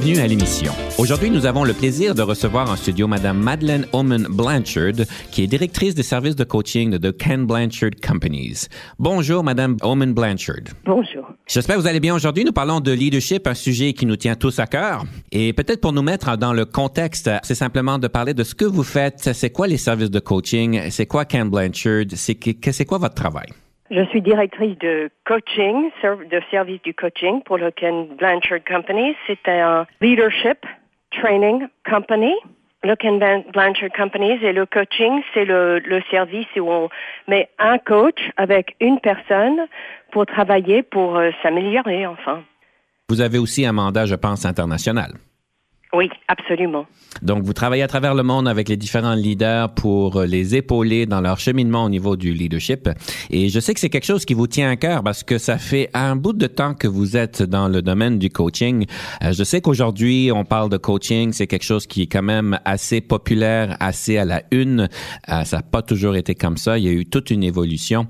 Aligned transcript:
Bienvenue 0.00 0.22
à 0.22 0.28
l'émission. 0.28 0.72
Aujourd'hui, 0.96 1.28
nous 1.28 1.44
avons 1.44 1.64
le 1.64 1.72
plaisir 1.72 2.14
de 2.14 2.22
recevoir 2.22 2.70
en 2.70 2.76
studio 2.76 3.08
Madame 3.08 3.36
Madeleine 3.36 3.84
Oman 3.92 4.28
Blanchard, 4.30 5.04
qui 5.32 5.42
est 5.42 5.48
directrice 5.48 5.96
des 5.96 6.04
services 6.04 6.36
de 6.36 6.44
coaching 6.44 6.90
de 6.90 7.10
The 7.10 7.16
Ken 7.16 7.46
Blanchard 7.46 7.90
Companies. 8.06 8.68
Bonjour, 9.00 9.42
Madame 9.42 9.76
Oman 9.82 10.14
Blanchard. 10.14 10.72
Bonjour. 10.84 11.32
J'espère 11.48 11.76
que 11.76 11.80
vous 11.80 11.88
allez 11.88 11.98
bien 11.98 12.14
aujourd'hui. 12.14 12.44
Nous 12.44 12.52
parlons 12.52 12.78
de 12.78 12.92
leadership, 12.92 13.48
un 13.48 13.54
sujet 13.54 13.92
qui 13.92 14.06
nous 14.06 14.16
tient 14.16 14.36
tous 14.36 14.60
à 14.60 14.66
cœur. 14.66 15.04
Et 15.32 15.52
peut-être 15.52 15.80
pour 15.80 15.92
nous 15.92 16.02
mettre 16.02 16.36
dans 16.36 16.52
le 16.52 16.64
contexte, 16.64 17.28
c'est 17.42 17.56
simplement 17.56 17.98
de 17.98 18.06
parler 18.06 18.34
de 18.34 18.44
ce 18.44 18.54
que 18.54 18.66
vous 18.66 18.84
faites. 18.84 19.30
C'est 19.32 19.50
quoi 19.50 19.66
les 19.66 19.78
services 19.78 20.12
de 20.12 20.20
coaching? 20.20 20.90
C'est 20.90 21.06
quoi 21.06 21.24
Ken 21.24 21.50
Blanchard? 21.50 22.04
C'est 22.14 22.84
quoi 22.84 22.98
votre 22.98 23.14
travail? 23.14 23.48
Je 23.90 24.04
suis 24.06 24.20
directrice 24.20 24.76
de 24.78 25.10
coaching, 25.26 25.90
de 26.02 26.40
service 26.50 26.82
du 26.82 26.92
coaching 26.92 27.42
pour 27.42 27.56
le 27.56 27.70
Ken 27.70 28.06
Blanchard 28.18 28.60
Company. 28.68 29.16
C'est 29.26 29.48
un 29.48 29.86
leadership 30.02 30.58
training 31.10 31.66
company. 31.88 32.34
Le 32.84 32.94
Ken 32.96 33.18
Blanchard 33.18 33.90
Company 33.96 34.32
et 34.42 34.52
le 34.52 34.66
coaching, 34.66 35.22
c'est 35.32 35.46
le, 35.46 35.78
le 35.78 36.02
service 36.10 36.46
où 36.56 36.70
on 36.70 36.90
met 37.26 37.48
un 37.58 37.78
coach 37.78 38.20
avec 38.36 38.76
une 38.80 39.00
personne 39.00 39.66
pour 40.12 40.26
travailler, 40.26 40.82
pour 40.82 41.16
euh, 41.16 41.30
s'améliorer, 41.42 42.06
enfin. 42.06 42.44
Vous 43.08 43.20
avez 43.20 43.38
aussi 43.38 43.64
un 43.64 43.72
mandat, 43.72 44.04
je 44.04 44.14
pense, 44.14 44.44
international. 44.44 45.12
Oui, 45.94 46.10
absolument. 46.28 46.86
Donc, 47.22 47.44
vous 47.44 47.54
travaillez 47.54 47.82
à 47.82 47.88
travers 47.88 48.14
le 48.14 48.22
monde 48.22 48.46
avec 48.46 48.68
les 48.68 48.76
différents 48.76 49.14
leaders 49.14 49.72
pour 49.72 50.22
les 50.22 50.54
épauler 50.54 51.06
dans 51.06 51.22
leur 51.22 51.40
cheminement 51.40 51.84
au 51.84 51.88
niveau 51.88 52.16
du 52.16 52.34
leadership. 52.34 52.90
Et 53.30 53.48
je 53.48 53.58
sais 53.58 53.72
que 53.72 53.80
c'est 53.80 53.88
quelque 53.88 54.04
chose 54.04 54.26
qui 54.26 54.34
vous 54.34 54.46
tient 54.46 54.70
à 54.70 54.76
cœur 54.76 55.02
parce 55.02 55.24
que 55.24 55.38
ça 55.38 55.56
fait 55.56 55.88
un 55.94 56.14
bout 56.14 56.34
de 56.34 56.46
temps 56.46 56.74
que 56.74 56.86
vous 56.86 57.16
êtes 57.16 57.42
dans 57.42 57.68
le 57.68 57.80
domaine 57.80 58.18
du 58.18 58.28
coaching. 58.28 58.84
Euh, 59.22 59.32
je 59.32 59.44
sais 59.44 59.62
qu'aujourd'hui, 59.62 60.30
on 60.34 60.44
parle 60.44 60.68
de 60.68 60.76
coaching, 60.76 61.32
c'est 61.32 61.46
quelque 61.46 61.64
chose 61.64 61.86
qui 61.86 62.02
est 62.02 62.06
quand 62.06 62.22
même 62.22 62.60
assez 62.66 63.00
populaire, 63.00 63.76
assez 63.80 64.18
à 64.18 64.26
la 64.26 64.42
une. 64.50 64.88
Euh, 65.30 65.44
ça 65.44 65.56
n'a 65.56 65.62
pas 65.62 65.80
toujours 65.80 66.16
été 66.16 66.34
comme 66.34 66.58
ça. 66.58 66.76
Il 66.76 66.84
y 66.84 66.88
a 66.88 66.92
eu 66.92 67.06
toute 67.06 67.30
une 67.30 67.42
évolution. 67.42 68.06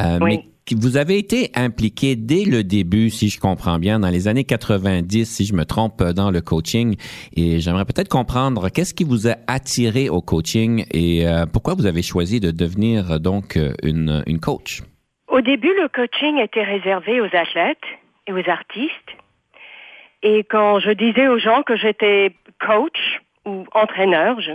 Euh, 0.00 0.18
oui. 0.22 0.36
Mais 0.36 0.44
vous 0.74 0.96
avez 0.96 1.18
été 1.18 1.50
impliqué 1.54 2.16
dès 2.16 2.44
le 2.44 2.64
début, 2.64 3.10
si 3.10 3.28
je 3.28 3.40
comprends 3.40 3.78
bien, 3.78 4.00
dans 4.00 4.10
les 4.10 4.28
années 4.28 4.44
90, 4.44 5.24
si 5.24 5.44
je 5.44 5.54
me 5.54 5.64
trompe, 5.64 6.02
dans 6.02 6.30
le 6.30 6.40
coaching. 6.40 6.96
Et 7.36 7.60
j'aimerais 7.60 7.84
peut-être 7.84 8.08
comprendre 8.08 8.68
qu'est-ce 8.68 8.94
qui 8.94 9.04
vous 9.04 9.28
a 9.28 9.36
attiré 9.46 10.08
au 10.08 10.20
coaching 10.20 10.84
et 10.92 11.26
euh, 11.26 11.46
pourquoi 11.46 11.74
vous 11.74 11.86
avez 11.86 12.02
choisi 12.02 12.40
de 12.40 12.50
devenir 12.50 13.20
donc 13.20 13.58
une, 13.82 14.22
une 14.26 14.40
coach? 14.40 14.82
Au 15.28 15.40
début, 15.40 15.72
le 15.80 15.88
coaching 15.88 16.38
était 16.38 16.64
réservé 16.64 17.20
aux 17.20 17.36
athlètes 17.36 17.78
et 18.26 18.32
aux 18.32 18.48
artistes. 18.48 18.92
Et 20.22 20.44
quand 20.44 20.80
je 20.80 20.90
disais 20.90 21.28
aux 21.28 21.38
gens 21.38 21.62
que 21.62 21.76
j'étais 21.76 22.32
coach 22.60 23.20
ou 23.44 23.64
entraîneur, 23.72 24.40
je, 24.40 24.50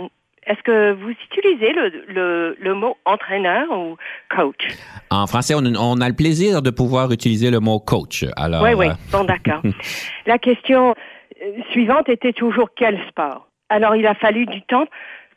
est-ce 0.46 0.62
que 0.62 0.92
vous 0.92 1.10
utilisez 1.10 1.72
le, 1.72 2.56
le, 2.60 2.74
mot 2.74 2.96
entraîneur 3.04 3.70
ou 3.70 3.96
coach? 4.34 4.68
En 5.10 5.26
français, 5.26 5.54
on, 5.54 5.64
on, 5.64 6.00
a 6.00 6.08
le 6.08 6.14
plaisir 6.14 6.62
de 6.62 6.70
pouvoir 6.70 7.10
utiliser 7.12 7.50
le 7.50 7.60
mot 7.60 7.78
coach. 7.80 8.24
Alors, 8.36 8.62
oui, 8.62 8.74
oui, 8.74 8.88
euh, 8.88 8.94
bon, 9.10 9.24
d'accord. 9.24 9.62
La 10.26 10.38
question 10.38 10.94
euh, 11.42 11.62
suivante 11.70 12.08
était 12.08 12.32
toujours 12.32 12.68
quel 12.76 12.98
sport? 13.08 13.48
Alors, 13.68 13.96
il 13.96 14.06
a 14.06 14.14
fallu 14.14 14.46
du 14.46 14.62
temps 14.62 14.86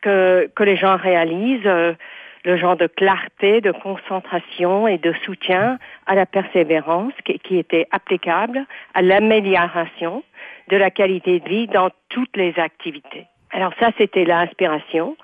que, 0.01 0.49
que 0.55 0.63
les 0.63 0.77
gens 0.77 0.97
réalisent 0.97 1.61
euh, 1.65 1.93
le 2.43 2.57
genre 2.57 2.77
de 2.77 2.87
clarté, 2.87 3.61
de 3.61 3.71
concentration 3.71 4.87
et 4.87 4.97
de 4.97 5.13
soutien 5.25 5.79
à 6.05 6.15
la 6.15 6.25
persévérance 6.25 7.13
qui, 7.25 7.39
qui 7.39 7.57
était 7.57 7.87
applicable 7.91 8.65
à 8.93 9.01
l'amélioration 9.01 10.23
de 10.69 10.77
la 10.77 10.91
qualité 10.91 11.39
de 11.39 11.47
vie 11.47 11.67
dans 11.67 11.89
toutes 12.09 12.35
les 12.35 12.53
activités. 12.57 13.25
Alors 13.51 13.73
ça, 13.79 13.91
c'était 13.97 14.25
l'inspiration. 14.25 15.15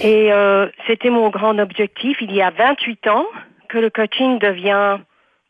Et 0.00 0.32
euh, 0.32 0.68
c'était 0.86 1.10
mon 1.10 1.28
grand 1.28 1.58
objectif 1.58 2.18
il 2.20 2.32
y 2.32 2.40
a 2.40 2.50
28 2.50 3.08
ans 3.08 3.26
que 3.68 3.78
le 3.78 3.90
coaching 3.90 4.38
devient 4.38 4.98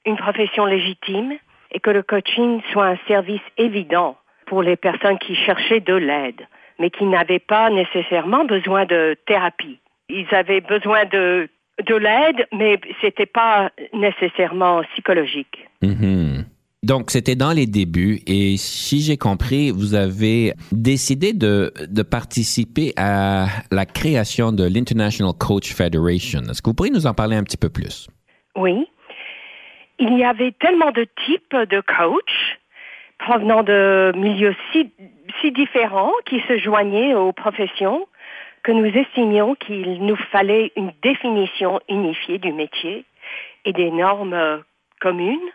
une 0.06 0.16
profession 0.16 0.64
légitime 0.64 1.34
et 1.70 1.80
que 1.80 1.90
le 1.90 2.02
coaching 2.02 2.62
soit 2.72 2.86
un 2.86 2.98
service 3.06 3.42
évident 3.58 4.16
pour 4.46 4.62
les 4.62 4.76
personnes 4.76 5.18
qui 5.18 5.34
cherchaient 5.34 5.80
de 5.80 5.94
l'aide, 5.94 6.46
mais 6.78 6.88
qui 6.88 7.04
n'avaient 7.04 7.38
pas 7.38 7.68
nécessairement 7.68 8.46
besoin 8.46 8.86
de 8.86 9.16
thérapie. 9.26 9.78
Ils 10.08 10.34
avaient 10.34 10.62
besoin 10.62 11.04
de, 11.04 11.50
de 11.86 11.94
l'aide, 11.94 12.46
mais 12.52 12.80
c'était 13.02 13.26
pas 13.26 13.70
nécessairement 13.92 14.82
psychologique. 14.94 15.68
Mm-hmm. 15.82 16.44
Donc, 16.88 17.10
c'était 17.10 17.36
dans 17.36 17.52
les 17.52 17.66
débuts 17.66 18.20
et 18.26 18.56
si 18.56 19.02
j'ai 19.02 19.18
compris, 19.18 19.70
vous 19.70 19.94
avez 19.94 20.54
décidé 20.72 21.34
de, 21.34 21.70
participer 22.02 22.94
à 22.96 23.48
la 23.70 23.84
création 23.84 24.52
de 24.52 24.64
l'International 24.64 25.34
Coach 25.38 25.74
Federation. 25.74 26.40
Est-ce 26.48 26.62
que 26.62 26.70
vous 26.70 26.74
pourriez 26.74 26.90
nous 26.90 27.06
en 27.06 27.12
parler 27.12 27.36
un 27.36 27.42
petit 27.42 27.58
peu 27.58 27.68
plus? 27.68 28.08
Oui. 28.56 28.88
Il 29.98 30.16
y 30.16 30.24
avait 30.24 30.52
tellement 30.52 30.90
de 30.90 31.06
types 31.26 31.54
de 31.54 31.82
coachs 31.82 32.58
provenant 33.18 33.62
de 33.62 34.12
milieux 34.16 34.56
si 34.72 34.90
différents 35.52 36.12
qui 36.24 36.40
se 36.48 36.56
joignaient 36.56 37.12
aux 37.12 37.32
professions 37.32 38.08
que 38.62 38.72
nous 38.72 38.86
estimions 38.86 39.56
qu'il 39.56 40.02
nous 40.06 40.16
fallait 40.32 40.72
une 40.74 40.92
définition 41.02 41.80
unifiée 41.90 42.38
du 42.38 42.54
métier 42.54 43.04
et 43.66 43.74
des 43.74 43.90
normes 43.90 44.62
communes 45.02 45.50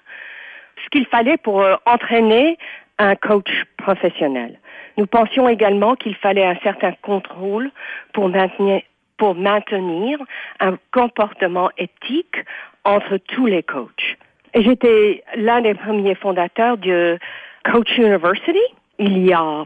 ce 0.84 0.90
qu'il 0.90 1.06
fallait 1.08 1.38
pour 1.38 1.62
euh, 1.62 1.76
entraîner 1.86 2.58
un 3.00 3.16
coach 3.16 3.50
professionnel. 3.78 4.60
Nous 4.98 5.08
pensions 5.08 5.50
également 5.50 5.96
qu'il 5.96 6.16
fallait 6.16 6.46
un 6.46 6.58
certain 6.64 6.92
contrôle 7.02 7.72
pour 8.14 8.30
maintenir, 8.30 8.82
pour 9.18 9.36
maintenir 9.36 10.20
un 10.60 10.78
comportement 10.92 11.72
éthique 11.78 12.36
entre 12.84 13.18
tous 13.18 13.48
les 13.48 13.64
coachs. 13.64 14.18
J'étais 14.54 15.24
l'un 15.36 15.62
des 15.62 15.74
premiers 15.74 16.16
fondateurs 16.16 16.78
de 16.78 17.18
Coach 17.64 17.98
University 17.98 18.60
il 19.00 19.26
y 19.26 19.34
a 19.34 19.66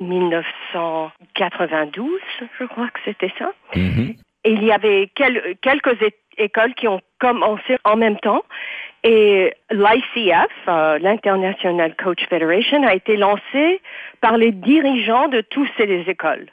1992, 0.00 2.10
je 2.58 2.64
crois 2.64 2.88
que 2.88 2.98
c'était 3.04 3.32
ça. 3.38 3.52
Mm-hmm. 3.74 4.16
Et 4.48 4.52
il 4.52 4.64
y 4.64 4.72
avait 4.72 5.10
quelques 5.14 5.98
écoles 6.38 6.72
qui 6.72 6.88
ont 6.88 7.02
commencé 7.18 7.76
en 7.84 7.96
même 7.96 8.18
temps 8.18 8.42
et 9.04 9.52
l'ICF, 9.70 10.48
euh, 10.68 10.98
l'International 11.00 11.94
Coach 11.96 12.26
Federation, 12.30 12.82
a 12.82 12.94
été 12.94 13.18
lancé 13.18 13.82
par 14.22 14.38
les 14.38 14.52
dirigeants 14.52 15.28
de 15.28 15.42
toutes 15.42 15.68
ces 15.76 15.84
écoles. 16.08 16.46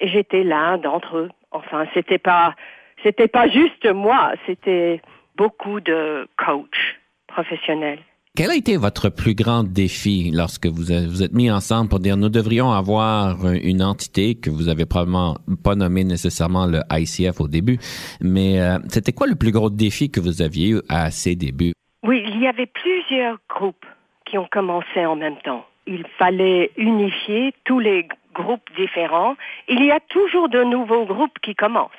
Et 0.00 0.08
j'étais 0.08 0.44
l'un 0.44 0.78
d'entre 0.78 1.18
eux. 1.18 1.30
Enfin, 1.50 1.84
c'était 1.92 2.16
pas, 2.16 2.54
c'était 3.02 3.28
pas 3.28 3.48
juste 3.48 3.84
moi, 3.84 4.32
c'était 4.46 5.02
beaucoup 5.36 5.80
de 5.80 6.26
coachs 6.38 6.96
professionnels. 7.26 8.00
Quel 8.36 8.50
a 8.50 8.54
été 8.54 8.76
votre 8.76 9.08
plus 9.08 9.34
grand 9.34 9.64
défi 9.64 10.30
lorsque 10.32 10.66
vous 10.66 10.84
vous 10.84 11.22
êtes 11.22 11.32
mis 11.32 11.50
ensemble 11.50 11.88
pour 11.88 11.98
dire 11.98 12.16
nous 12.16 12.28
devrions 12.28 12.70
avoir 12.70 13.36
une 13.52 13.82
entité 13.82 14.36
que 14.36 14.50
vous 14.50 14.68
avez 14.68 14.86
probablement 14.86 15.36
pas 15.64 15.74
nommée 15.74 16.04
nécessairement 16.04 16.66
le 16.66 16.80
ICF 16.92 17.40
au 17.40 17.48
début, 17.48 17.78
mais 18.20 18.60
euh, 18.60 18.78
c'était 18.88 19.10
quoi 19.12 19.26
le 19.26 19.34
plus 19.34 19.50
gros 19.50 19.68
défi 19.68 20.10
que 20.10 20.20
vous 20.20 20.42
aviez 20.42 20.70
eu 20.70 20.80
à 20.88 21.10
ces 21.10 21.34
débuts? 21.34 21.72
Oui, 22.04 22.22
il 22.24 22.40
y 22.40 22.46
avait 22.46 22.66
plusieurs 22.66 23.38
groupes 23.48 23.84
qui 24.24 24.38
ont 24.38 24.48
commencé 24.50 25.04
en 25.04 25.16
même 25.16 25.36
temps. 25.44 25.66
Il 25.88 26.06
fallait 26.16 26.70
unifier 26.76 27.52
tous 27.64 27.80
les 27.80 28.06
groupes 28.32 28.70
différents. 28.76 29.34
Il 29.68 29.84
y 29.84 29.90
a 29.90 29.98
toujours 30.08 30.48
de 30.48 30.62
nouveaux 30.62 31.04
groupes 31.04 31.38
qui 31.42 31.56
commencent, 31.56 31.90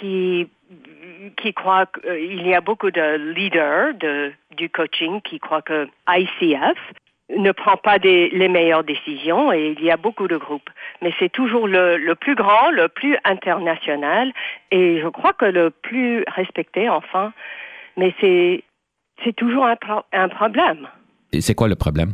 qui 0.00 0.48
qui 1.36 1.52
croient 1.52 1.86
qu'il 1.86 2.46
y 2.46 2.54
a 2.54 2.60
beaucoup 2.60 2.90
de 2.90 3.32
leaders 3.34 3.94
de, 3.94 4.32
du 4.56 4.68
coaching 4.68 5.20
qui 5.22 5.38
croient 5.38 5.62
que 5.62 5.88
ICF 6.08 6.78
ne 7.36 7.52
prend 7.52 7.76
pas 7.76 7.98
des, 7.98 8.28
les 8.30 8.48
meilleures 8.48 8.84
décisions 8.84 9.52
et 9.52 9.74
il 9.78 9.84
y 9.84 9.90
a 9.90 9.96
beaucoup 9.96 10.28
de 10.28 10.36
groupes. 10.36 10.68
Mais 11.02 11.12
c'est 11.18 11.30
toujours 11.30 11.66
le, 11.66 11.96
le, 11.96 12.14
plus 12.14 12.34
grand, 12.34 12.70
le 12.70 12.88
plus 12.88 13.16
international 13.24 14.32
et 14.70 15.00
je 15.00 15.08
crois 15.08 15.32
que 15.32 15.46
le 15.46 15.70
plus 15.70 16.24
respecté 16.28 16.88
enfin. 16.88 17.32
Mais 17.96 18.14
c'est, 18.20 18.62
c'est 19.24 19.34
toujours 19.34 19.66
un, 19.66 19.76
pro, 19.76 20.02
un 20.12 20.28
problème. 20.28 20.88
Et 21.32 21.40
c'est 21.40 21.54
quoi 21.54 21.68
le 21.68 21.76
problème? 21.76 22.12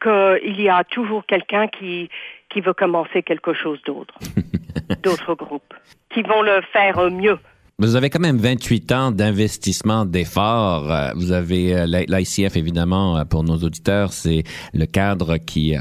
qu'il 0.00 0.60
y 0.60 0.68
a 0.68 0.84
toujours 0.84 1.26
quelqu'un 1.26 1.68
qui, 1.68 2.08
qui 2.50 2.60
veut 2.60 2.72
commencer 2.72 3.22
quelque 3.22 3.52
chose 3.52 3.80
d'autre, 3.84 4.14
d'autres 5.02 5.34
groupes, 5.34 5.74
qui 6.10 6.22
vont 6.22 6.42
le 6.42 6.60
faire 6.72 7.10
mieux. 7.10 7.38
Vous 7.80 7.94
avez 7.94 8.10
quand 8.10 8.18
même 8.18 8.38
28 8.38 8.90
ans 8.90 9.10
d'investissement, 9.12 10.04
d'efforts. 10.04 10.90
Euh, 10.90 11.12
vous 11.14 11.30
avez 11.30 11.76
euh, 11.76 11.86
l'ICF, 11.86 12.56
évidemment, 12.56 13.16
euh, 13.16 13.24
pour 13.24 13.44
nos 13.44 13.58
auditeurs, 13.58 14.12
c'est 14.12 14.42
le 14.74 14.84
cadre 14.86 15.36
qui 15.36 15.76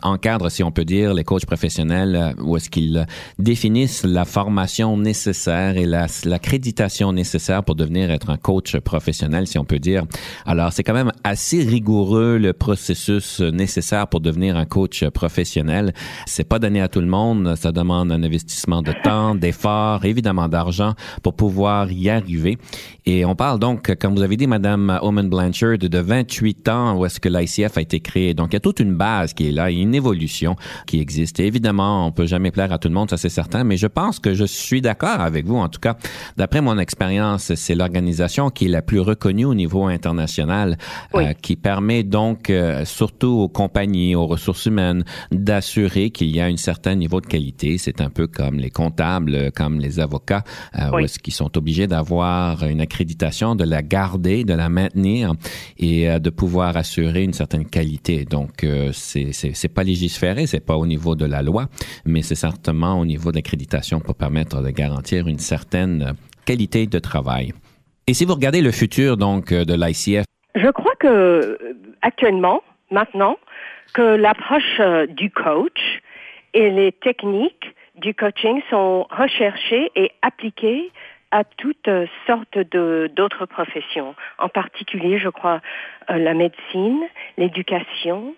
encadre, 0.00 0.50
si 0.50 0.62
on 0.62 0.70
peut 0.70 0.86
dire, 0.86 1.12
les 1.12 1.24
coachs 1.24 1.44
professionnels, 1.44 2.34
où 2.40 2.56
est-ce 2.56 2.70
qu'ils 2.70 3.06
définissent 3.38 4.02
la 4.02 4.24
formation 4.24 4.96
nécessaire 4.96 5.76
et 5.76 5.84
l'accréditation 5.84 7.12
nécessaire 7.12 7.62
pour 7.62 7.74
devenir 7.74 8.10
être 8.10 8.30
un 8.30 8.38
coach 8.38 8.78
professionnel, 8.78 9.46
si 9.46 9.58
on 9.58 9.66
peut 9.66 9.78
dire. 9.78 10.04
Alors, 10.46 10.72
c'est 10.72 10.82
quand 10.82 10.94
même 10.94 11.12
assez 11.22 11.62
rigoureux 11.62 12.38
le 12.38 12.54
processus 12.54 13.40
nécessaire 13.40 14.08
pour 14.08 14.20
devenir 14.20 14.56
un 14.56 14.64
coach 14.64 15.04
professionnel. 15.10 15.92
C'est 16.24 16.48
pas 16.48 16.58
donné 16.58 16.80
à 16.80 16.88
tout 16.88 17.02
le 17.02 17.08
monde. 17.08 17.56
Ça 17.56 17.72
demande 17.72 18.10
un 18.10 18.22
investissement 18.22 18.80
de 18.80 18.94
temps, 19.04 19.34
d'efforts, 19.34 20.06
évidemment 20.06 20.48
d'argent 20.48 20.94
pour 21.22 21.36
pouvoir 21.42 21.90
y 21.90 22.08
arriver. 22.08 22.56
Et 23.04 23.24
on 23.24 23.34
parle 23.34 23.58
donc, 23.58 23.92
comme 23.96 24.14
vous 24.14 24.22
avez 24.22 24.36
dit, 24.36 24.46
Madame 24.46 24.96
Oman 25.02 25.28
Blanchard, 25.28 25.78
de 25.78 25.98
28 25.98 26.68
ans 26.68 26.96
où 26.96 27.04
est-ce 27.04 27.18
que 27.18 27.28
l'ICF 27.28 27.76
a 27.76 27.80
été 27.80 27.98
créé. 27.98 28.32
Donc, 28.32 28.50
il 28.50 28.52
y 28.52 28.56
a 28.58 28.60
toute 28.60 28.78
une 28.78 28.94
base 28.94 29.34
qui 29.34 29.48
est 29.48 29.50
là, 29.50 29.72
une 29.72 29.92
évolution 29.92 30.54
qui 30.86 31.00
existe. 31.00 31.40
Et 31.40 31.46
évidemment, 31.48 32.06
on 32.06 32.12
peut 32.12 32.26
jamais 32.26 32.52
plaire 32.52 32.70
à 32.72 32.78
tout 32.78 32.86
le 32.86 32.94
monde, 32.94 33.10
ça 33.10 33.16
c'est 33.16 33.28
certain, 33.28 33.64
mais 33.64 33.76
je 33.76 33.88
pense 33.88 34.20
que 34.20 34.34
je 34.34 34.44
suis 34.44 34.80
d'accord 34.80 35.20
avec 35.20 35.44
vous. 35.46 35.56
En 35.56 35.68
tout 35.68 35.80
cas, 35.80 35.96
d'après 36.36 36.60
mon 36.60 36.78
expérience, 36.78 37.52
c'est 37.56 37.74
l'organisation 37.74 38.50
qui 38.50 38.66
est 38.66 38.68
la 38.68 38.82
plus 38.82 39.00
reconnue 39.00 39.46
au 39.46 39.54
niveau 39.54 39.86
international, 39.86 40.78
euh, 41.16 41.32
qui 41.32 41.56
permet 41.56 42.04
donc, 42.04 42.50
euh, 42.50 42.84
surtout 42.84 43.40
aux 43.40 43.48
compagnies, 43.48 44.14
aux 44.14 44.28
ressources 44.28 44.66
humaines, 44.66 45.04
d'assurer 45.32 46.10
qu'il 46.10 46.28
y 46.28 46.40
a 46.40 46.44
un 46.44 46.56
certain 46.56 46.94
niveau 46.94 47.20
de 47.20 47.26
qualité. 47.26 47.78
C'est 47.78 48.00
un 48.00 48.10
peu 48.10 48.28
comme 48.28 48.58
les 48.58 48.70
comptables, 48.70 49.50
comme 49.50 49.80
les 49.80 49.98
avocats, 49.98 50.44
euh, 50.78 50.90
où 50.92 50.98
est-ce 51.00 51.18
qu'ils 51.18 51.31
sont 51.32 51.56
obligés 51.56 51.86
d'avoir 51.86 52.64
une 52.64 52.80
accréditation, 52.80 53.54
de 53.54 53.64
la 53.64 53.82
garder, 53.82 54.44
de 54.44 54.54
la 54.54 54.68
maintenir 54.68 55.32
et 55.78 56.08
euh, 56.08 56.18
de 56.18 56.30
pouvoir 56.30 56.76
assurer 56.76 57.22
une 57.22 57.32
certaine 57.32 57.66
qualité. 57.66 58.24
Donc, 58.24 58.64
euh, 58.64 58.90
c'est 58.92 59.32
c'est 59.32 59.68
pas 59.68 59.82
légiféré, 59.82 60.46
c'est 60.46 60.64
pas 60.64 60.76
au 60.76 60.86
niveau 60.86 61.14
de 61.14 61.24
la 61.24 61.42
loi, 61.42 61.66
mais 62.04 62.22
c'est 62.22 62.34
certainement 62.34 63.00
au 63.00 63.06
niveau 63.06 63.30
de 63.30 63.36
l'accréditation 63.36 64.00
pour 64.00 64.14
permettre 64.14 64.62
de 64.62 64.70
garantir 64.70 65.28
une 65.28 65.38
certaine 65.38 66.14
qualité 66.44 66.86
de 66.86 66.98
travail. 66.98 67.52
Et 68.06 68.14
si 68.14 68.24
vous 68.24 68.34
regardez 68.34 68.62
le 68.62 68.72
futur 68.72 69.16
donc 69.16 69.52
euh, 69.52 69.64
de 69.64 69.74
l'ICF, 69.74 70.24
je 70.54 70.68
crois 70.68 70.94
que 71.00 71.58
actuellement, 72.02 72.62
maintenant, 72.90 73.36
que 73.94 74.02
l'approche 74.02 74.80
du 75.08 75.30
coach 75.30 75.80
et 76.54 76.70
les 76.70 76.92
techniques 76.92 77.74
du 77.96 78.14
coaching 78.14 78.60
sont 78.70 79.06
recherchées 79.10 79.90
et 79.96 80.10
appliquées 80.22 80.90
à 81.32 81.44
toutes 81.44 81.90
sortes 82.26 82.58
de 82.58 83.10
d'autres 83.16 83.46
professions, 83.46 84.14
en 84.38 84.48
particulier, 84.48 85.18
je 85.18 85.30
crois, 85.30 85.60
euh, 86.10 86.18
la 86.18 86.34
médecine, 86.34 87.00
l'éducation, 87.38 88.34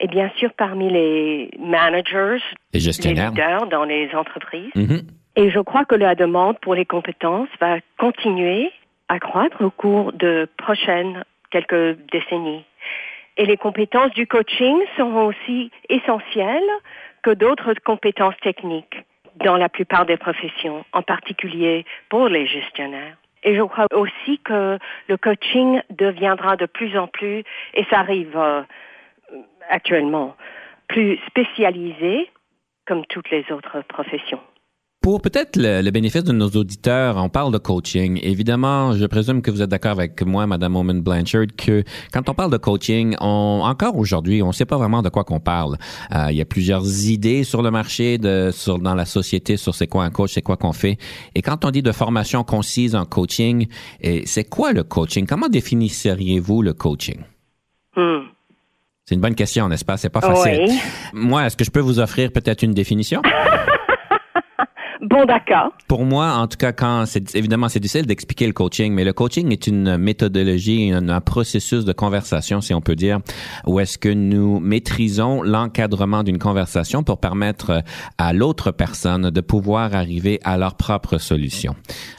et 0.00 0.08
bien 0.08 0.30
sûr 0.36 0.50
parmi 0.54 0.90
les 0.90 1.50
managers, 1.58 2.42
les 2.72 2.80
gestionnaires, 2.80 3.30
leaders 3.30 3.66
dans 3.68 3.84
les 3.84 4.12
entreprises. 4.14 4.72
Mm-hmm. 4.74 5.02
Et 5.36 5.50
je 5.50 5.60
crois 5.60 5.84
que 5.84 5.94
la 5.94 6.14
demande 6.14 6.58
pour 6.60 6.74
les 6.74 6.86
compétences 6.86 7.48
va 7.60 7.76
continuer 7.98 8.72
à 9.08 9.20
croître 9.20 9.62
au 9.62 9.70
cours 9.70 10.12
de 10.12 10.48
prochaines 10.56 11.24
quelques 11.50 11.98
décennies. 12.10 12.64
Et 13.36 13.44
les 13.44 13.56
compétences 13.56 14.12
du 14.12 14.26
coaching 14.26 14.76
seront 14.96 15.26
aussi 15.26 15.70
essentielles 15.88 16.70
que 17.22 17.30
d'autres 17.30 17.74
compétences 17.84 18.36
techniques 18.42 19.04
dans 19.36 19.56
la 19.56 19.68
plupart 19.68 20.06
des 20.06 20.16
professions, 20.16 20.84
en 20.92 21.02
particulier 21.02 21.84
pour 22.08 22.28
les 22.28 22.46
gestionnaires. 22.46 23.16
Et 23.42 23.54
je 23.54 23.62
crois 23.62 23.86
aussi 23.94 24.38
que 24.38 24.78
le 25.08 25.16
coaching 25.16 25.80
deviendra 25.90 26.56
de 26.56 26.66
plus 26.66 26.96
en 26.98 27.06
plus, 27.06 27.42
et 27.74 27.84
ça 27.88 28.00
arrive 28.00 28.36
euh, 28.36 28.62
actuellement, 29.70 30.36
plus 30.88 31.18
spécialisé 31.26 32.30
comme 32.86 33.06
toutes 33.06 33.30
les 33.30 33.50
autres 33.50 33.82
professions. 33.82 34.40
Pour 35.02 35.22
peut-être 35.22 35.56
le, 35.56 35.90
bénéfice 35.90 36.24
de 36.24 36.32
nos 36.32 36.50
auditeurs, 36.50 37.16
on 37.16 37.30
parle 37.30 37.54
de 37.54 37.58
coaching. 37.58 38.20
Évidemment, 38.22 38.92
je 38.92 39.06
présume 39.06 39.40
que 39.40 39.50
vous 39.50 39.62
êtes 39.62 39.70
d'accord 39.70 39.92
avec 39.92 40.20
moi, 40.26 40.46
Madame 40.46 40.76
Oman 40.76 41.00
Blanchard, 41.00 41.46
que 41.56 41.82
quand 42.12 42.28
on 42.28 42.34
parle 42.34 42.52
de 42.52 42.58
coaching, 42.58 43.16
on, 43.18 43.62
encore 43.64 43.96
aujourd'hui, 43.96 44.42
on 44.42 44.48
ne 44.48 44.52
sait 44.52 44.66
pas 44.66 44.76
vraiment 44.76 45.00
de 45.00 45.08
quoi 45.08 45.24
qu'on 45.24 45.40
parle. 45.40 45.78
Euh, 46.14 46.26
il 46.30 46.36
y 46.36 46.42
a 46.42 46.44
plusieurs 46.44 46.84
idées 47.06 47.44
sur 47.44 47.62
le 47.62 47.70
marché, 47.70 48.18
de, 48.18 48.50
sur, 48.52 48.78
dans 48.78 48.94
la 48.94 49.06
société, 49.06 49.56
sur 49.56 49.74
c'est 49.74 49.86
quoi 49.86 50.04
un 50.04 50.10
coach, 50.10 50.34
c'est 50.34 50.42
quoi 50.42 50.58
qu'on 50.58 50.74
fait. 50.74 50.98
Et 51.34 51.40
quand 51.40 51.64
on 51.64 51.70
dit 51.70 51.82
de 51.82 51.92
formation 51.92 52.44
concise 52.44 52.94
en 52.94 53.06
coaching, 53.06 53.68
c'est 54.26 54.50
quoi 54.50 54.72
le 54.72 54.84
coaching? 54.84 55.26
Comment 55.26 55.48
définisseriez-vous 55.48 56.60
le 56.60 56.74
coaching? 56.74 57.20
Hmm. 57.96 58.26
C'est 59.06 59.14
une 59.14 59.22
bonne 59.22 59.34
question, 59.34 59.66
n'est-ce 59.66 59.84
pas? 59.84 59.96
C'est 59.96 60.10
pas 60.10 60.20
facile. 60.20 60.68
Moi, 61.14 61.46
est-ce 61.46 61.56
que 61.56 61.64
je 61.64 61.70
peux 61.70 61.80
vous 61.80 62.00
offrir 62.00 62.30
peut-être 62.32 62.62
une 62.62 62.74
définition? 62.74 63.22
Bon, 65.02 65.24
d'accord. 65.24 65.72
Pour 65.88 66.04
moi, 66.04 66.34
en 66.34 66.46
tout 66.46 66.58
cas, 66.58 66.72
quand 66.72 67.04
c'est 67.06 67.34
évidemment 67.34 67.68
c'est 67.70 67.80
difficile 67.80 68.06
d'expliquer 68.06 68.46
le 68.46 68.52
coaching, 68.52 68.92
mais 68.92 69.04
le 69.04 69.14
coaching 69.14 69.50
est 69.50 69.66
une 69.66 69.96
méthodologie, 69.96 70.92
un, 70.92 71.20
processus 71.20 71.84
de 71.84 71.92
conversation, 71.92 72.60
si 72.60 72.74
on 72.74 72.82
peut 72.82 72.96
dire, 72.96 73.20
où 73.66 73.80
est-ce 73.80 73.96
que 73.96 74.10
nous 74.10 74.60
maîtrisons 74.60 75.42
l'encadrement 75.42 76.22
d'une 76.22 76.38
conversation 76.38 77.02
pour 77.02 77.18
permettre 77.18 77.82
à 78.18 78.32
l'autre 78.32 78.72
personne 78.72 79.30
de 79.30 79.40
pouvoir 79.40 79.94
arriver 79.94 80.38
à 80.44 80.58
leur 80.58 80.74
propre 80.74 81.18
solution. 81.18 81.74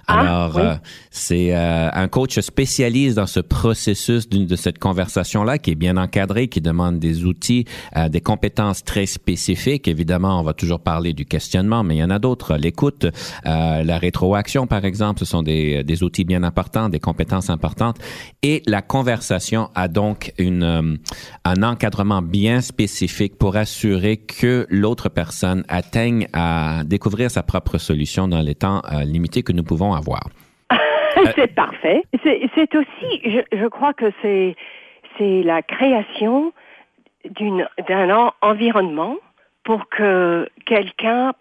Ah, 0.07 0.19
Alors, 0.19 0.57
euh, 0.57 0.75
c'est 1.09 1.55
euh, 1.55 1.89
un 1.93 2.07
coach 2.07 2.39
spécialiste 2.39 3.15
dans 3.15 3.27
ce 3.27 3.39
processus 3.39 4.27
de 4.27 4.55
cette 4.55 4.79
conversation-là, 4.79 5.57
qui 5.57 5.71
est 5.71 5.75
bien 5.75 5.97
encadré, 5.97 6.47
qui 6.47 6.61
demande 6.61 6.99
des 6.99 7.25
outils, 7.25 7.65
euh, 7.95 8.09
des 8.09 8.21
compétences 8.21 8.83
très 8.83 9.05
spécifiques. 9.05 9.87
Évidemment, 9.87 10.39
on 10.39 10.43
va 10.43 10.53
toujours 10.53 10.79
parler 10.79 11.13
du 11.13 11.25
questionnement, 11.25 11.83
mais 11.83 11.97
il 11.97 11.99
y 11.99 12.03
en 12.03 12.09
a 12.09 12.19
d'autres. 12.19 12.57
L'écoute, 12.71 13.05
la 13.43 13.97
rétroaction, 13.97 14.65
par 14.65 14.85
exemple, 14.85 15.19
ce 15.19 15.25
sont 15.25 15.43
des, 15.43 16.03
outils 16.03 16.23
bien 16.23 16.43
importants, 16.43 16.87
des 16.87 16.99
compétences 16.99 17.49
importantes. 17.49 17.97
Et 18.43 18.63
la 18.65 18.81
conversation 18.81 19.69
a 19.75 19.89
donc 19.89 20.31
une, 20.37 20.97
un 21.43 21.63
encadrement 21.63 22.21
bien 22.21 22.61
spécifique 22.61 23.37
pour 23.37 23.57
assurer 23.57 24.15
que 24.17 24.65
l'autre 24.69 25.09
personne 25.09 25.65
atteigne 25.67 26.27
à 26.31 26.83
découvrir 26.85 27.29
sa 27.29 27.43
propre 27.43 27.77
solution 27.77 28.29
dans 28.29 28.41
les 28.41 28.55
temps 28.55 28.81
limités 29.03 29.43
que 29.43 29.51
nous 29.51 29.63
pouvons 29.63 29.93
avoir 29.93 30.21
c'est 31.35 31.53
parfait. 31.53 32.03
C'est 32.23 32.75
aussi, 32.75 33.21
je, 33.51 33.67
crois 33.67 33.93
que 33.93 34.11
c'est 34.21 34.55
la 35.19 35.61
création 35.61 36.53
d'un 37.39 38.31
environnement 38.41 39.17
pour 39.63 39.89
que 39.89 40.49
quelqu'un 40.65 41.33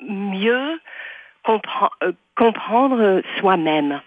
mieux 0.00 0.80
euh, 1.48 2.12
comprendre 2.36 3.22
soi-même 3.38 4.00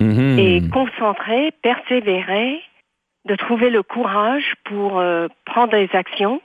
mm-hmm. 0.00 0.38
et 0.38 0.68
concentrer, 0.70 1.52
persévérer, 1.62 2.60
de 3.26 3.34
trouver 3.36 3.70
le 3.70 3.82
courage 3.82 4.54
pour 4.64 4.98
euh, 4.98 5.28
prendre 5.44 5.72
des 5.72 5.90
actions 5.92 6.40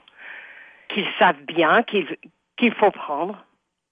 qu'ils 0.89 1.07
savent 1.17 1.41
bien 1.47 1.83
qu'il 1.83 2.73
faut 2.73 2.91
prendre 2.91 3.45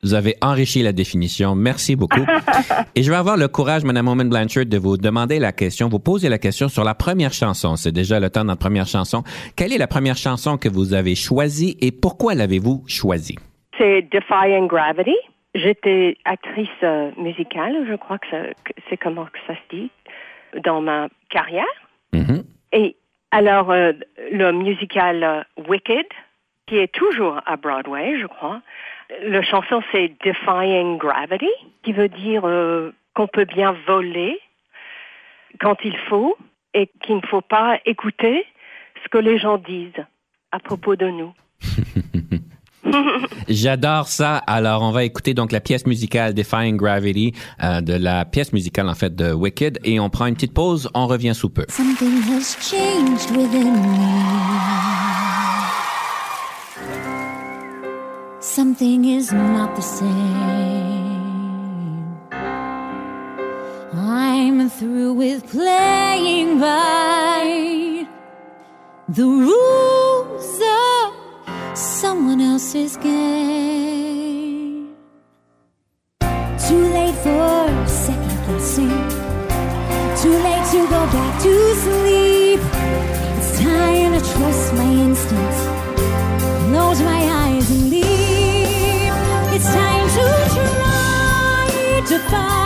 vous 0.04 0.14
avez 0.14 0.36
enrichi 0.42 0.84
la 0.84 0.92
définition. 0.92 1.56
Merci 1.56 1.96
beaucoup. 1.96 2.26
Et 2.96 3.04
je 3.04 3.10
vais 3.10 3.16
avoir 3.16 3.38
le 3.38 3.48
courage, 3.48 3.86
Madame 3.86 4.10
Oman 4.10 4.28
Blanchard, 4.28 4.66
de 4.66 4.78
vous 4.78 4.98
demander 4.98 5.40
la 5.40 5.54
question, 5.54 5.88
vous 5.88 6.00
poser 6.00 6.28
la 6.28 6.38
question 6.38 6.68
sur 6.68 6.84
la 6.84 6.94
première 6.94 7.32
chanson. 7.32 7.78
C'est 7.78 7.94
déjà 7.94 8.20
le 8.20 8.30
temps 8.30 8.42
de 8.42 8.48
notre 8.48 8.60
première 8.60 8.86
chanson. 8.86 9.24
Quelle 9.56 9.72
est 9.72 9.78
la 9.78 9.88
première 9.88 10.18
chanson 10.18 10.58
que 10.58 10.68
vous 10.68 10.94
avez 10.94 11.16
choisie 11.16 11.78
et 11.80 11.94
pourquoi 11.94 12.36
l'avez-vous 12.36 12.84
choisie? 12.86 13.38
C'est 13.78 14.02
Defying 14.04 14.68
Gravity. 14.68 15.16
J'étais 15.56 16.18
actrice 16.26 16.70
euh, 16.82 17.12
musicale, 17.18 17.86
je 17.88 17.96
crois 17.96 18.18
que 18.18 18.28
c'est 18.90 18.98
comment 18.98 19.26
que 19.26 19.40
ça 19.46 19.54
se 19.54 19.76
dit, 19.76 19.92
dans 20.64 20.82
ma 20.82 21.10
carrière. 21.30 21.66
Mm-hmm. 22.12 22.44
Et 22.74 22.96
alors, 23.34 23.72
euh, 23.72 23.94
le 24.32 24.52
musical 24.52 25.24
euh, 25.24 25.42
Wicked, 25.68 26.06
qui 26.68 26.78
est 26.78 26.94
toujours 26.94 27.40
à 27.46 27.58
Broadway, 27.58 28.20
je 28.20 28.28
crois, 28.28 28.62
le 29.24 29.42
chanson, 29.42 29.82
c'est 29.92 30.14
Defying 30.24 30.98
Gravity, 30.98 31.50
qui 31.82 31.94
veut 31.94 32.10
dire 32.10 32.44
euh, 32.46 32.92
qu'on 33.16 33.28
peut 33.28 33.46
bien 33.46 33.76
voler 33.88 34.40
quand 35.60 35.78
il 35.84 35.98
faut 36.10 36.38
et 36.76 36.90
qu'il 37.02 37.16
ne 37.16 37.28
faut 37.28 37.42
pas 37.42 37.80
écouter 37.86 38.46
ce 39.04 39.10
que 39.10 39.18
les 39.18 39.40
gens 39.40 39.58
disent 39.58 40.06
à 40.52 40.60
propos 40.60 40.96
de 40.96 41.08
nous. 41.08 41.34
J'adore 43.48 44.08
ça. 44.08 44.38
Alors, 44.38 44.82
on 44.82 44.92
va 44.92 45.04
écouter 45.04 45.34
donc 45.34 45.52
la 45.52 45.60
pièce 45.60 45.86
musicale 45.86 46.34
Defying 46.34 46.78
Gravity 46.78 47.34
euh, 47.64 47.82
de 47.82 47.94
la 47.94 48.26
pièce 48.26 48.54
musicale 48.54 48.90
en 48.90 48.96
fait 48.96 49.16
de 49.16 49.32
Wicked 49.32 49.80
et 49.84 50.00
on 50.00 50.10
prend 50.10 50.26
une 50.26 50.36
petite 50.36 50.54
pause. 50.54 50.90
On 50.94 51.08
revient 51.08 51.34
sous 51.36 51.50
peu. 51.50 51.66
Something 51.70 52.22
has 52.30 52.56
changed 52.62 53.32
within 53.32 53.74
me. 53.74 54.44
Something 58.40 59.06
is 59.06 59.32
not 59.32 59.76
the 59.76 59.82
same. 59.82 60.84
I'm 63.96 64.70
through 64.70 65.14
with 65.14 65.50
playing 65.50 66.60
by 66.60 68.08
the 69.10 69.24
rules. 69.24 69.93
Someone 72.34 72.52
else's 72.52 72.98
game. 72.98 74.88
Too 76.68 76.84
late 76.94 77.16
for 77.16 77.88
second 77.88 78.40
guessing. 78.48 78.90
Too 80.22 80.36
late 80.46 80.66
to 80.72 80.88
go 80.90 81.06
back 81.14 81.42
to 81.44 81.76
sleep. 81.76 82.60
It's 83.38 83.60
time 83.60 84.14
to 84.14 84.20
trust 84.34 84.74
my 84.74 84.92
instincts. 85.06 85.62
Close 86.70 87.02
my 87.02 87.22
eyes 87.44 87.70
and 87.72 87.90
leave. 87.90 89.14
It's 89.56 89.66
time 89.66 90.08
to 90.18 90.26
try 90.56 92.02
to 92.08 92.20
find 92.30 92.63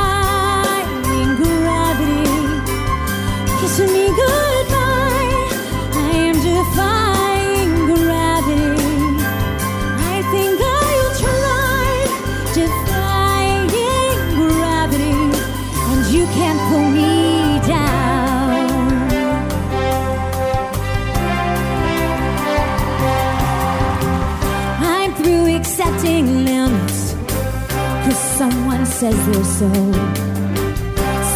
says 29.11 29.25
they're 29.27 29.43
so. 29.43 29.71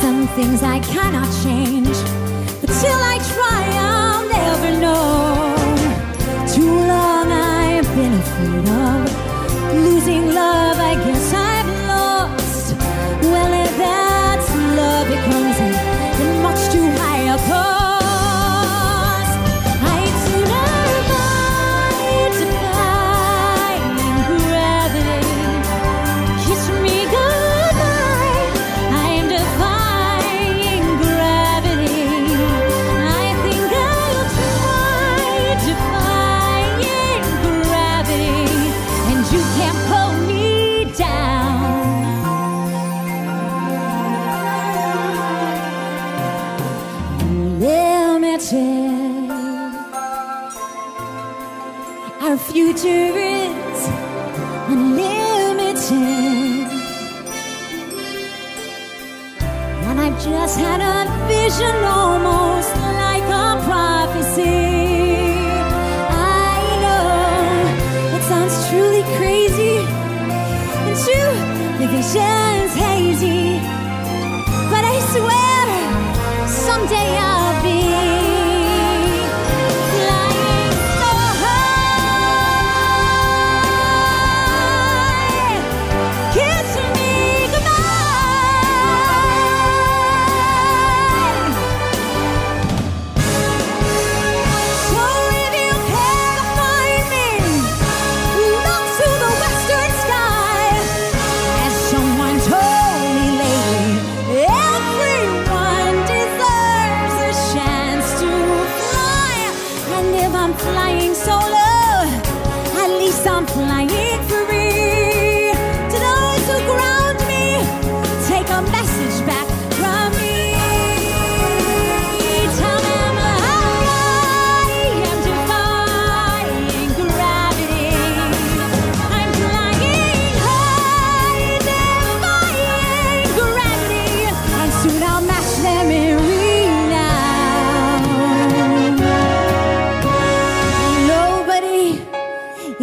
Some 0.01 0.27
things 0.35 0.63
I 0.63 0.79
cannot 0.79 1.29
change, 1.43 1.97
but 2.59 2.69
till 2.81 3.01
I 3.13 3.17
try, 3.33 3.61
I'll 3.91 4.27
never 4.39 4.71
know. 4.83 5.55
Too 6.53 6.75
long 6.91 7.27
I've 7.31 7.87
been 7.95 8.13
afraid 8.23 8.67
of 8.85 9.73
losing 9.83 10.33
love. 10.33 10.77
I 10.79 10.95
guess 10.95 11.33
I've 11.33 11.50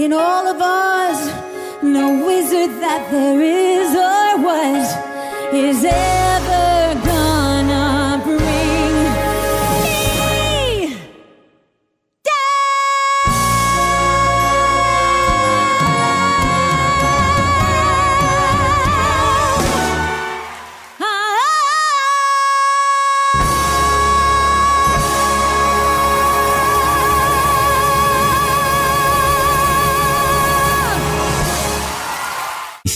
in 0.09 0.15
all 0.15 0.47
of 0.49 0.59
us, 0.59 1.83
no 1.83 2.25
wizard 2.25 2.71
that 2.81 3.11
there 3.11 3.43
is 3.43 3.91
or 3.95 4.43
was, 4.43 4.87
is 5.53 5.85
ever 5.85 6.38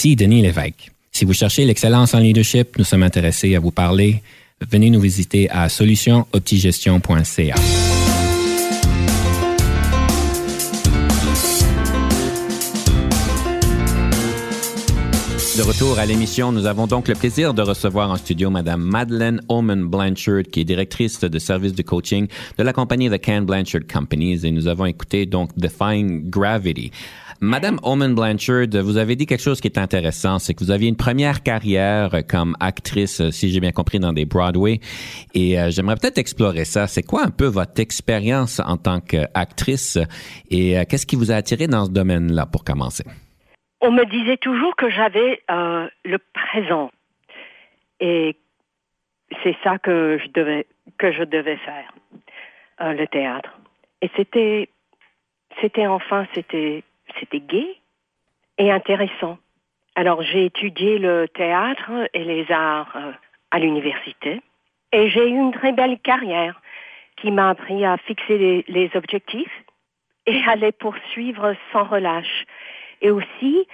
Ici 0.05 0.17
Denis 0.17 0.43
Lévesque. 0.43 0.91
Si 1.13 1.25
vous 1.25 1.33
cherchez 1.33 1.65
l'excellence 1.65 2.13
en 2.13 2.19
leadership, 2.19 2.77
nous 2.77 2.83
sommes 2.83 3.05
intéressés 3.05 3.55
à 3.55 3.61
vous 3.61 3.71
parler. 3.71 4.21
Venez 4.69 4.91
nous 4.91 4.99
visiter 4.99 5.49
à 5.49 5.69
solutionoptigestion.ca. 5.69 7.55
De 15.57 15.63
retour 15.63 15.99
à 16.01 16.07
l'émission, 16.07 16.51
nous 16.51 16.67
avons 16.67 16.89
donc 16.89 17.07
le 17.07 17.15
plaisir 17.15 17.55
de 17.55 17.63
recevoir 17.63 18.11
en 18.11 18.17
studio 18.17 18.51
Madame 18.51 18.83
Madeleine 18.83 19.41
Oman 19.49 19.85
Blanchard, 19.85 20.43
qui 20.51 20.63
est 20.63 20.65
directrice 20.65 21.21
de 21.21 21.39
service 21.39 21.75
de 21.75 21.83
coaching 21.83 22.27
de 22.59 22.63
la 22.65 22.73
compagnie 22.73 23.09
The 23.09 23.25
Can 23.25 23.43
Blanchard 23.43 23.83
Companies, 23.87 24.41
et 24.45 24.51
nous 24.51 24.67
avons 24.67 24.87
écouté 24.87 25.27
donc 25.27 25.51
Defying 25.57 26.29
Gravity. 26.29 26.91
Madame 27.45 27.81
Oman 27.83 28.15
Blanchard, 28.15 28.69
vous 28.85 28.99
avez 28.99 29.17
dit 29.17 29.27
quelque 29.27 29.43
chose 29.43 29.61
qui 29.61 29.67
est 29.67 29.77
intéressant, 29.77 30.39
c'est 30.39 30.55
que 30.55 30.63
vous 30.63 30.71
aviez 30.71 30.89
une 30.89 30.97
première 30.97 31.43
carrière 31.43 32.11
comme 32.31 32.57
actrice, 32.61 33.31
si 33.31 33.51
j'ai 33.51 33.59
bien 33.59 33.73
compris, 33.73 33.99
dans 33.99 34.13
des 34.13 34.25
Broadway. 34.27 34.79
Et 35.35 35.59
euh, 35.59 35.69
j'aimerais 35.71 35.97
peut-être 35.97 36.19
explorer 36.19 36.65
ça. 36.65 36.87
C'est 36.87 37.03
quoi 37.03 37.25
un 37.25 37.31
peu 37.31 37.47
votre 37.47 37.81
expérience 37.81 38.61
en 38.61 38.77
tant 38.77 39.01
qu'actrice 39.01 39.99
et 40.53 40.79
euh, 40.79 40.85
qu'est-ce 40.89 41.05
qui 41.05 41.17
vous 41.17 41.33
a 41.33 41.35
attiré 41.35 41.67
dans 41.67 41.87
ce 41.87 41.91
domaine-là 41.91 42.47
pour 42.47 42.63
commencer? 42.63 43.03
On 43.81 43.91
me 43.91 44.05
disait 44.05 44.37
toujours 44.37 44.77
que 44.77 44.89
j'avais 44.89 45.43
euh, 45.51 45.89
le 46.05 46.19
présent. 46.33 46.93
Et 47.99 48.37
c'est 49.43 49.57
ça 49.65 49.79
que 49.79 50.17
je 50.25 50.31
devais, 50.33 50.69
que 50.97 51.11
je 51.11 51.25
devais 51.25 51.57
faire, 51.57 51.93
euh, 52.83 52.93
le 52.93 53.09
théâtre. 53.09 53.51
Et 54.01 54.09
c'était, 54.17 54.69
c'était 55.61 55.89
enfin, 55.89 56.25
c'était, 56.35 56.85
c'était 57.21 57.41
gai. 57.41 57.81
et 58.59 58.71
intéressant. 58.71 59.39
Alors 59.95 60.23
j'ai 60.23 60.47
étudié 60.47 60.99
le 60.99 61.29
théâtre 61.29 61.91
et 62.15 62.25
les 62.25 62.51
arts 62.51 62.97
euh, 62.97 63.13
à 63.51 63.59
l'université 63.59 64.41
et 64.93 65.09
j'ai 65.09 65.29
eu 65.29 65.35
une 65.35 65.53
très 65.53 65.73
belle 65.73 65.99
carrière 65.99 66.61
qui 67.17 67.31
m'a 67.31 67.51
appris 67.51 67.85
à 67.85 67.97
fixer 67.99 68.65
les, 68.67 68.91
objectifs 68.95 69.65
et 70.27 70.41
à 70.47 70.57
les 70.57 70.73
poursuivre 70.73 71.55
sans 71.73 71.85
relâche 71.85 72.45
et 73.01 73.11
aussi 73.11 73.67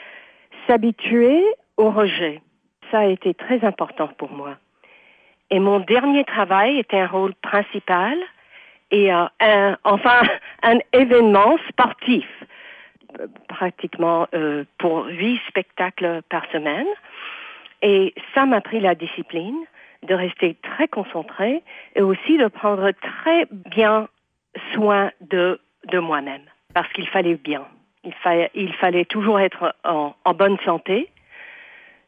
s'habituer 0.66 1.44
au 1.76 1.90
rejet. 1.90 2.40
Ça 2.90 3.00
a 3.00 3.06
été 3.06 3.34
très 3.34 3.64
important 3.64 4.08
pour 4.18 4.30
moi. 4.30 4.56
Et 5.50 5.60
mon 5.60 5.80
dernier 5.80 6.24
travail 6.24 6.78
était 6.78 6.98
un 6.98 7.06
rôle 7.06 7.34
principal 7.36 8.18
et 8.90 9.12
euh, 9.12 9.26
un, 9.40 9.76
enfin 9.84 10.20
un 10.62 10.78
événement 10.92 11.56
sportif, 11.68 12.26
pratiquement 13.48 14.26
euh, 14.34 14.64
pour 14.78 15.06
huit 15.06 15.40
spectacles 15.48 16.22
par 16.28 16.44
semaine. 16.52 16.86
Et 17.82 18.14
ça 18.34 18.44
m'a 18.46 18.60
pris 18.60 18.80
la 18.80 18.94
discipline 18.94 19.56
de 20.06 20.14
rester 20.14 20.56
très 20.62 20.88
concentré 20.88 21.62
et 21.94 22.02
aussi 22.02 22.38
de 22.38 22.46
prendre 22.48 22.90
très 22.92 23.46
bien 23.50 24.08
soin 24.74 25.10
de, 25.20 25.60
de 25.90 25.98
moi-même 25.98 26.42
parce 26.74 26.92
qu'il 26.92 27.06
fallait 27.08 27.36
bien. 27.36 27.64
Il, 28.04 28.12
fa 28.14 28.32
il 28.54 28.72
fallait 28.74 29.04
toujours 29.04 29.40
être 29.40 29.74
en, 29.84 30.14
en 30.24 30.34
bonne 30.34 30.58
santé. 30.64 31.08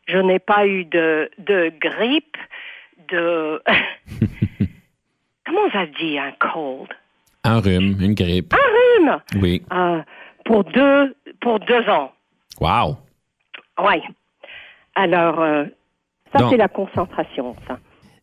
Je 0.07 0.19
n'ai 0.19 0.39
pas 0.39 0.67
eu 0.67 0.85
de, 0.85 1.31
de 1.39 1.73
grippe, 1.81 2.37
de... 3.09 3.63
Comment 5.47 5.71
ça 5.73 5.87
se 5.87 5.93
dit 5.99 6.19
un 6.19 6.33
cold? 6.33 6.89
Un 7.45 7.61
rhume, 7.61 7.97
une 8.01 8.15
grippe. 8.15 8.55
Un 8.55 8.57
rhume 9.11 9.21
Oui. 9.43 9.63
euh, 9.73 10.01
pour, 10.51 10.65
deux, 10.65 11.15
pour 11.41 11.61
deux 11.61 11.89
ans. 11.89 12.11
Wow. 12.61 12.97
Oui. 13.79 14.03
Alors, 14.97 15.41
euh, 15.41 15.65
ça 16.35 16.49
c'est 16.51 16.57
la 16.57 16.69
concentration, 16.69 17.55
ça. 17.69 17.79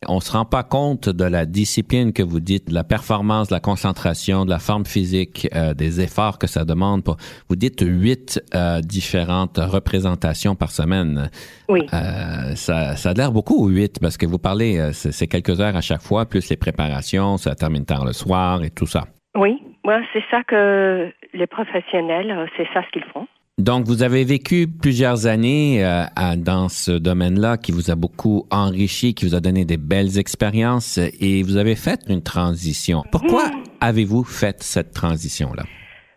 On 0.06 0.20
se 0.20 0.30
rend 0.30 0.44
pas 0.44 0.62
compte 0.62 1.08
de 1.08 1.24
la 1.24 1.44
discipline 1.44 2.12
que 2.12 2.22
vous 2.22 2.38
dites, 2.38 2.68
de 2.68 2.74
la 2.74 2.84
performance, 2.84 3.48
de 3.48 3.54
la 3.54 3.60
concentration, 3.60 4.44
de 4.44 4.50
la 4.50 4.60
forme 4.60 4.84
physique, 4.84 5.48
euh, 5.56 5.74
des 5.74 6.00
efforts 6.00 6.38
que 6.38 6.46
ça 6.46 6.64
demande. 6.64 7.02
Pour, 7.02 7.16
vous 7.48 7.56
dites 7.56 7.80
huit 7.80 8.40
euh, 8.54 8.80
différentes 8.80 9.58
représentations 9.58 10.54
par 10.54 10.70
semaine. 10.70 11.30
Oui. 11.68 11.86
Euh, 11.92 12.54
ça, 12.54 12.94
ça 12.94 13.10
a 13.10 13.14
l'air 13.14 13.32
beaucoup, 13.32 13.66
huit, 13.68 13.98
parce 14.00 14.16
que 14.16 14.26
vous 14.26 14.38
parlez, 14.38 14.78
euh, 14.78 14.92
c'est 14.92 15.26
quelques 15.26 15.60
heures 15.60 15.76
à 15.76 15.80
chaque 15.80 16.02
fois, 16.02 16.26
plus 16.26 16.48
les 16.48 16.56
préparations, 16.56 17.36
ça 17.38 17.56
termine 17.56 17.84
tard 17.84 18.04
le 18.04 18.12
soir 18.12 18.62
et 18.62 18.70
tout 18.70 18.86
ça. 18.86 19.06
Oui, 19.36 19.60
ouais, 19.84 20.00
c'est 20.12 20.24
ça 20.30 20.44
que 20.44 21.12
les 21.34 21.46
professionnels, 21.46 22.30
euh, 22.30 22.46
c'est 22.56 22.66
ça 22.74 22.82
ce 22.84 22.90
qu'ils 22.92 23.04
font. 23.12 23.26
Donc, 23.58 23.86
vous 23.86 24.04
avez 24.04 24.24
vécu 24.24 24.66
plusieurs 24.68 25.26
années 25.26 25.84
euh, 25.84 26.04
à- 26.14 26.36
dans 26.36 26.68
ce 26.68 26.92
domaine-là 26.92 27.56
qui 27.56 27.72
vous 27.72 27.90
a 27.90 27.96
beaucoup 27.96 28.46
enrichi, 28.52 29.14
qui 29.14 29.26
vous 29.26 29.34
a 29.34 29.40
donné 29.40 29.64
des 29.64 29.76
belles 29.78 30.16
expériences 30.18 30.98
et 30.98 31.42
vous 31.42 31.56
avez 31.56 31.74
fait 31.74 31.98
une 32.08 32.22
transition. 32.22 33.02
Pourquoi 33.10 33.44
avez-vous 33.80 34.22
fait 34.22 34.62
cette 34.62 34.92
transition-là? 34.92 35.64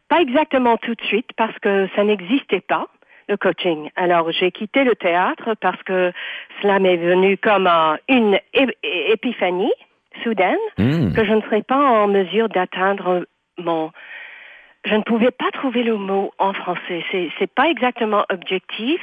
Pas 0.07 0.21
exactement 0.21 0.77
tout 0.77 0.93
de 0.93 1.01
suite 1.03 1.29
parce 1.35 1.57
que 1.59 1.87
ça 1.95 2.03
n'existait 2.03 2.61
pas, 2.61 2.87
le 3.27 3.37
coaching. 3.37 3.89
Alors 3.95 4.29
j'ai 4.31 4.51
quitté 4.51 4.83
le 4.83 4.93
théâtre 4.95 5.55
parce 5.61 5.81
que 5.83 6.11
cela 6.61 6.77
m'est 6.79 6.97
venu 6.97 7.37
comme 7.37 7.65
euh, 7.65 7.95
une 8.09 8.37
épiphanie 9.11 9.71
soudaine 10.23 10.57
Hmm. 10.77 11.13
que 11.13 11.23
je 11.25 11.31
ne 11.33 11.41
serais 11.41 11.63
pas 11.63 12.03
en 12.03 12.07
mesure 12.07 12.49
d'atteindre 12.49 13.25
mon... 13.57 13.91
Je 14.85 14.95
ne 14.95 15.03
pouvais 15.03 15.31
pas 15.31 15.51
trouver 15.53 15.83
le 15.83 15.95
mot 15.95 16.31
en 16.39 16.53
français. 16.53 17.03
C'est, 17.11 17.29
c'est 17.37 17.51
pas 17.51 17.69
exactement 17.69 18.25
objectif 18.29 19.01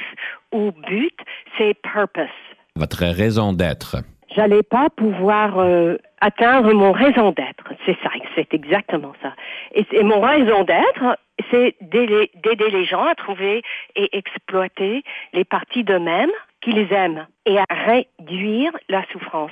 ou 0.51 0.71
but, 0.71 1.17
c'est 1.57 1.73
purpose. 1.81 2.27
Votre 2.75 3.05
raison 3.05 3.53
d'être. 3.53 3.97
J'allais 4.35 4.61
pas 4.61 4.89
pouvoir 4.89 5.59
euh, 5.59 5.97
atteindre 6.21 6.71
mon 6.73 6.91
raison 6.91 7.31
d'être. 7.31 7.73
C'est 7.85 7.97
ça, 8.03 8.09
c'est 8.35 8.53
exactement 8.53 9.13
ça. 9.21 9.33
Et, 9.73 10.03
mon 10.03 10.21
raison 10.21 10.63
d'être, 10.63 11.17
c'est 11.49 11.75
d'aider 11.81 12.29
d'aider 12.43 12.69
les 12.69 12.85
gens 12.85 13.05
à 13.05 13.15
trouver 13.15 13.63
et 13.95 14.17
exploiter 14.17 15.03
les 15.33 15.45
parties 15.45 15.83
d'eux-mêmes 15.83 16.31
qu'ils 16.61 16.91
aiment 16.93 17.25
et 17.45 17.57
à 17.57 17.65
réduire 17.69 18.71
la 18.87 19.03
souffrance. 19.11 19.51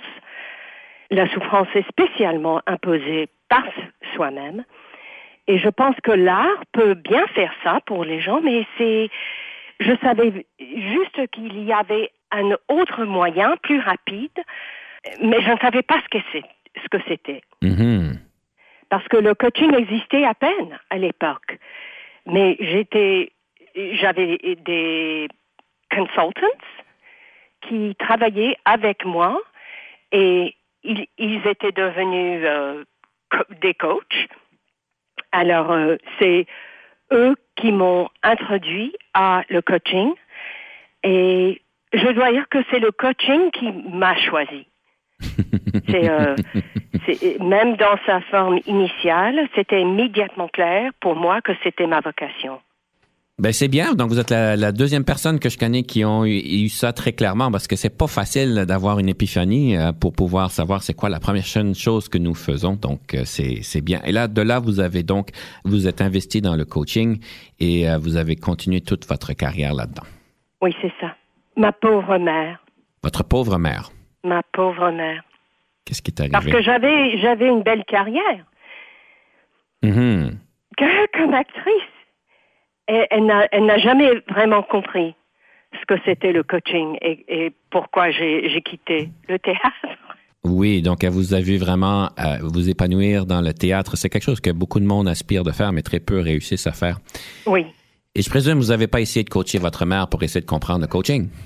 La 1.09 1.27
souffrance 1.29 1.69
est 1.73 1.87
spécialement 1.87 2.61
imposée 2.67 3.29
par 3.49 3.63
soi-même. 4.13 4.63
Et 5.47 5.57
je 5.59 5.69
pense 5.69 5.95
que 6.03 6.11
l'art 6.11 6.63
peut 6.73 6.93
bien 6.93 7.25
faire 7.27 7.53
ça 7.63 7.79
pour 7.85 8.03
les 8.03 8.19
gens, 8.19 8.41
mais 8.41 8.65
c'est, 8.77 9.09
je 9.79 9.93
savais 10.01 10.45
juste 10.59 11.27
qu'il 11.31 11.63
y 11.63 11.71
avait 11.71 12.11
un 12.31 12.51
autre 12.67 13.05
moyen 13.05 13.55
plus 13.63 13.79
rapide, 13.79 14.37
mais 15.21 15.41
je 15.41 15.51
ne 15.51 15.57
savais 15.59 15.83
pas 15.83 15.99
ce 16.03 16.09
que 16.17 16.23
c'est- 16.31 16.43
ce 16.83 16.87
que 16.89 16.97
c'était. 17.07 17.41
Mhm. 17.61 18.19
Parce 18.89 19.07
que 19.07 19.17
le 19.17 19.33
coaching 19.35 19.73
existait 19.73 20.25
à 20.25 20.33
peine 20.33 20.79
à 20.89 20.97
l'époque. 20.97 21.57
Mais 22.25 22.57
j'étais, 22.59 23.31
j'avais 23.75 24.37
des 24.65 25.27
consultants 25.89 26.61
qui 27.61 27.95
travaillaient 27.95 28.57
avec 28.65 29.05
moi 29.05 29.39
et 30.11 30.55
ils, 30.83 31.07
ils 31.17 31.45
étaient 31.47 31.71
devenus 31.71 32.41
euh, 32.45 32.83
des 33.61 33.73
coachs. 33.73 34.27
Alors, 35.31 35.71
euh, 35.71 35.95
c'est 36.19 36.45
eux 37.11 37.35
qui 37.55 37.71
m'ont 37.71 38.09
introduit 38.23 38.93
à 39.13 39.43
le 39.49 39.61
coaching 39.61 40.13
et 41.03 41.61
je 41.93 42.07
dois 42.11 42.31
dire 42.31 42.47
que 42.49 42.59
c'est 42.69 42.79
le 42.79 42.91
coaching 42.91 43.51
qui 43.51 43.71
m'a 43.71 44.15
choisi. 44.15 44.67
C'est, 45.89 46.09
euh, 46.09 46.35
c'est- 47.05 47.39
même 47.39 47.75
dans 47.77 47.97
sa 48.05 48.19
forme 48.21 48.59
initiale, 48.67 49.47
c'était 49.55 49.81
immédiatement 49.81 50.47
clair 50.49 50.91
pour 50.99 51.15
moi 51.15 51.41
que 51.41 51.53
c'était 51.63 51.87
ma 51.87 52.01
vocation. 52.01 52.59
Ben 53.39 53.53
c'est 53.53 53.67
bien. 53.67 53.93
Donc 53.93 54.09
vous 54.09 54.19
êtes 54.19 54.31
la, 54.31 54.55
la 54.55 54.71
deuxième 54.71 55.03
personne 55.05 55.39
que 55.39 55.47
je 55.47 55.59
connais 55.59 55.83
qui 55.83 56.03
ont 56.03 56.25
eu, 56.25 56.39
eu 56.39 56.69
ça 56.69 56.91
très 56.91 57.11
clairement 57.13 57.51
parce 57.51 57.67
que 57.67 57.75
c'est 57.75 57.95
pas 57.95 58.07
facile 58.07 58.65
d'avoir 58.67 58.97
une 58.97 59.09
épiphanie 59.09 59.77
euh, 59.77 59.91
pour 59.91 60.13
pouvoir 60.13 60.49
savoir 60.49 60.81
c'est 60.81 60.95
quoi 60.95 61.09
la 61.09 61.19
première 61.19 61.45
chose 61.45 62.09
que 62.09 62.17
nous 62.17 62.33
faisons. 62.33 62.73
Donc 62.73 63.13
euh, 63.13 63.21
c'est 63.25 63.61
c'est 63.61 63.81
bien. 63.81 64.01
Et 64.05 64.11
là 64.11 64.27
de 64.27 64.41
là 64.41 64.59
vous 64.59 64.79
avez 64.79 65.03
donc 65.03 65.29
vous 65.65 65.87
êtes 65.87 66.01
investi 66.01 66.41
dans 66.41 66.55
le 66.55 66.65
coaching 66.65 67.19
et 67.59 67.87
euh, 67.87 67.99
vous 67.99 68.15
avez 68.17 68.35
continué 68.35 68.81
toute 68.81 69.07
votre 69.07 69.33
carrière 69.33 69.75
là-dedans. 69.75 70.07
Oui, 70.63 70.75
c'est 70.81 70.91
ça. 70.99 71.15
Ma 71.55 71.71
pauvre 71.71 72.17
mère. 72.17 72.59
Votre 73.03 73.23
pauvre 73.23 73.59
mère, 73.59 73.91
Ma 74.23 74.41
pauvre 74.51 74.89
mère. 74.89 75.23
qu'est-ce 75.85 76.01
qui 76.01 76.09
est 76.09 76.27
Parce 76.31 76.43
arrivé? 76.43 76.51
que 76.57 76.63
j'avais, 76.63 77.19
j'avais 77.21 77.47
une 77.49 77.61
belle 77.61 77.83
carrière 77.85 78.45
Mhm. 79.83 80.39
que- 80.75 81.17
comme 81.17 81.35
actrice. 81.35 81.93
Elle 82.87 83.25
n'a, 83.25 83.47
elle 83.51 83.65
n'a 83.65 83.77
jamais 83.77 84.09
vraiment 84.29 84.63
compris 84.63 85.15
ce 85.73 85.85
que 85.85 85.99
c'était 86.05 86.31
le 86.31 86.43
coaching 86.43 86.97
et, 87.01 87.25
et 87.27 87.51
pourquoi 87.69 88.11
j'ai, 88.11 88.49
j'ai 88.49 88.61
quitté 88.61 89.09
le 89.27 89.37
théâtre. 89.37 89.97
Oui, 90.43 90.81
donc 90.81 91.03
elle 91.03 91.11
vous 91.11 91.33
a 91.33 91.41
vu 91.41 91.57
vraiment 91.57 92.09
euh, 92.19 92.37
vous 92.41 92.69
épanouir 92.69 93.25
dans 93.25 93.41
le 93.41 93.53
théâtre. 93.53 93.97
C'est 93.97 94.09
quelque 94.09 94.23
chose 94.23 94.39
que 94.39 94.51
beaucoup 94.51 94.79
de 94.79 94.85
monde 94.85 95.07
aspire 95.07 95.43
de 95.43 95.51
faire, 95.51 95.73
mais 95.73 95.81
très 95.81 95.99
peu 95.99 96.19
réussissent 96.19 96.67
à 96.67 96.71
faire. 96.71 96.99
Oui. 97.45 97.65
Et 98.15 98.21
je 98.21 98.29
présume 98.29 98.53
que 98.53 98.63
vous 98.63 98.69
n'avez 98.69 98.87
pas 98.87 99.01
essayé 99.01 99.23
de 99.23 99.29
coacher 99.29 99.57
votre 99.59 99.85
mère 99.85 100.07
pour 100.07 100.23
essayer 100.23 100.41
de 100.41 100.45
comprendre 100.45 100.81
le 100.81 100.87
coaching? 100.87 101.29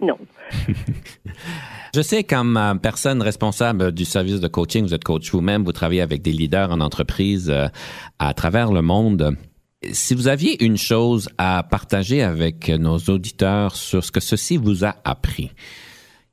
Non. 0.00 0.18
Je 1.94 2.00
sais, 2.00 2.24
comme 2.24 2.56
euh, 2.56 2.74
personne 2.74 3.22
responsable 3.22 3.92
du 3.92 4.04
service 4.04 4.40
de 4.40 4.48
coaching, 4.48 4.84
vous 4.84 4.94
êtes 4.94 5.04
coach 5.04 5.30
vous-même, 5.30 5.62
vous 5.62 5.72
travaillez 5.72 6.00
avec 6.00 6.22
des 6.22 6.32
leaders 6.32 6.72
en 6.72 6.80
entreprise 6.80 7.50
euh, 7.50 7.68
à 8.18 8.34
travers 8.34 8.72
le 8.72 8.82
monde. 8.82 9.36
Si 9.90 10.14
vous 10.14 10.28
aviez 10.28 10.64
une 10.64 10.76
chose 10.76 11.28
à 11.38 11.64
partager 11.68 12.22
avec 12.22 12.68
nos 12.68 12.98
auditeurs 12.98 13.74
sur 13.74 14.04
ce 14.04 14.12
que 14.12 14.20
ceci 14.20 14.56
vous 14.56 14.84
a 14.84 14.94
appris, 15.04 15.50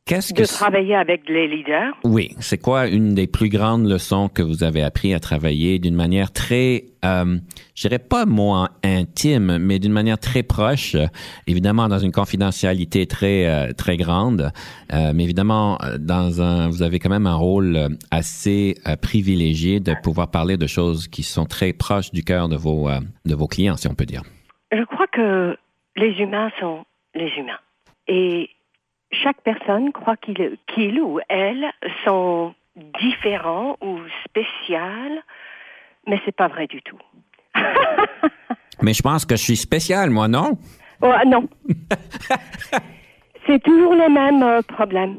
qu'est-ce 0.10 0.34
que... 0.34 0.42
De 0.42 0.48
travailler 0.48 0.96
avec 0.96 1.30
les 1.30 1.48
leaders. 1.48 1.94
Oui, 2.04 2.36
c'est 2.40 2.58
quoi 2.58 2.88
une 2.88 3.14
des 3.14 3.28
plus 3.28 3.50
grandes 3.50 3.88
leçons 3.88 4.28
que 4.28 4.42
vous 4.42 4.64
avez 4.64 4.82
appris 4.82 5.14
à 5.14 5.20
travailler 5.20 5.78
d'une 5.78 5.94
manière 5.94 6.32
très, 6.34 6.86
euh, 7.06 7.38
je 7.76 7.88
dirais 7.88 8.00
pas 8.00 8.26
moi 8.26 8.70
intime, 8.84 9.60
mais 9.60 9.78
d'une 9.78 9.92
manière 9.92 10.18
très 10.18 10.42
proche, 10.42 10.96
évidemment 11.46 11.88
dans 11.88 12.00
une 12.00 12.12
confidentialité 12.12 13.06
très 13.06 13.46
euh, 13.46 13.72
très 13.74 13.98
grande, 13.98 14.52
euh, 14.92 15.12
mais 15.14 15.24
évidemment 15.26 15.78
euh, 15.84 16.00
dans 16.00 16.42
un, 16.42 16.70
vous 16.70 16.82
avez 16.82 16.98
quand 16.98 17.12
même 17.12 17.28
un 17.28 17.36
rôle 17.36 17.90
assez 18.10 18.76
euh, 18.88 18.96
privilégié 18.96 19.80
de 19.80 19.94
pouvoir 20.02 20.32
parler 20.32 20.58
de 20.58 20.66
choses 20.66 21.08
qui 21.08 21.22
sont 21.22 21.46
très 21.46 21.72
proches 21.72 22.12
du 22.12 22.24
cœur 22.24 22.50
de 22.50 22.56
vos 22.56 22.90
euh, 22.90 23.00
de 23.26 23.36
vos 23.36 23.48
clients, 23.48 23.78
si 23.78 23.88
on 23.88 23.94
peut 23.94 24.08
dire. 24.08 24.24
Je 24.72 24.84
crois 24.86 25.08
que 25.08 25.56
les 25.96 26.14
humains 26.20 26.50
sont 26.60 26.84
les 27.14 27.30
humains. 27.38 27.60
Et 28.08 28.50
chaque 29.12 29.42
personne 29.42 29.92
croit 29.92 30.18
qu'il 30.18 31.02
ou 31.02 31.20
elle 31.30 31.72
sont 32.06 32.54
différents 33.00 33.78
ou 33.82 34.00
spéciales, 34.26 35.22
mais 36.08 36.20
c'est 36.26 36.36
pas 36.36 36.48
vrai 36.48 36.68
du 36.68 36.82
tout. 36.82 37.00
Mais 38.82 38.94
je 38.94 39.02
pense 39.02 39.26
que 39.26 39.36
je 39.36 39.44
suis 39.44 39.58
spécial, 39.58 40.10
moi, 40.10 40.28
non? 40.30 40.58
Oh, 41.02 41.12
non. 41.28 41.50
c'est 43.46 43.62
toujours 43.62 43.94
le 43.94 44.10
même 44.10 44.42
euh, 44.44 44.62
problème. 44.62 45.18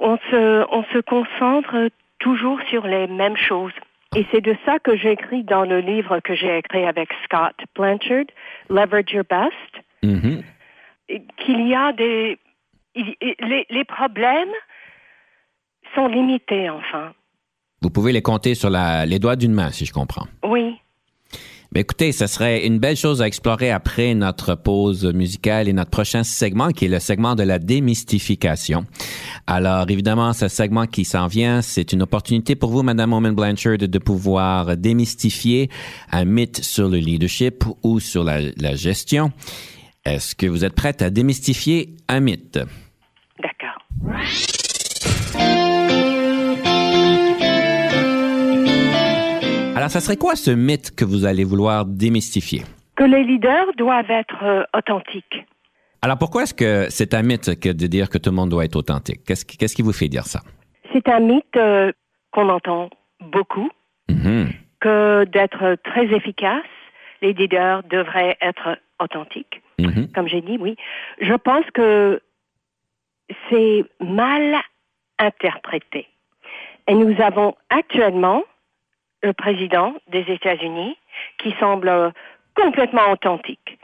On 0.00 0.16
se, 0.30 0.64
on 0.70 0.82
se 0.84 0.98
concentre 1.00 1.90
toujours 2.18 2.58
sur 2.70 2.86
les 2.86 3.06
mêmes 3.08 3.36
choses. 3.36 3.72
Et 4.16 4.26
c'est 4.30 4.40
de 4.40 4.56
ça 4.64 4.78
que 4.78 4.96
j'écris 4.96 5.42
dans 5.44 5.64
le 5.64 5.80
livre 5.80 6.20
que 6.20 6.34
j'ai 6.34 6.58
écrit 6.58 6.84
avec 6.86 7.10
Scott 7.24 7.54
Blanchard, 7.74 8.24
Leverage 8.70 9.12
Your 9.12 9.24
Best, 9.28 9.84
Mhm. 10.02 10.42
qu'il 11.36 11.68
y 11.68 11.74
a 11.74 11.92
des... 11.92 12.38
il- 12.94 13.14
Les, 13.40 13.66
les 13.70 13.84
problèmes 13.84 14.48
sont 15.94 16.06
limités, 16.08 16.70
enfin. 16.70 17.12
Vous 17.80 17.90
pouvez 17.90 18.12
les 18.12 18.22
compter 18.22 18.54
sur 18.54 18.70
la- 18.70 19.04
les 19.06 19.18
doigts 19.18 19.36
d'une 19.36 19.52
main, 19.52 19.70
si 19.70 19.84
je 19.84 19.92
comprends. 19.92 20.26
Oui. 20.44 20.76
Mais 21.74 21.80
écoutez, 21.80 22.12
ce 22.12 22.26
serait 22.26 22.66
une 22.66 22.78
belle 22.78 22.96
chose 22.98 23.22
à 23.22 23.26
explorer 23.26 23.70
après 23.70 24.12
notre 24.14 24.54
pause 24.56 25.06
musicale 25.06 25.68
et 25.68 25.72
notre 25.72 25.90
prochain 25.90 26.22
segment, 26.22 26.68
qui 26.68 26.84
est 26.84 26.88
le 26.88 26.98
segment 27.00 27.34
de 27.34 27.42
la 27.44 27.58
démystification. 27.58 28.84
Alors, 29.46 29.88
évidemment, 29.90 30.34
ce 30.34 30.48
segment 30.48 30.86
qui 30.86 31.06
s'en 31.06 31.28
vient, 31.28 31.62
c'est 31.62 31.94
une 31.94 32.02
opportunité 32.02 32.56
pour 32.56 32.70
vous, 32.70 32.82
Madame 32.82 33.14
Omen 33.14 33.34
Blanchard, 33.34 33.78
de 33.78 33.98
pouvoir 33.98 34.76
démystifier 34.76 35.70
un 36.10 36.26
mythe 36.26 36.62
sur 36.62 36.90
le 36.90 36.98
leadership 36.98 37.64
ou 37.82 38.00
sur 38.00 38.22
la, 38.22 38.40
la 38.58 38.74
gestion. 38.74 39.32
Est-ce 40.04 40.34
que 40.34 40.46
vous 40.46 40.66
êtes 40.66 40.74
prête 40.74 41.00
à 41.00 41.08
démystifier 41.08 41.96
un 42.06 42.20
mythe? 42.20 42.58
Alors, 49.74 49.90
ça 49.90 50.00
serait 50.00 50.16
quoi 50.16 50.36
ce 50.36 50.50
mythe 50.50 50.94
que 50.94 51.04
vous 51.04 51.24
allez 51.24 51.44
vouloir 51.44 51.84
démystifier? 51.86 52.62
Que 52.96 53.04
les 53.04 53.24
leaders 53.24 53.66
doivent 53.76 54.10
être 54.10 54.42
euh, 54.44 54.62
authentiques. 54.76 55.44
Alors, 56.02 56.18
pourquoi 56.18 56.42
est-ce 56.42 56.54
que 56.54 56.86
c'est 56.90 57.14
un 57.14 57.22
mythe 57.22 57.58
que 57.58 57.70
de 57.70 57.86
dire 57.86 58.10
que 58.10 58.18
tout 58.18 58.30
le 58.30 58.36
monde 58.36 58.50
doit 58.50 58.64
être 58.64 58.76
authentique? 58.76 59.22
Qu'est-ce 59.26 59.44
qui, 59.44 59.56
qu'est-ce 59.56 59.74
qui 59.74 59.82
vous 59.82 59.92
fait 59.92 60.08
dire 60.08 60.24
ça? 60.24 60.40
C'est 60.92 61.08
un 61.08 61.20
mythe 61.20 61.56
euh, 61.56 61.90
qu'on 62.32 62.48
entend 62.48 62.90
beaucoup, 63.32 63.70
Mhm. 64.10 64.50
que 64.80 65.24
d'être 65.24 65.76
très 65.84 66.04
efficace, 66.14 66.64
les 67.22 67.32
leaders 67.32 67.82
devraient 67.84 68.36
être 68.42 68.76
authentiques. 69.00 69.62
Mhm. 69.78 70.08
Comme 70.14 70.28
j'ai 70.28 70.42
dit, 70.42 70.58
oui. 70.60 70.76
Je 71.20 71.34
pense 71.34 71.64
que 71.72 72.20
c'est 73.48 73.84
mal 74.00 74.60
interprété. 75.18 76.08
Et 76.88 76.94
nous 76.94 77.20
avons 77.20 77.54
actuellement 77.70 78.44
le 79.22 79.32
président 79.32 79.94
des 80.08 80.24
États-Unis 80.28 80.96
qui 81.38 81.54
semble 81.60 81.88
euh, 81.88 82.10
complètement 82.54 83.10
authentique. 83.12 83.78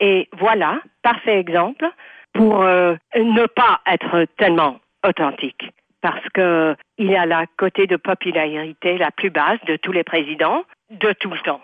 Et 0.00 0.28
voilà, 0.32 0.80
parfait 1.02 1.38
exemple 1.38 1.86
pour 2.32 2.62
euh, 2.62 2.94
ne 3.16 3.46
pas 3.46 3.80
être 3.86 4.26
tellement 4.36 4.78
authentique. 5.06 5.70
Parce 6.00 6.26
que 6.32 6.76
il 6.96 7.14
a 7.16 7.26
la 7.26 7.46
côté 7.56 7.86
de 7.86 7.96
popularité 7.96 8.98
la 8.98 9.10
plus 9.10 9.30
basse 9.30 9.58
de 9.66 9.76
tous 9.76 9.92
les 9.92 10.04
présidents 10.04 10.64
de 10.90 11.12
tout 11.12 11.30
le 11.30 11.40
temps. 11.40 11.60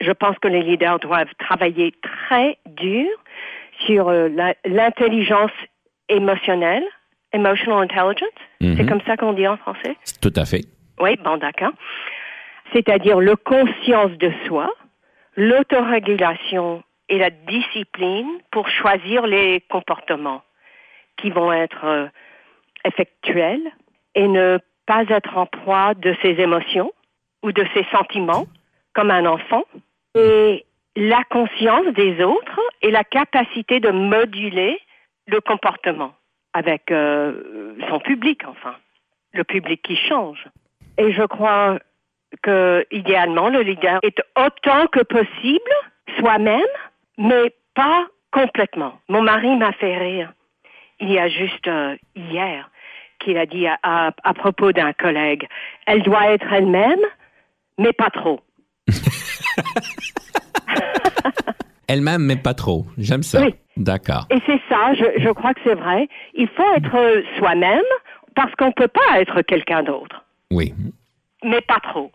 Je 0.00 0.12
pense 0.12 0.38
que 0.38 0.48
les 0.48 0.62
leaders 0.62 1.00
doivent 1.00 1.34
travailler 1.38 1.92
très 2.02 2.58
dur 2.66 3.08
sur 3.86 4.08
euh, 4.08 4.28
l'intelligence 4.64 5.50
émotionnelle, 6.08 6.84
emotional 7.32 7.78
intelligence. 7.82 8.28
C'est 8.60 8.82
Mhm. 8.82 8.88
comme 8.88 9.00
ça 9.06 9.16
qu'on 9.16 9.32
dit 9.34 9.46
en 9.46 9.56
français. 9.56 9.96
Tout 10.22 10.32
à 10.36 10.44
fait. 10.44 10.62
Oui, 11.00 11.16
bon, 11.22 11.36
d'accord. 11.36 11.72
C'est-à-dire 12.72 13.20
le 13.20 13.36
conscience 13.36 14.12
de 14.18 14.30
soi, 14.46 14.70
l'autorégulation 15.36 16.82
et 17.08 17.18
la 17.18 17.30
discipline 17.30 18.28
pour 18.50 18.68
choisir 18.68 19.26
les 19.26 19.60
comportements 19.70 20.42
qui 21.16 21.30
vont 21.30 21.52
être 21.52 21.84
euh, 21.84 22.06
effectuels 22.84 23.70
et 24.14 24.28
ne 24.28 24.58
pas 24.86 25.04
être 25.08 25.36
en 25.36 25.46
proie 25.46 25.94
de 25.94 26.14
ses 26.22 26.40
émotions 26.40 26.92
ou 27.42 27.52
de 27.52 27.64
ses 27.74 27.84
sentiments 27.92 28.46
comme 28.94 29.10
un 29.10 29.26
enfant. 29.26 29.64
Et 30.14 30.64
la 30.96 31.22
conscience 31.30 31.86
des 31.94 32.22
autres 32.22 32.60
et 32.82 32.90
la 32.90 33.04
capacité 33.04 33.80
de 33.80 33.90
moduler 33.90 34.78
le 35.28 35.40
comportement 35.40 36.14
avec 36.52 36.90
euh, 36.90 37.74
son 37.88 38.00
public, 38.00 38.42
enfin, 38.46 38.74
le 39.32 39.44
public 39.44 39.82
qui 39.82 39.96
change. 39.96 40.44
Et 40.96 41.12
je 41.12 41.22
crois 41.22 41.78
que 42.42 42.84
idéalement 42.90 43.48
le 43.48 43.60
leader 43.60 44.00
est 44.02 44.20
autant 44.36 44.86
que 44.88 45.00
possible 45.00 45.70
soi-même, 46.18 46.60
mais 47.16 47.54
pas 47.74 48.06
complètement. 48.32 48.98
Mon 49.08 49.22
mari 49.22 49.54
m'a 49.56 49.72
fait 49.72 49.96
rire. 49.96 50.32
Il 51.00 51.10
y 51.10 51.18
a 51.18 51.28
juste 51.28 51.68
euh, 51.68 51.96
hier 52.16 52.68
qu'il 53.20 53.38
a 53.38 53.46
dit 53.46 53.66
à, 53.66 54.12
propos 54.34 54.72
d'un 54.72 54.92
collègue, 54.92 55.48
elle 55.86 56.02
doit 56.02 56.32
être 56.32 56.52
elle-même, 56.52 57.00
mais 57.76 57.92
pas 57.92 58.10
trop. 58.10 58.40
Elle-même, 61.88 62.22
mais 62.22 62.36
pas 62.36 62.54
trop. 62.54 62.86
J'aime 62.98 63.22
ça. 63.22 63.40
Oui. 63.42 63.54
D'accord. 63.76 64.26
Et 64.30 64.38
c'est 64.46 64.60
ça, 64.68 64.92
je, 64.94 65.04
je 65.22 65.28
crois 65.30 65.54
que 65.54 65.60
c'est 65.64 65.74
vrai. 65.74 66.08
Il 66.34 66.48
faut 66.48 66.74
être 66.76 66.94
euh, 66.96 67.22
soi-même 67.38 67.82
parce 68.34 68.54
qu'on 68.56 68.66
ne 68.68 68.72
peut 68.72 68.88
pas 68.88 69.20
être 69.20 69.42
quelqu'un 69.42 69.82
d'autre, 69.82 70.24
Oui. 70.50 70.74
mais 71.44 71.60
pas 71.62 71.78
trop, 71.82 72.10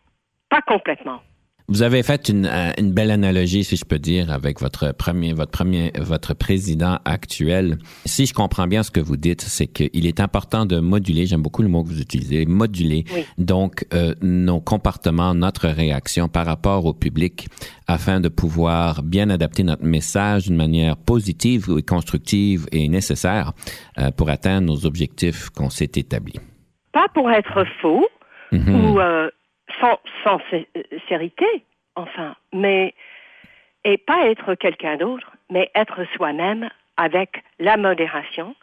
pas 0.49 0.61
complètement. 0.61 1.21
Vous 1.69 1.81
avez 1.81 2.03
fait 2.03 2.27
une, 2.27 2.45
euh, 2.45 2.71
une 2.77 2.91
belle 2.91 3.09
analogie, 3.09 3.63
si 3.63 3.77
je 3.77 3.85
peux 3.85 3.97
dire, 3.97 4.31
avec 4.31 4.59
votre 4.59 4.93
premier, 4.93 5.31
votre 5.33 5.51
premier, 5.51 5.91
votre 5.97 6.33
président 6.33 6.99
actuel. 7.05 7.77
Si 8.05 8.25
je 8.25 8.33
comprends 8.33 8.67
bien 8.67 8.83
ce 8.83 8.91
que 8.91 8.99
vous 8.99 9.15
dites, 9.15 9.41
c'est 9.41 9.67
qu'il 9.67 10.05
est 10.05 10.19
important 10.19 10.65
de 10.65 10.79
moduler. 10.79 11.25
J'aime 11.25 11.41
beaucoup 11.41 11.61
le 11.61 11.69
mot 11.69 11.83
que 11.83 11.87
vous 11.89 12.01
utilisez, 12.01 12.45
moduler. 12.45 13.05
Oui. 13.15 13.25
Donc 13.37 13.85
euh, 13.93 14.13
nos 14.21 14.59
comportements, 14.59 15.33
notre 15.33 15.69
réaction 15.69 16.27
par 16.27 16.45
rapport 16.45 16.85
au 16.85 16.93
public, 16.93 17.47
afin 17.87 18.19
de 18.19 18.27
pouvoir 18.27 19.01
bien 19.01 19.29
adapter 19.29 19.63
notre 19.63 19.85
message 19.85 20.47
d'une 20.47 20.57
manière 20.57 20.97
positive 20.97 21.73
et 21.77 21.81
constructive 21.81 22.67
et 22.73 22.89
nécessaire 22.89 23.53
euh, 23.99 24.11
pour 24.11 24.29
atteindre 24.29 24.67
nos 24.67 24.85
objectifs 24.85 25.49
qu'on 25.49 25.69
s'est 25.69 25.91
établis. 25.95 26.39
Pas 26.91 27.07
pour 27.13 27.31
être 27.31 27.63
faux, 27.81 28.05
Mhm. 28.51 28.85
ou 28.85 28.99
euh, 28.99 29.29
sans, 29.83 29.99
sans 30.23 30.39
sincérité, 30.49 31.45
enfin, 31.95 32.35
mais 32.53 32.93
et 33.83 33.97
pas 33.97 34.27
être 34.27 34.55
quelqu'un 34.55 34.95
d'autre, 34.95 35.31
mais 35.49 35.69
être 35.75 36.05
soi-même 36.15 36.69
avec 36.95 37.43
la 37.59 37.75
modération 37.75 38.55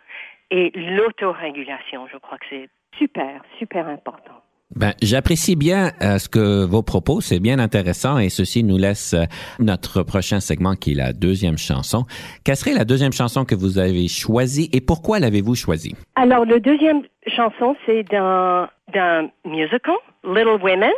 et 0.51 0.71
l'autorégulation. 0.75 2.07
Je 2.11 2.17
crois 2.17 2.39
que 2.39 2.47
c'est 2.49 2.69
super, 2.97 3.43
super 3.59 3.87
important. 3.87 4.43
Ben, 4.77 4.93
j'apprécie 5.03 5.57
bien 5.57 5.91
euh, 6.01 6.19
ce 6.19 6.29
que 6.29 6.65
vos 6.65 6.83
propos, 6.83 7.21
c'est 7.21 7.41
bien 7.41 7.59
intéressant 7.59 8.19
et 8.19 8.29
ceci 8.29 8.63
nous 8.63 8.79
laisse 8.79 9.15
euh, 9.15 9.25
notre 9.59 10.05
prochain 10.05 10.39
segment 10.39 10.77
qui 10.77 10.93
est 10.93 10.95
la 10.95 11.13
deuxième 11.13 11.59
chanson. 11.59 12.05
Quelle 12.45 12.55
serait 12.55 12.75
la 12.75 12.85
deuxième 12.85 13.13
chanson 13.13 13.45
que 13.45 13.57
vous 13.57 13.79
avez 13.79 14.07
choisie 14.07 14.71
et 14.73 14.81
pourquoi 14.81 15.19
l'avez-vous 15.19 15.57
choisie? 15.57 15.97
Alors, 16.15 16.45
le 16.45 16.61
deuxième 16.61 17.03
chanson, 17.27 17.77
c'est 17.85 18.05
d'un 18.05 18.71
d'un 18.95 19.29
musical, 19.45 19.97
Little 20.25 20.59
Women, 20.63 20.93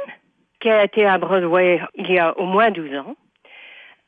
qui 0.60 0.68
a 0.68 0.84
été 0.84 1.06
à 1.06 1.18
Broadway 1.18 1.80
il 1.94 2.10
y 2.10 2.18
a 2.18 2.36
au 2.38 2.44
moins 2.44 2.70
12 2.70 2.94
ans. 2.96 3.16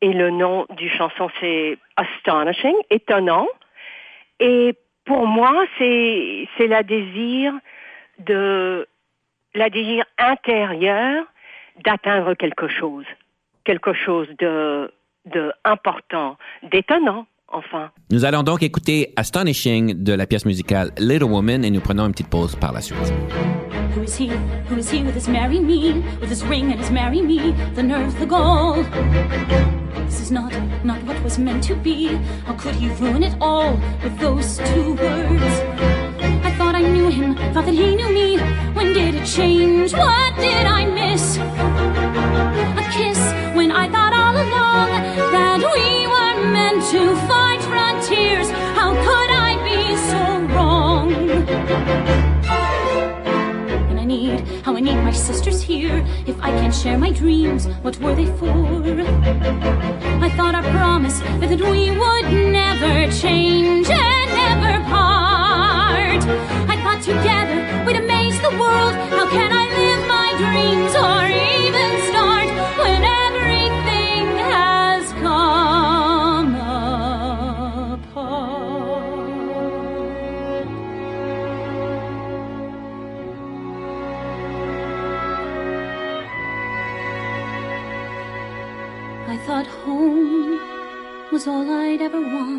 Et 0.00 0.12
le 0.12 0.31
nom 0.31 0.66
du 0.77 0.88
chanson, 0.90 1.31
c'est 1.40 1.79
Astonishing, 1.96 2.74
étonnant. 2.90 3.46
Et 4.40 4.74
pour 5.05 5.27
moi, 5.27 5.64
c'est 5.79 6.48
c'est 6.57 6.66
la 6.66 6.83
désir 6.83 7.53
de 8.18 8.87
la 9.55 9.70
désir 9.70 10.05
intérieur 10.18 11.24
d'atteindre 11.85 12.35
quelque 12.35 12.68
chose, 12.68 13.07
quelque 13.64 13.92
chose 13.92 14.29
de 14.38 14.90
de 15.27 15.53
important, 15.64 16.37
d'étonnant, 16.70 17.27
enfin. 17.48 17.90
Nous 18.11 18.24
allons 18.24 18.42
donc 18.42 18.62
écouter 18.62 19.12
Astonishing 19.16 20.03
de 20.03 20.12
la 20.12 20.27
pièce 20.27 20.44
musicale 20.44 20.90
Little 20.98 21.24
Woman 21.24 21.64
et 21.64 21.70
nous 21.70 21.81
prenons 21.81 22.05
une 22.05 22.12
petite 22.12 22.31
pause 22.31 22.57
par 22.57 22.72
la 22.72 22.81
suite. 22.81 23.12
Who 23.94 24.02
is 24.02 24.16
he? 24.16 24.26
Who 24.26 24.76
is 24.76 24.90
he 24.90 25.04
with 25.04 25.14
his 25.14 25.28
marry 25.28 25.61
me? 25.61 26.00
With 26.20 26.28
his 26.28 26.44
ring 26.44 26.72
and 26.72 26.80
his 26.80 26.90
marry 26.90 27.22
me? 27.22 27.52
The 27.74 27.83
nerve, 27.85 28.18
the 28.18 28.26
gall. 28.26 28.83
This 30.07 30.20
is 30.20 30.33
not, 30.33 30.52
not 30.85 31.00
what 31.04 31.22
was 31.22 31.38
meant 31.38 31.62
to 31.64 31.76
be. 31.76 32.16
How 32.44 32.54
could 32.54 32.74
he 32.74 32.88
ruin 32.94 33.22
it 33.22 33.37
all 33.40 33.74
with 34.02 34.18
those 34.18 34.59
two 34.59 34.94
words? 34.94 35.54
I 36.42 36.52
thought 36.59 36.74
I 36.74 36.80
knew 36.80 37.09
him, 37.09 37.37
thought 37.54 37.66
that 37.66 37.74
he 37.74 37.94
knew 37.94 38.12
me. 38.12 38.38
When 38.74 38.92
did 38.92 39.14
it 39.14 39.26
change? 39.26 39.92
What 39.92 40.35
did 40.40 40.66
I 40.66 40.87
miss? 40.87 41.37
A 41.37 42.85
kiss 42.90 43.20
when 43.54 43.70
I 43.70 43.88
thought 43.88 44.12
all 44.12 44.35
along 44.35 44.90
that 45.30 45.61
we 45.72 46.09
were 46.11 46.50
meant 46.50 46.83
to 46.90 47.14
fight 47.28 47.62
frontiers. 47.62 48.50
How 48.74 48.90
could 49.07 49.30
I 49.30 49.50
be 49.62 49.96
so 50.11 50.22
wrong? 50.52 52.24
How 54.64 54.77
I 54.77 54.81
need 54.81 54.97
my 54.97 55.12
sisters 55.12 55.62
here. 55.62 56.05
If 56.27 56.40
I 56.40 56.51
can't 56.51 56.75
share 56.75 56.99
my 56.99 57.11
dreams, 57.11 57.66
what 57.83 57.99
were 58.01 58.14
they 58.14 58.27
for? 58.38 58.55
I 60.27 60.31
thought 60.37 60.55
our 60.55 60.62
promise 60.62 61.20
that 61.20 61.61
we 61.61 61.90
would 61.90 62.27
never 62.53 63.11
change 63.12 63.88
and 63.90 64.31
never 64.42 64.83
part. 64.88 66.23
I 66.73 66.77
thought 66.83 67.03
together 67.03 67.54
ever 92.14 92.29
want. 92.29 92.54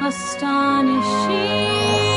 Astonishing, 0.00 2.07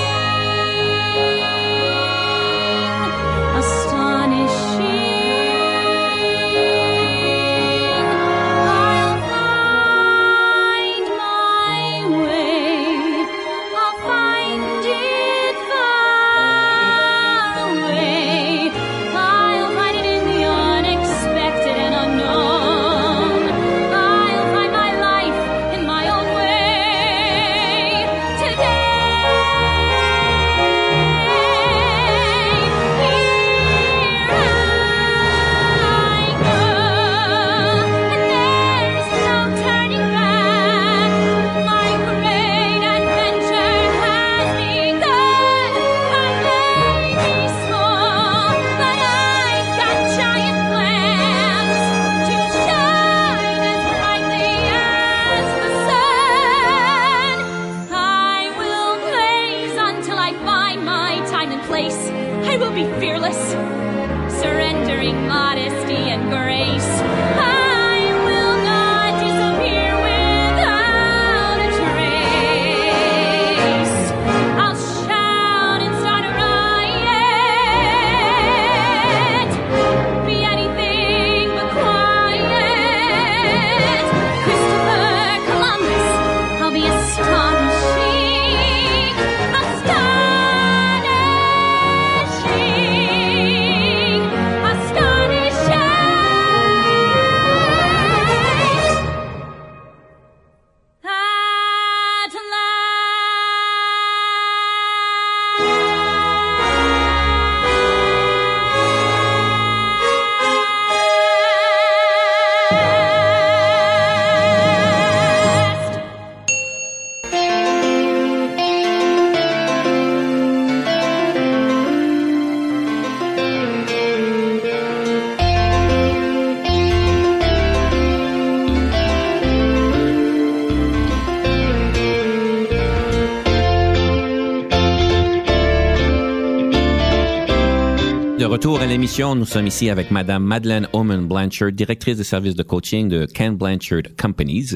l'émission, 139.01 139.33
nous 139.33 139.45
sommes 139.45 139.65
ici 139.65 139.89
avec 139.89 140.11
Madame 140.11 140.43
Madeleine 140.43 140.87
Oman 140.93 141.27
Blanchard, 141.27 141.71
directrice 141.71 142.17
de 142.17 142.23
service 142.23 142.53
de 142.53 142.61
coaching 142.61 143.09
de 143.09 143.25
Ken 143.25 143.55
Blanchard 143.55 144.03
Companies, 144.15 144.75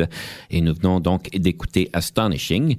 et 0.50 0.62
nous 0.62 0.74
venons 0.74 1.00
donc 1.00 1.30
d'écouter 1.30 1.92
Astonishing. 1.94 2.76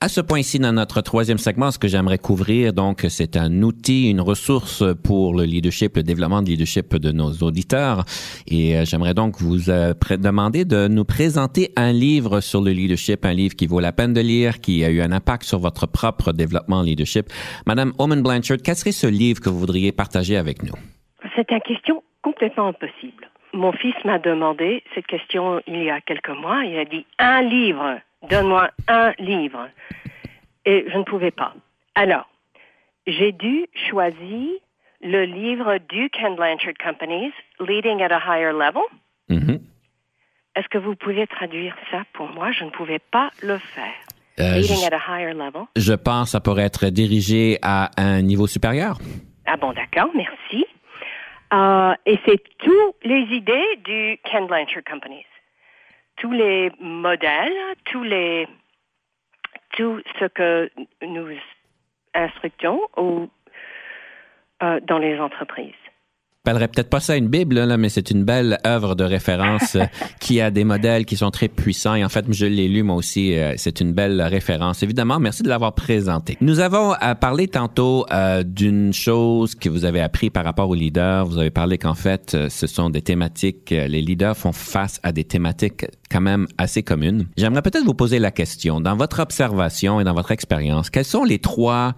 À 0.00 0.08
ce 0.08 0.20
point-ci, 0.20 0.58
dans 0.58 0.72
notre 0.72 1.00
troisième 1.00 1.38
segment, 1.38 1.70
ce 1.70 1.78
que 1.78 1.86
j'aimerais 1.86 2.18
couvrir, 2.18 2.72
donc, 2.72 3.06
c'est 3.10 3.36
un 3.36 3.62
outil, 3.62 4.10
une 4.10 4.20
ressource 4.20 4.82
pour 5.04 5.34
le 5.34 5.44
leadership, 5.44 5.96
le 5.96 6.02
développement 6.02 6.42
de 6.42 6.48
leadership 6.48 6.96
de 6.96 7.12
nos 7.12 7.32
auditeurs. 7.32 8.04
Et 8.48 8.76
euh, 8.76 8.84
j'aimerais 8.84 9.14
donc 9.14 9.40
vous 9.40 9.70
euh, 9.70 9.94
demander 10.18 10.64
de 10.64 10.88
nous 10.88 11.04
présenter 11.04 11.70
un 11.76 11.92
livre 11.92 12.40
sur 12.40 12.60
le 12.60 12.72
leadership, 12.72 13.24
un 13.24 13.34
livre 13.34 13.54
qui 13.54 13.68
vaut 13.68 13.78
la 13.78 13.92
peine 13.92 14.14
de 14.14 14.20
lire, 14.20 14.60
qui 14.60 14.84
a 14.84 14.90
eu 14.90 15.00
un 15.00 15.12
impact 15.12 15.44
sur 15.44 15.60
votre 15.60 15.86
propre 15.86 16.32
développement 16.32 16.82
leadership. 16.82 17.28
Madame 17.66 17.92
Oman 17.98 18.20
Blanchard, 18.20 18.58
quel 18.64 18.74
serait 18.74 18.90
ce 18.90 19.06
livre 19.06 19.40
que 19.40 19.48
vous 19.48 19.60
voudriez 19.60 19.92
partager 19.92 20.36
avec 20.36 20.64
nous? 20.64 20.74
C'est 21.38 21.52
une 21.52 21.60
question 21.60 22.02
complètement 22.20 22.66
impossible. 22.66 23.30
Mon 23.52 23.70
fils 23.70 23.94
m'a 24.04 24.18
demandé 24.18 24.82
cette 24.92 25.06
question 25.06 25.62
il 25.68 25.84
y 25.84 25.88
a 25.88 26.00
quelques 26.00 26.30
mois. 26.30 26.64
Il 26.64 26.76
a 26.76 26.84
dit 26.84 27.06
un 27.20 27.42
livre. 27.42 28.00
Donne-moi 28.28 28.70
un 28.88 29.12
livre. 29.20 29.68
et 30.64 30.84
je 30.92 30.98
ne 30.98 31.04
pouvais 31.04 31.30
pas. 31.30 31.54
Alors, 31.94 32.28
j'ai 33.06 33.30
dû 33.30 33.66
choisir 33.88 34.50
le 35.00 35.24
livre 35.26 35.78
du 35.88 36.10
Ken 36.10 36.34
Blanchard 36.34 36.74
Companies, 36.84 37.32
Leading 37.60 38.02
at 38.02 38.12
a 38.12 38.18
Higher 38.18 38.52
Level. 38.52 38.82
Mhm. 39.28 39.60
Est-ce 40.56 40.68
que 40.68 40.78
vous 40.78 40.96
pouvez 40.96 41.28
traduire 41.28 41.76
ça 41.92 42.02
pour 42.14 42.26
moi? 42.26 42.50
Je 42.50 42.64
ne 42.64 42.70
pouvais 42.70 42.98
pas 42.98 43.30
le 43.42 43.58
faire. 43.58 43.94
Euh, 44.40 44.56
Leading 44.56 44.80
je, 44.80 44.92
at 44.92 44.96
a 44.96 45.00
higher 45.20 45.34
level. 45.34 45.66
je 45.76 45.92
pense 45.92 46.24
que 46.24 46.30
ça 46.30 46.40
pourrait 46.40 46.64
être 46.64 46.86
dirigé 46.86 47.58
à 47.62 47.90
un 47.96 48.22
niveau 48.22 48.48
supérieur. 48.48 48.98
Ah 49.46 49.56
bon, 49.56 49.72
d'accord, 49.72 50.10
merci. 50.16 50.66
Euh, 51.52 51.94
et 52.04 52.18
c'est 52.26 52.42
toutes 52.58 53.04
les 53.04 53.22
idées 53.34 53.76
du 53.84 54.18
Ken 54.24 54.46
Blanchard 54.46 54.84
Companies. 54.84 55.24
Tous 56.16 56.32
les 56.32 56.70
modèles, 56.80 57.56
tous 57.84 58.02
les, 58.02 58.46
tout 59.76 60.00
ce 60.18 60.26
que 60.26 60.70
nous 61.02 61.28
instructons 62.14 62.80
au, 62.96 63.28
euh, 64.62 64.80
dans 64.80 64.98
les 64.98 65.18
entreprises. 65.20 65.74
Je 66.48 66.52
n'appellerais 66.54 66.68
peut-être 66.68 66.88
pas 66.88 67.00
ça 67.00 67.14
une 67.14 67.28
Bible, 67.28 67.56
là, 67.56 67.76
mais 67.76 67.90
c'est 67.90 68.10
une 68.10 68.24
belle 68.24 68.56
œuvre 68.66 68.94
de 68.94 69.04
référence 69.04 69.74
euh, 69.74 69.84
qui 70.18 70.40
a 70.40 70.50
des 70.50 70.64
modèles 70.64 71.04
qui 71.04 71.14
sont 71.14 71.30
très 71.30 71.48
puissants. 71.48 71.94
Et 71.94 72.02
en 72.02 72.08
fait, 72.08 72.24
je 72.30 72.46
l'ai 72.46 72.68
lu 72.68 72.82
moi 72.82 72.96
aussi. 72.96 73.36
euh, 73.36 73.52
c'est 73.58 73.82
une 73.82 73.92
belle 73.92 74.22
référence. 74.22 74.82
Évidemment, 74.82 75.18
merci 75.20 75.42
de 75.42 75.50
l'avoir 75.50 75.74
présenté. 75.74 76.38
Nous 76.40 76.60
avons 76.60 76.94
euh, 76.94 77.14
parlé 77.14 77.48
tantôt 77.48 78.06
euh, 78.10 78.44
d'une 78.44 78.94
chose 78.94 79.56
que 79.56 79.68
vous 79.68 79.84
avez 79.84 80.00
appris 80.00 80.30
par 80.30 80.42
rapport 80.42 80.70
aux 80.70 80.74
leaders. 80.74 81.26
Vous 81.26 81.36
avez 81.36 81.50
parlé 81.50 81.76
qu'en 81.76 81.92
fait, 81.92 82.34
ce 82.48 82.66
sont 82.66 82.88
des 82.88 83.02
thématiques. 83.02 83.68
les 83.68 84.00
leaders 84.00 84.34
font 84.34 84.52
face 84.52 85.00
à 85.02 85.12
des 85.12 85.24
thématiques 85.24 85.84
quand 86.10 86.22
même 86.22 86.46
assez 86.56 86.82
communes. 86.82 87.26
J'aimerais 87.36 87.60
peut-être 87.60 87.84
vous 87.84 87.92
poser 87.92 88.18
la 88.18 88.30
question. 88.30 88.80
Dans 88.80 88.96
votre 88.96 89.20
observation 89.20 90.00
et 90.00 90.04
dans 90.04 90.14
votre 90.14 90.32
expérience, 90.32 90.88
quelles 90.88 91.04
sont 91.04 91.24
les 91.24 91.40
trois 91.40 91.94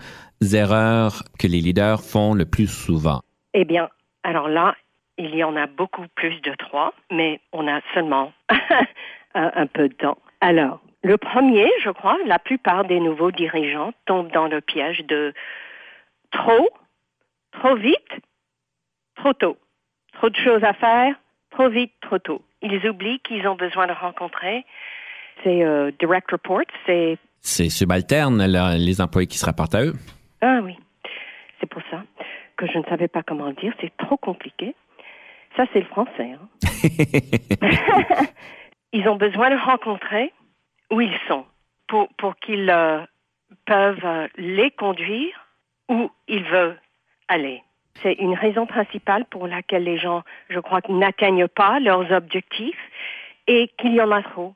erreurs 0.52 1.22
que 1.38 1.46
les 1.46 1.60
leaders 1.60 2.02
font 2.02 2.34
le 2.34 2.46
plus 2.46 2.66
souvent? 2.66 3.20
Eh 3.54 3.64
bien, 3.64 3.88
alors 4.22 4.48
là, 4.48 4.76
il 5.18 5.34
y 5.34 5.44
en 5.44 5.56
a 5.56 5.66
beaucoup 5.66 6.06
plus 6.14 6.40
de 6.40 6.54
trois, 6.54 6.94
mais 7.10 7.40
on 7.52 7.68
a 7.68 7.80
seulement 7.94 8.32
un, 9.34 9.66
peu 9.66 9.88
de 9.88 9.94
temps. 9.94 10.18
Alors, 10.40 10.80
le 11.02 11.16
premier, 11.18 11.68
je 11.82 11.90
crois, 11.90 12.16
la 12.26 12.38
plupart 12.38 12.84
des 12.84 13.00
nouveaux 13.00 13.30
dirigeants 13.30 13.92
tombent 14.06 14.32
dans 14.32 14.48
le 14.48 14.60
piège 14.60 15.00
de 15.06 15.34
trop, 16.30 16.70
trop 17.52 17.76
vite, 17.76 18.12
trop 19.16 19.32
tôt. 19.32 19.56
Trop 20.14 20.30
de 20.30 20.36
choses 20.36 20.64
à 20.64 20.72
faire, 20.74 21.14
trop 21.50 21.68
vite, 21.68 21.92
trop 22.00 22.18
tôt. 22.18 22.42
Ils 22.62 22.86
oublient 22.88 23.20
qu'ils 23.20 23.46
ont 23.46 23.54
besoin 23.54 23.86
de 23.86 23.92
rencontrer 23.92 24.64
ces 25.42 25.62
euh, 25.62 25.90
direct 25.98 26.30
reports, 26.30 26.60
c'est 26.84 27.16
C'est 27.40 27.70
subalterne, 27.70 28.44
les 28.76 29.00
employés 29.00 29.26
qui 29.26 29.38
se 29.38 29.46
rapportent 29.46 29.74
à 29.74 29.84
eux. 29.84 29.94
ah 30.42 30.60
oui, 30.62 30.76
c'est 31.58 31.68
pour 31.68 31.82
ça 31.90 32.02
que 32.60 32.66
je 32.66 32.78
ne 32.78 32.84
savais 32.84 33.08
pas 33.08 33.22
comment 33.22 33.52
dire. 33.52 33.72
C'est 33.80 33.96
trop 33.96 34.18
compliqué. 34.18 34.74
Ça, 35.56 35.64
c'est 35.72 35.80
le 35.80 35.86
français. 35.86 36.32
hein. 36.36 36.48
ils 38.92 39.08
ont 39.08 39.16
besoin 39.16 39.50
de 39.50 39.56
rencontrer 39.56 40.32
où 40.90 41.00
ils 41.00 41.18
sont 41.26 41.46
pour, 41.88 42.08
pour 42.18 42.36
qu'ils 42.36 42.68
euh, 42.68 43.00
peuvent 43.64 44.04
euh, 44.04 44.28
les 44.36 44.70
conduire 44.70 45.48
où 45.88 46.10
ils 46.28 46.44
veulent 46.44 46.78
aller. 47.28 47.62
C'est 48.02 48.12
une 48.14 48.34
raison 48.34 48.66
principale 48.66 49.24
pour 49.24 49.46
laquelle 49.46 49.84
les 49.84 49.98
gens, 49.98 50.22
je 50.50 50.60
crois, 50.60 50.80
n'atteignent 50.88 51.48
pas 51.48 51.80
leurs 51.80 52.12
objectifs 52.12 52.78
et 53.46 53.68
qu'il 53.78 53.94
y 53.94 54.02
en 54.02 54.10
a 54.10 54.22
trop. 54.22 54.54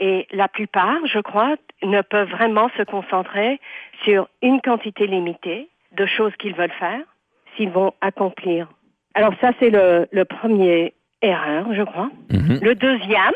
Et 0.00 0.26
la 0.32 0.48
plupart, 0.48 0.98
je 1.06 1.20
crois, 1.20 1.56
ne 1.82 2.02
peuvent 2.02 2.30
vraiment 2.30 2.68
se 2.76 2.82
concentrer 2.82 3.60
sur 4.02 4.28
une 4.42 4.60
quantité 4.60 5.06
limitée 5.06 5.68
de 5.92 6.06
choses 6.06 6.34
qu'ils 6.36 6.54
veulent 6.54 6.78
faire 6.78 7.00
vont 7.64 7.94
accomplir. 8.02 8.68
Alors 9.14 9.32
ça, 9.40 9.52
c'est 9.58 9.70
le, 9.70 10.06
le 10.12 10.24
premier 10.26 10.92
erreur, 11.22 11.72
je 11.72 11.82
crois. 11.82 12.10
Mhm. 12.30 12.60
Le 12.60 12.74
deuxième, 12.74 13.32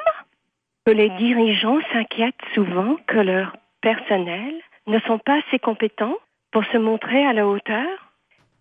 que 0.85 0.90
les 0.90 1.11
dirigeants 1.11 1.78
s'inquiètent 1.92 2.35
souvent 2.54 2.96
que 3.06 3.18
leurs 3.18 3.56
personnels 3.80 4.61
ne 4.87 4.98
sont 5.00 5.18
pas 5.18 5.38
assez 5.46 5.59
compétents 5.59 6.16
pour 6.52 6.64
se 6.66 6.78
montrer 6.78 7.24
à 7.26 7.33
la 7.33 7.46
hauteur 7.46 7.87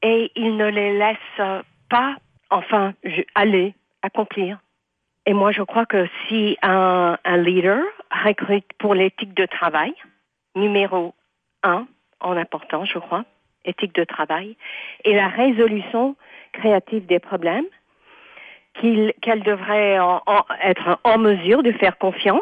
et 0.01 0.31
ils 0.35 0.55
ne 0.55 0.67
les 0.67 0.97
laissent 0.97 1.63
pas, 1.89 2.15
enfin, 2.49 2.93
aller, 3.35 3.73
accomplir. 4.01 4.59
Et 5.25 5.33
moi, 5.33 5.51
je 5.51 5.61
crois 5.61 5.85
que 5.85 6.07
si 6.27 6.57
un, 6.61 7.17
un 7.23 7.37
leader 7.37 7.83
recrute 8.25 8.65
pour 8.77 8.95
l'éthique 8.95 9.33
de 9.33 9.45
travail, 9.45 9.93
numéro 10.55 11.13
un 11.63 11.87
en 12.21 12.37
important, 12.37 12.85
je 12.85 12.99
crois, 12.99 13.25
éthique 13.65 13.93
de 13.95 14.03
travail, 14.03 14.55
et 15.03 15.13
la 15.13 15.27
résolution 15.27 16.15
créative 16.53 17.05
des 17.05 17.19
problèmes, 17.19 17.65
qu'elle 18.73 19.43
devrait 19.43 19.99
en- 19.99 20.21
en- 20.25 20.45
être 20.61 20.99
en 21.03 21.17
mesure 21.17 21.63
de 21.63 21.71
faire 21.73 21.97
confiance 21.97 22.41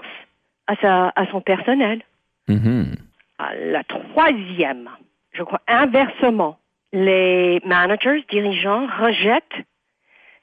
à, 0.67 0.75
sa, 0.75 1.13
à 1.15 1.25
son 1.32 1.41
personnel. 1.41 2.01
Mhm. 2.47 2.95
Ah, 3.39 3.56
La 3.56 3.84
troisième, 3.84 4.89
je 5.32 5.43
crois 5.43 5.62
inversement, 5.67 6.60
les 6.93 7.60
managers, 7.65 8.23
dirigeants 8.30 8.88
rejettent 8.99 9.65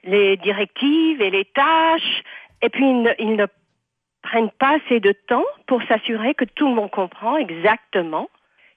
les 0.05 0.37
directives 0.39 1.21
et 1.23 1.31
les 1.31 1.45
tâches 1.47 2.23
et 2.63 2.69
puis 2.69 2.85
ils 2.89 3.03
ne, 3.03 3.11
ils 3.19 3.37
ne 3.37 3.47
prennent 4.23 4.51
pas 4.51 4.77
assez 4.77 5.01
de 5.01 5.13
temps 5.13 5.45
pour 5.67 5.83
s'assurer 5.85 6.35
que 6.35 6.45
tout 6.45 6.69
le 6.69 6.75
monde 6.75 6.91
comprend 6.91 7.37
exactement 7.37 8.29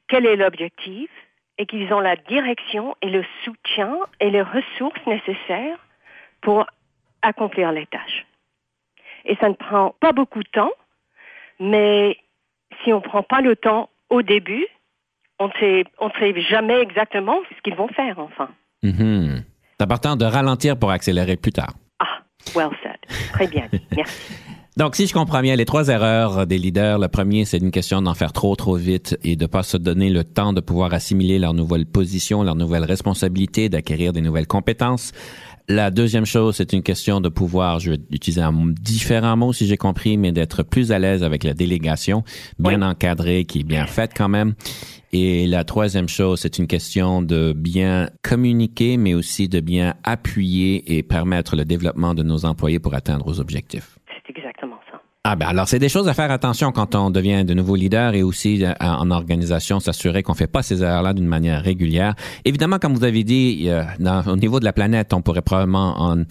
quel 0.07 0.25
est 0.25 0.35
l'objectif 0.35 1.09
et 1.57 1.65
qu'ils 1.65 1.91
ont 1.93 1.99
la 1.99 2.15
direction 2.15 2.95
et 3.01 3.09
le 3.09 3.25
soutien 3.43 3.97
et 4.19 4.29
les 4.29 4.41
ressources 4.41 5.05
nécessaires 5.05 5.79
pour 6.41 6.65
accomplir 7.21 7.71
les 7.71 7.85
tâches. 7.87 8.25
Et 9.25 9.35
ça 9.37 9.49
ne 9.49 9.55
prend 9.55 9.95
pas 9.99 10.11
beaucoup 10.11 10.43
de 10.43 10.49
temps, 10.49 10.71
mais 11.59 12.17
si 12.83 12.93
on 12.93 12.97
ne 12.97 13.01
prend 13.01 13.23
pas 13.23 13.41
le 13.41 13.55
temps 13.55 13.89
au 14.09 14.21
début, 14.21 14.65
on 15.39 15.47
ne 15.47 15.53
sait, 15.59 15.85
on 15.99 16.07
ne 16.07 16.13
sait 16.19 16.41
jamais 16.41 16.79
exactement 16.79 17.39
ce 17.55 17.61
qu'ils 17.61 17.75
vont 17.75 17.87
faire, 17.89 18.19
enfin. 18.19 18.49
Mhm. 18.83 19.43
C'est 19.77 19.83
important 19.83 20.15
de 20.15 20.25
ralentir 20.25 20.77
pour 20.77 20.91
accélérer 20.91 21.37
plus 21.37 21.51
tard. 21.51 21.73
Ah, 21.99 22.21
well 22.55 22.69
said. 22.81 22.97
Très 23.33 23.47
bien. 23.47 23.67
Merci. 23.95 24.33
Donc, 24.77 24.95
si 24.95 25.07
je 25.07 25.13
comprends 25.13 25.41
bien, 25.41 25.55
les 25.55 25.65
trois 25.65 25.87
erreurs 25.87 26.45
des 26.45 26.59
leaders, 26.59 26.99
le 26.99 27.07
premier, 27.07 27.45
c'est 27.45 27.57
une 27.57 27.71
question 27.71 27.99
d'en 27.99 28.13
faire 28.13 28.31
trop, 28.31 28.55
trop 28.55 28.75
vite 28.75 29.17
et 29.23 29.35
de 29.35 29.47
pas 29.47 29.63
se 29.63 29.75
donner 29.75 30.11
le 30.11 30.23
temps 30.23 30.53
de 30.53 30.61
pouvoir 30.61 30.93
assimiler 30.93 31.39
leur 31.39 31.55
nouvelle 31.55 31.87
position, 31.87 32.43
leur 32.43 32.53
nouvelle 32.53 32.83
responsabilité, 32.83 33.69
d'acquérir 33.69 34.13
des 34.13 34.21
nouvelles 34.21 34.45
compétences. 34.45 35.13
La 35.67 35.89
deuxième 35.89 36.27
chose, 36.27 36.57
c'est 36.57 36.73
une 36.73 36.83
question 36.83 37.21
de 37.21 37.27
pouvoir, 37.27 37.79
je 37.79 37.89
vais 37.89 37.99
utiliser 38.11 38.41
un 38.41 38.53
différent 38.79 39.35
mot 39.35 39.51
si 39.51 39.65
j'ai 39.65 39.77
compris, 39.77 40.15
mais 40.15 40.31
d'être 40.31 40.61
plus 40.61 40.91
à 40.91 40.99
l'aise 40.99 41.23
avec 41.23 41.43
la 41.43 41.55
délégation, 41.55 42.23
bien 42.59 42.83
encadrée, 42.83 43.45
qui 43.45 43.61
est 43.61 43.63
bien 43.63 43.87
faite 43.87 44.11
quand 44.15 44.29
même. 44.29 44.53
Et 45.11 45.47
la 45.47 45.63
troisième 45.63 46.07
chose, 46.07 46.41
c'est 46.41 46.59
une 46.59 46.67
question 46.67 47.23
de 47.23 47.51
bien 47.51 48.11
communiquer, 48.21 48.97
mais 48.97 49.15
aussi 49.15 49.49
de 49.49 49.59
bien 49.59 49.95
appuyer 50.03 50.95
et 50.95 51.01
permettre 51.01 51.55
le 51.55 51.65
développement 51.65 52.13
de 52.13 52.21
nos 52.21 52.45
employés 52.45 52.77
pour 52.77 52.93
atteindre 52.93 53.27
aux 53.27 53.39
objectifs. 53.39 53.96
Ah 55.29 55.35
ben 55.35 55.47
alors 55.47 55.67
c'est 55.67 55.77
des 55.77 55.89
choses 55.89 56.07
à 56.07 56.13
faire 56.13 56.31
attention 56.31 56.71
quand 56.71 56.95
on 56.95 57.09
devient 57.09 57.43
de 57.43 57.53
nouveau 57.53 57.75
leader 57.75 58.13
et 58.13 58.23
aussi 58.23 58.63
euh, 58.63 58.71
en 58.79 59.11
organisation 59.11 59.81
s'assurer 59.81 60.23
qu'on 60.23 60.35
fait 60.35 60.47
pas 60.47 60.63
ces 60.63 60.81
erreurs-là 60.81 61.13
d'une 61.13 61.27
manière 61.27 61.61
régulière. 61.61 62.15
Évidemment, 62.45 62.79
comme 62.79 62.95
vous 62.95 63.03
avez 63.03 63.25
dit, 63.25 63.65
euh, 63.67 63.83
au 64.25 64.37
niveau 64.37 64.61
de 64.61 64.63
la 64.63 64.71
planète, 64.71 65.13
on 65.13 65.21
pourrait 65.21 65.41
probablement 65.41 66.01
en 66.01 66.23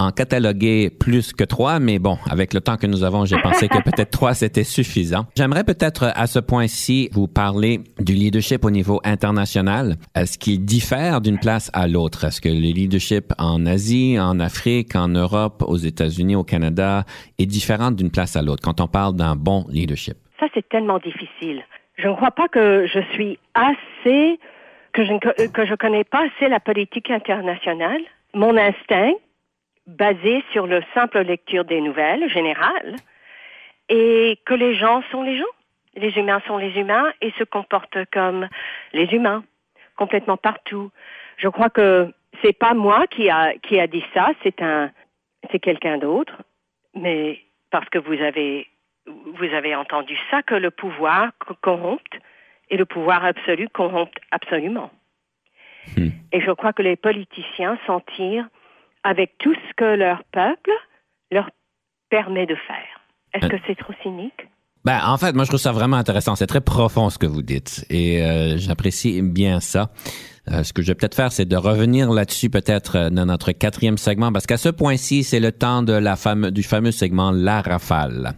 en 0.00 0.12
cataloguer 0.12 0.88
plus 0.88 1.32
que 1.34 1.44
trois, 1.44 1.78
mais 1.78 1.98
bon, 1.98 2.16
avec 2.30 2.54
le 2.54 2.60
temps 2.60 2.76
que 2.76 2.86
nous 2.86 3.04
avons, 3.04 3.26
j'ai 3.26 3.38
pensé 3.42 3.68
que 3.68 3.82
peut-être 3.82 4.10
trois 4.10 4.34
c'était 4.34 4.64
suffisant. 4.64 5.26
J'aimerais 5.36 5.62
peut-être 5.62 6.10
à 6.14 6.26
ce 6.26 6.38
point-ci 6.38 7.10
vous 7.12 7.28
parler 7.28 7.80
du 7.98 8.14
leadership 8.14 8.64
au 8.64 8.70
niveau 8.70 9.00
international. 9.04 9.96
Est-ce 10.14 10.38
qu'il 10.38 10.64
diffère 10.64 11.20
d'une 11.20 11.38
place 11.38 11.70
à 11.74 11.86
l'autre? 11.86 12.24
Est-ce 12.24 12.40
que 12.40 12.48
le 12.48 12.54
leadership 12.54 13.32
en 13.38 13.66
Asie, 13.66 14.18
en 14.18 14.40
Afrique, 14.40 14.96
en 14.96 15.08
Europe, 15.08 15.62
aux 15.66 15.76
États-Unis, 15.76 16.34
au 16.34 16.44
Canada 16.44 17.04
est 17.38 17.46
différent 17.46 17.90
d'une 17.90 18.10
place 18.10 18.36
à 18.36 18.42
l'autre 18.42 18.62
quand 18.64 18.80
on 18.80 18.88
parle 18.88 19.14
d'un 19.16 19.36
bon 19.36 19.66
leadership? 19.68 20.16
Ça, 20.40 20.46
c'est 20.54 20.66
tellement 20.70 20.98
difficile. 20.98 21.62
Je 21.98 22.08
ne 22.08 22.14
crois 22.14 22.30
pas 22.30 22.48
que 22.48 22.86
je 22.86 23.00
suis 23.12 23.38
assez, 23.54 24.40
que 24.94 25.04
je 25.04 25.12
ne 25.12 25.18
que 25.48 25.66
je 25.66 25.74
connais 25.74 26.04
pas 26.04 26.24
assez 26.24 26.48
la 26.48 26.60
politique 26.60 27.10
internationale. 27.10 28.00
Mon 28.32 28.56
instinct, 28.56 29.12
basé 29.86 30.44
sur 30.52 30.66
le 30.66 30.82
simple 30.94 31.20
lecture 31.20 31.64
des 31.64 31.80
nouvelles 31.80 32.28
générales, 32.30 32.96
et 33.88 34.38
que 34.44 34.54
les 34.54 34.74
gens 34.74 35.02
sont 35.10 35.22
les 35.22 35.36
gens. 35.36 35.44
Les 35.96 36.16
humains 36.16 36.40
sont 36.46 36.56
les 36.56 36.78
humains 36.78 37.12
et 37.20 37.32
se 37.32 37.42
comportent 37.44 38.04
comme 38.12 38.48
les 38.92 39.06
humains, 39.12 39.42
complètement 39.96 40.36
partout. 40.36 40.90
Je 41.36 41.48
crois 41.48 41.70
que 41.70 42.12
c'est 42.42 42.56
pas 42.56 42.74
moi 42.74 43.06
qui 43.08 43.28
a 43.28 43.54
qui 43.58 43.80
a 43.80 43.88
dit 43.88 44.04
ça, 44.14 44.30
c'est 44.42 44.62
un 44.62 44.90
c'est 45.50 45.58
quelqu'un 45.58 45.98
d'autre, 45.98 46.36
mais 46.94 47.40
parce 47.70 47.88
que 47.88 47.98
vous 47.98 48.20
avez 48.22 48.68
vous 49.06 49.52
avez 49.52 49.74
entendu 49.74 50.16
ça 50.30 50.42
que 50.42 50.54
le 50.54 50.70
pouvoir 50.70 51.32
co- 51.40 51.54
corrompt 51.60 52.20
Et 52.70 52.76
le 52.76 52.84
pouvoir 52.84 53.24
absolu 53.24 53.68
corrompt 53.68 54.14
absolument. 54.30 54.90
Hmm. 55.96 56.10
Et 56.30 56.40
je 56.40 56.52
crois 56.52 56.72
que 56.72 56.82
les 56.82 56.96
politiciens 56.96 57.76
s'en 57.86 58.00
tirent 58.00 58.48
avec 59.04 59.36
tout 59.38 59.54
ce 59.54 59.74
que 59.76 59.96
leur 59.96 60.22
peuple 60.32 60.70
leur 61.30 61.48
permet 62.10 62.46
de 62.46 62.54
faire. 62.54 63.00
Est-ce 63.34 63.46
Euh. 63.46 63.48
que 63.48 63.56
c'est 63.66 63.76
trop 63.76 63.92
cynique? 64.02 64.48
Ben, 64.84 64.98
en 65.06 65.18
fait, 65.18 65.34
moi, 65.34 65.44
je 65.44 65.50
trouve 65.50 65.60
ça 65.60 65.72
vraiment 65.72 65.96
intéressant. 65.98 66.34
C'est 66.36 66.46
très 66.46 66.62
profond 66.62 67.10
ce 67.10 67.18
que 67.18 67.26
vous 67.26 67.42
dites 67.42 67.84
et 67.90 68.22
euh, 68.22 68.56
j'apprécie 68.56 69.20
bien 69.22 69.60
ça. 69.60 69.90
Euh, 70.52 70.64
ce 70.64 70.72
que 70.72 70.82
je 70.82 70.88
vais 70.88 70.94
peut-être 70.96 71.14
faire, 71.14 71.30
c'est 71.30 71.44
de 71.44 71.56
revenir 71.56 72.10
là-dessus 72.10 72.50
peut-être 72.50 72.96
euh, 72.96 73.10
dans 73.10 73.24
notre 73.26 73.52
quatrième 73.52 73.98
segment, 73.98 74.32
parce 74.32 74.46
qu'à 74.46 74.56
ce 74.56 74.68
point-ci, 74.68 75.22
c'est 75.22 75.38
le 75.38 75.52
temps 75.52 75.82
de 75.82 75.92
la 75.92 76.16
fame- 76.16 76.50
du 76.50 76.62
fameux 76.64 76.90
segment 76.90 77.30
La 77.30 77.60
Rafale. 77.60 78.32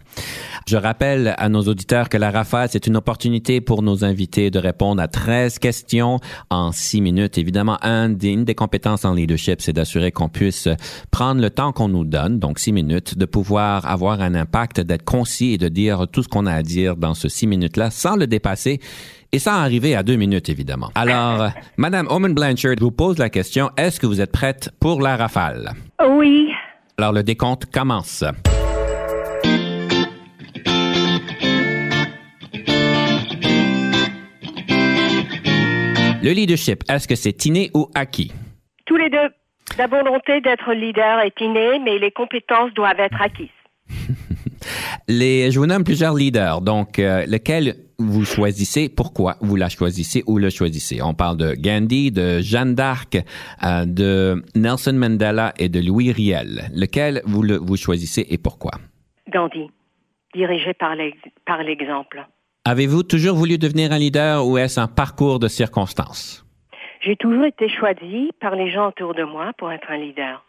Je 0.67 0.77
rappelle 0.77 1.33
à 1.37 1.49
nos 1.49 1.61
auditeurs 1.63 2.09
que 2.09 2.17
La 2.17 2.29
Rafale, 2.29 2.69
c'est 2.71 2.85
une 2.87 2.95
opportunité 2.97 3.61
pour 3.61 3.81
nos 3.81 4.05
invités 4.05 4.51
de 4.51 4.59
répondre 4.59 5.01
à 5.01 5.07
13 5.07 5.57
questions 5.59 6.19
en 6.49 6.71
6 6.71 7.01
minutes. 7.01 7.37
Évidemment, 7.37 7.77
un 7.81 8.09
des, 8.09 8.29
une 8.29 8.45
des 8.45 8.55
compétences 8.55 9.05
en 9.05 9.13
leadership, 9.15 9.61
c'est 9.61 9.73
d'assurer 9.73 10.11
qu'on 10.11 10.29
puisse 10.29 10.69
prendre 11.09 11.41
le 11.41 11.49
temps 11.49 11.71
qu'on 11.71 11.89
nous 11.89 12.05
donne, 12.05 12.37
donc 12.39 12.59
6 12.59 12.73
minutes, 12.73 13.17
de 13.17 13.25
pouvoir 13.25 13.87
avoir 13.87 14.21
un 14.21 14.35
impact, 14.35 14.79
d'être 14.81 15.03
concis 15.03 15.53
et 15.53 15.57
de 15.57 15.67
dire 15.67 16.05
tout 16.11 16.21
ce 16.23 16.27
qu'on 16.27 16.45
a 16.45 16.53
à 16.53 16.61
dire 16.61 16.95
dans 16.95 17.15
ce 17.15 17.27
6 17.27 17.47
minutes-là 17.47 17.89
sans 17.89 18.15
le 18.15 18.27
dépasser 18.27 18.79
et 19.33 19.39
sans 19.39 19.53
arriver 19.53 19.95
à 19.95 20.03
deux 20.03 20.15
minutes, 20.15 20.47
évidemment. 20.47 20.91
Alors, 20.95 21.49
Madame 21.77 22.07
Omen 22.09 22.33
Blanchard 22.33 22.75
vous 22.79 22.91
pose 22.91 23.17
la 23.17 23.29
question, 23.29 23.71
est-ce 23.75 23.99
que 23.99 24.05
vous 24.05 24.21
êtes 24.21 24.31
prête 24.31 24.69
pour 24.79 25.01
la 25.01 25.17
rafale? 25.17 25.71
Oui. 26.07 26.51
Alors, 26.97 27.11
le 27.11 27.23
décompte 27.23 27.65
commence. 27.65 28.23
Le 36.21 36.31
leadership, 36.31 36.83
est-ce 36.87 37.07
que 37.07 37.15
c'est 37.15 37.45
inné 37.45 37.69
ou 37.73 37.89
acquis? 37.95 38.31
Tous 38.85 38.95
les 38.95 39.09
deux. 39.09 39.29
La 39.77 39.87
volonté 39.87 40.39
d'être 40.41 40.71
leader 40.73 41.19
est 41.21 41.41
innée, 41.41 41.79
mais 41.83 41.97
les 41.97 42.11
compétences 42.11 42.73
doivent 42.75 42.99
être 42.99 43.21
acquises. 43.21 43.49
Les, 45.07 45.51
je 45.51 45.59
vous 45.59 45.65
nomme 45.65 45.83
plusieurs 45.83 46.13
leaders. 46.13 46.61
Donc, 46.61 46.99
euh, 46.99 47.25
lequel 47.25 47.75
vous 48.07 48.25
choisissez, 48.25 48.89
pourquoi 48.89 49.35
vous 49.41 49.55
la 49.55 49.69
choisissez 49.69 50.23
ou 50.27 50.37
le 50.37 50.49
choisissez? 50.49 51.01
On 51.01 51.13
parle 51.13 51.37
de 51.37 51.53
Gandhi, 51.53 52.11
de 52.11 52.39
Jeanne 52.39 52.75
d'Arc, 52.75 53.15
euh, 53.63 53.85
de 53.85 54.43
Nelson 54.55 54.93
Mandela 54.93 55.53
et 55.57 55.69
de 55.69 55.79
Louis 55.79 56.11
Riel. 56.11 56.69
Lequel 56.73 57.21
vous, 57.25 57.41
le, 57.43 57.57
vous 57.57 57.77
choisissez 57.77 58.25
et 58.29 58.37
pourquoi? 58.37 58.71
Gandhi, 59.29 59.67
dirigé 60.33 60.73
par 60.73 60.95
l'ex- 60.95 61.17
par 61.45 61.63
l'exemple. 61.63 62.25
Avez-vous 62.65 63.03
toujours 63.03 63.35
voulu 63.35 63.57
devenir 63.57 63.91
un 63.91 63.97
leader 63.99 64.47
ou 64.47 64.57
est-ce 64.57 64.79
un 64.79 64.87
parcours 64.87 65.39
de 65.39 65.47
circonstances? 65.47 66.45
J'ai 67.01 67.17
toujours 67.17 67.43
été 67.43 67.67
choisie 67.67 68.31
par 68.39 68.55
les 68.55 68.71
gens 68.71 68.87
autour 68.87 69.13
de 69.13 69.23
moi 69.23 69.51
pour 69.57 69.71
être 69.71 69.91
un 69.91 69.97
leader. 69.97 70.45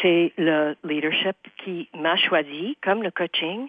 C'est 0.00 0.32
le 0.38 0.76
leadership 0.84 1.36
qui 1.64 1.88
m'a 1.96 2.16
choisi, 2.16 2.76
comme 2.84 3.02
le 3.02 3.10
coaching. 3.10 3.68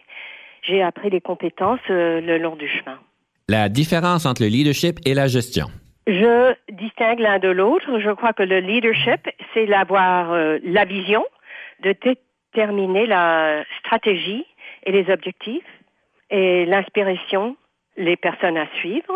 J'ai 0.68 0.82
appris 0.82 1.10
des 1.10 1.22
compétences 1.22 1.80
euh, 1.90 2.22
le 2.22 2.38
long 2.38 2.56
du 2.56 2.68
chemin. 2.68 3.00
La 3.48 3.70
différence 3.70 4.26
entre 4.26 4.44
le 4.44 4.50
leadership 4.50 5.00
et 5.06 5.14
la 5.14 5.28
gestion? 5.28 5.68
Je 6.08 6.56
distingue 6.72 7.20
l'un 7.20 7.40
de 7.40 7.50
l'autre. 7.50 8.00
Je 8.00 8.12
crois 8.12 8.34
que 8.34 8.44
le 8.44 8.60
leadership, 8.60 9.30
c'est 9.54 9.66
d'avoir 9.68 10.32
euh, 10.32 10.58
la 10.64 10.86
vision, 10.86 11.24
de 11.84 11.96
déterminer 12.04 13.06
la 13.06 13.64
stratégie 13.80 14.46
et 14.84 14.92
les 14.92 15.12
objectifs, 15.12 15.64
et 16.30 16.66
l'inspiration, 16.66 17.56
les 17.98 18.18
personnes 18.18 18.58
à 18.58 18.68
suivre. 18.80 19.14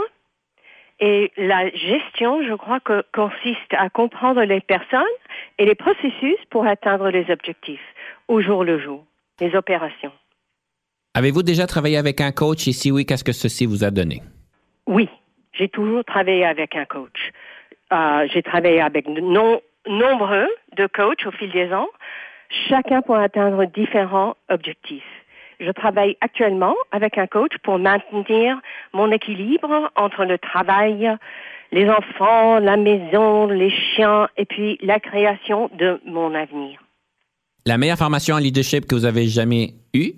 Et 1.00 1.32
la 1.38 1.70
gestion, 1.70 2.43
je 2.43 2.54
crois 2.54 2.80
que 2.80 3.04
consiste 3.14 3.74
à 3.74 3.89
comprendre 3.89 4.43
les 4.43 4.60
personnes 4.60 5.04
et 5.58 5.66
les 5.66 5.76
processus 5.76 6.38
pour 6.50 6.68
atteindre 6.68 7.10
les 7.10 7.32
objectifs 7.32 7.93
au 8.28 8.41
jour 8.41 8.64
le 8.64 8.80
jour, 8.80 9.06
les 9.39 9.56
opérations. 9.56 10.12
Avez-vous 11.14 11.43
déjà 11.43 11.66
travaillé 11.68 11.97
avec 11.97 12.22
un 12.22 12.32
coach? 12.32 12.68
Et 12.68 12.72
si 12.72 12.91
oui, 12.91 13.05
qu'est-ce 13.05 13.24
que 13.24 13.32
ceci 13.32 13.66
vous 13.66 13.84
a 13.84 13.91
donné? 13.91 14.22
Oui, 14.88 15.10
j'ai 15.53 15.70
toujours 15.70 16.03
travaillé 16.05 16.45
avec 16.45 16.76
un 16.76 16.86
coach. 16.86 17.32
Euh, 17.91 18.28
j'ai 18.32 18.43
travaillé 18.43 18.80
avec 18.82 19.07
non- 19.07 19.62
nombreux 19.88 20.47
de 20.78 20.88
coachs 20.88 21.26
au 21.26 21.32
fil 21.32 21.51
des 21.51 21.74
ans, 21.74 21.88
chacun 22.70 23.01
pour 23.01 23.16
atteindre 23.16 23.66
différents 23.66 24.36
objectifs. 24.49 25.03
Je 25.60 25.72
travaille 25.72 26.16
actuellement 26.22 26.76
avec 26.91 27.18
un 27.18 27.28
coach 27.28 27.51
pour 27.64 27.80
maintenir 27.80 28.57
mon 28.93 29.12
équilibre 29.12 29.91
entre 29.95 30.24
le 30.24 30.38
travail, 30.38 31.12
les 31.72 31.89
enfants, 31.89 32.60
la 32.60 32.78
maison, 32.78 33.47
les 33.47 33.70
chiens 33.70 34.30
et 34.38 34.45
puis 34.45 34.78
la 34.82 34.99
création 34.99 35.70
de 35.78 35.99
mon 36.05 36.34
avenir. 36.34 36.80
La 37.66 37.78
meilleure 37.78 37.97
formation 37.97 38.36
en 38.36 38.39
leadership 38.39 38.86
que 38.86 38.95
vous 38.95 39.05
avez 39.05 39.28
jamais 39.28 39.74
eue? 39.93 40.14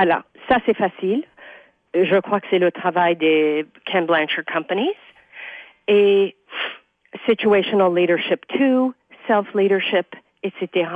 Alors, 0.00 0.22
ça 0.48 0.58
c'est 0.64 0.76
facile. 0.76 1.24
Je 1.94 2.20
crois 2.20 2.40
que 2.40 2.46
c'est 2.50 2.58
le 2.60 2.70
travail 2.70 3.16
des 3.16 3.66
Ken 3.84 4.06
Blanchard 4.06 4.44
Companies. 4.52 4.94
Et 5.88 6.36
Situational 7.26 7.94
Leadership 7.96 8.40
2, 8.58 8.92
Self-Leadership, 9.26 10.06
etc. 10.42 10.88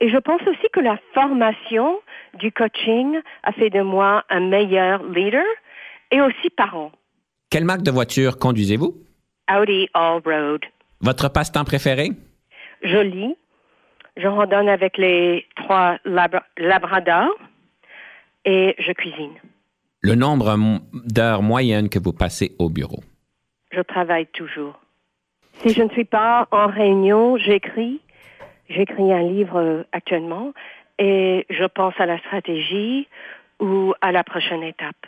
Et 0.00 0.08
je 0.10 0.18
pense 0.18 0.42
aussi 0.42 0.66
que 0.72 0.80
la 0.80 0.98
formation 1.14 1.98
du 2.34 2.50
coaching 2.52 3.20
a 3.44 3.52
fait 3.52 3.70
de 3.70 3.80
moi 3.82 4.24
un 4.28 4.40
meilleur 4.40 5.02
leader 5.04 5.44
et 6.10 6.20
aussi 6.20 6.50
parent. 6.50 6.92
Quelle 7.50 7.64
marque 7.64 7.82
de 7.82 7.90
voiture 7.90 8.36
conduisez-vous? 8.38 8.92
Audi 9.56 9.88
All 9.94 10.20
Road. 10.24 10.60
Votre 11.00 11.28
passe-temps 11.32 11.64
préféré? 11.64 12.10
Je 12.82 12.98
lis. 12.98 13.34
Je 14.16 14.26
randonne 14.26 14.68
avec 14.68 14.98
les 14.98 15.46
trois 15.56 15.96
lab- 16.04 16.42
labradors 16.58 17.34
et 18.44 18.74
je 18.78 18.92
cuisine. 18.92 19.34
Le 20.02 20.14
nombre 20.14 20.56
d'heures 20.92 21.42
moyennes 21.42 21.88
que 21.88 21.98
vous 21.98 22.12
passez 22.12 22.54
au 22.58 22.70
bureau. 22.70 23.00
Je 23.72 23.80
travaille 23.80 24.26
toujours. 24.26 24.80
Si 25.58 25.74
je 25.74 25.82
ne 25.82 25.90
suis 25.90 26.04
pas 26.04 26.48
en 26.50 26.66
réunion, 26.68 27.36
j'écris. 27.36 28.00
J'écris 28.68 29.12
un 29.12 29.22
livre 29.22 29.58
euh, 29.58 29.82
actuellement 29.92 30.52
et 30.98 31.44
je 31.50 31.64
pense 31.64 31.94
à 31.98 32.06
la 32.06 32.18
stratégie 32.18 33.08
ou 33.58 33.92
à 34.00 34.12
la 34.12 34.24
prochaine 34.24 34.62
étape. 34.62 35.06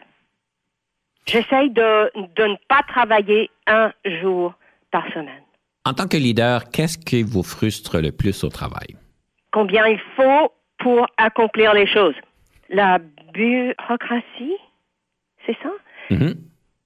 J'essaye 1.26 1.70
de, 1.70 2.10
de 2.34 2.44
ne 2.44 2.56
pas 2.68 2.82
travailler 2.88 3.50
un 3.66 3.92
jour 4.20 4.54
par 4.90 5.06
semaine. 5.12 5.42
En 5.84 5.94
tant 5.94 6.06
que 6.06 6.16
leader, 6.16 6.70
qu'est-ce 6.70 6.98
qui 6.98 7.22
vous 7.22 7.42
frustre 7.42 8.00
le 8.00 8.12
plus 8.12 8.44
au 8.44 8.48
travail? 8.48 8.96
Combien 9.52 9.86
il 9.86 10.00
faut 10.16 10.52
pour 10.78 11.06
accomplir 11.16 11.74
les 11.74 11.86
choses? 11.86 12.14
La 12.68 12.98
bureaucratie, 13.32 14.56
c'est 15.46 15.56
ça? 15.62 15.70
Mhm. 16.10 16.34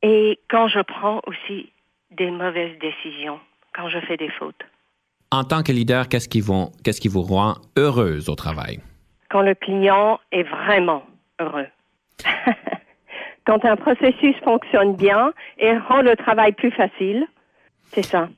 Et 0.03 0.39
quand 0.49 0.69
je 0.69 0.81
prends 0.81 1.21
aussi 1.27 1.71
des 2.13 2.31
mauvaises 2.31 2.79
décisions, 2.79 3.41
quand 3.75 3.89
je 3.89 3.99
fais 4.01 4.17
des 4.17 4.31
fautes. 4.31 4.63
En 5.33 5.43
tant 5.45 5.63
que 5.63 5.73
leader, 5.73 6.09
qu'est-ce 6.09 6.29
qui, 6.29 6.41
vont- 6.41 6.71
qu'est-ce 6.85 7.01
qui 7.01 7.09
vous 7.09 7.23
rend 7.23 7.55
heureuse 7.77 8.29
au 8.29 8.35
travail? 8.35 8.81
quand 9.29 9.43
le 9.43 9.57
client 9.57 10.21
est 10.31 10.45
vraiment 10.45 11.03
heureux. 11.41 11.67
quand 13.45 13.65
un 13.65 13.75
processus 13.77 14.37
fonctionne 14.45 14.95
bien 14.95 15.33
et 15.59 15.77
rend 15.77 16.01
le 16.03 16.15
travail 16.15 16.53
plus 16.53 16.71
facile, 16.71 17.27
c'est 17.89 18.05
ça, 18.05 18.29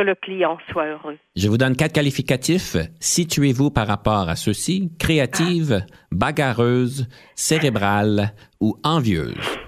que 0.00 0.06
le 0.06 0.14
client 0.14 0.58
soit 0.70 0.86
heureux. 0.86 1.18
Je 1.36 1.48
vous 1.48 1.58
donne 1.58 1.76
quatre 1.76 1.92
qualificatifs. 1.92 2.76
Situez-vous 3.00 3.70
par 3.70 3.86
rapport 3.86 4.28
à 4.30 4.36
ceux-ci. 4.36 4.90
Créative, 4.98 5.84
bagarreuse, 6.10 7.06
cérébrale 7.34 8.30
ou 8.60 8.76
envieuse. 8.82 9.58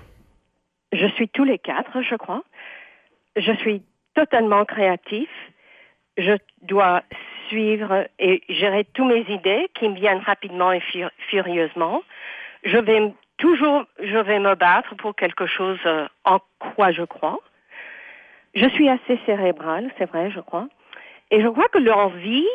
Je 0.93 1.07
suis 1.17 1.29
tous 1.29 1.45
les 1.45 1.59
quatre, 1.59 2.01
je 2.03 2.15
crois. 2.17 2.43
Je 3.37 3.53
suis 3.57 3.83
totalement 4.15 4.65
créatif. 4.65 5.29
Je 6.17 6.33
dois 6.63 7.03
suivre 7.49 8.07
et 8.19 8.43
gérer 8.49 8.87
toutes 8.95 9.09
mes 9.09 9.27
idées 9.29 9.69
qui 9.75 9.89
me 9.89 9.95
viennent 9.97 10.23
rapidement 10.25 10.73
et 10.73 10.81
fur- 10.81 11.11
furieusement. 11.29 12.03
Je 12.65 12.79
vais 12.79 13.13
toujours, 13.37 13.85
je 14.03 14.17
vais 14.17 14.39
me 14.39 14.55
battre 14.55 14.95
pour 14.97 15.15
quelque 15.15 15.47
chose 15.47 15.79
euh, 15.85 16.07
en 16.25 16.39
quoi 16.59 16.91
je 16.93 17.03
crois. 17.03 17.39
Je 18.55 18.69
suis 18.69 18.89
assez 18.89 19.19
cérébrale, 19.27 19.91
c'est 19.99 20.07
vrai, 20.07 20.31
je 20.31 20.41
crois. 20.41 20.69
Et 21.31 21.41
je 21.41 21.49
crois 21.49 21.69
que 21.69 21.79
l'envie, 21.79 22.47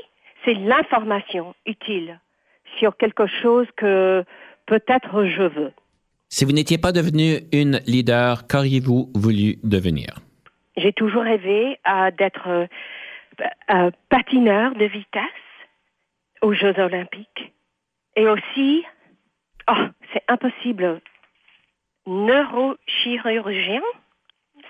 c'est 0.46 0.54
l'information 0.54 1.56
utile 1.66 2.20
sur 2.78 2.96
quelque 2.98 3.26
chose 3.26 3.68
que 3.76 4.24
peut-être 4.68 5.26
je 5.26 5.44
veux. 5.44 5.72
Si 6.30 6.46
vous 6.46 6.52
n'étiez 6.52 6.78
pas 6.78 6.92
devenu 6.92 7.40
une 7.52 7.80
leader, 7.88 8.48
qu'auriez-vous 8.48 9.10
voulu 9.16 9.58
devenir? 9.64 10.20
J'ai 10.76 10.94
toujours 10.94 11.24
rêvé 11.24 11.80
euh, 11.90 12.12
d'être 12.12 12.48
euh, 12.48 12.68
euh, 13.72 13.92
patineur 14.10 14.76
de 14.76 14.86
vitesse 14.86 15.24
aux 16.42 16.54
Jeux 16.54 16.78
olympiques. 16.78 17.54
Et 18.16 18.28
aussi, 18.28 18.84
oh, 19.70 19.86
c'est 20.14 20.24
impossible, 20.28 21.02
neurochirurgien. 22.06 23.82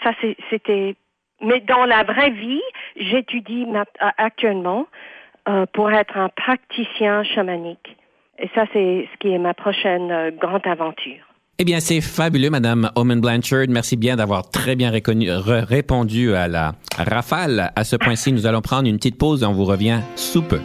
ça 0.03 0.11
c'était. 0.49 0.95
Mais 1.41 1.59
dans 1.61 1.85
la 1.85 2.03
vraie 2.03 2.31
vie, 2.31 2.61
j'étudie 2.95 3.65
euh, 3.73 3.83
actuellement 4.17 4.87
euh, 5.47 5.65
pour 5.73 5.91
être 5.91 6.17
un 6.17 6.29
praticien 6.29 7.23
chamanique. 7.23 7.95
Et 8.39 8.49
ça, 8.53 8.65
c'est 8.73 9.07
ce 9.11 9.17
qui 9.19 9.33
est 9.33 9.39
ma 9.39 9.53
prochaine 9.53 10.11
euh, 10.11 10.31
grande 10.31 10.65
aventure. 10.65 11.23
Eh 11.59 11.63
bien, 11.63 11.79
c'est 11.79 12.01
fabuleux, 12.01 12.51
Madame 12.51 12.91
Omen 12.95 13.19
Blanchard. 13.19 13.65
Merci 13.69 13.97
bien 13.97 14.15
d'avoir 14.15 14.47
très 14.49 14.75
bien 14.75 14.91
reconnu- 14.91 15.27
re- 15.29 15.63
répondu 15.65 16.35
à 16.35 16.47
la 16.47 16.73
rafale. 16.97 17.71
À 17.75 17.83
ce 17.83 17.95
point-ci, 17.95 18.31
nous 18.31 18.45
allons 18.45 18.61
prendre 18.61 18.87
une 18.87 18.97
petite 18.97 19.17
pause 19.17 19.41
et 19.41 19.45
on 19.47 19.53
vous 19.53 19.65
revient 19.65 20.01
sous 20.15 20.43
peu. 20.43 20.59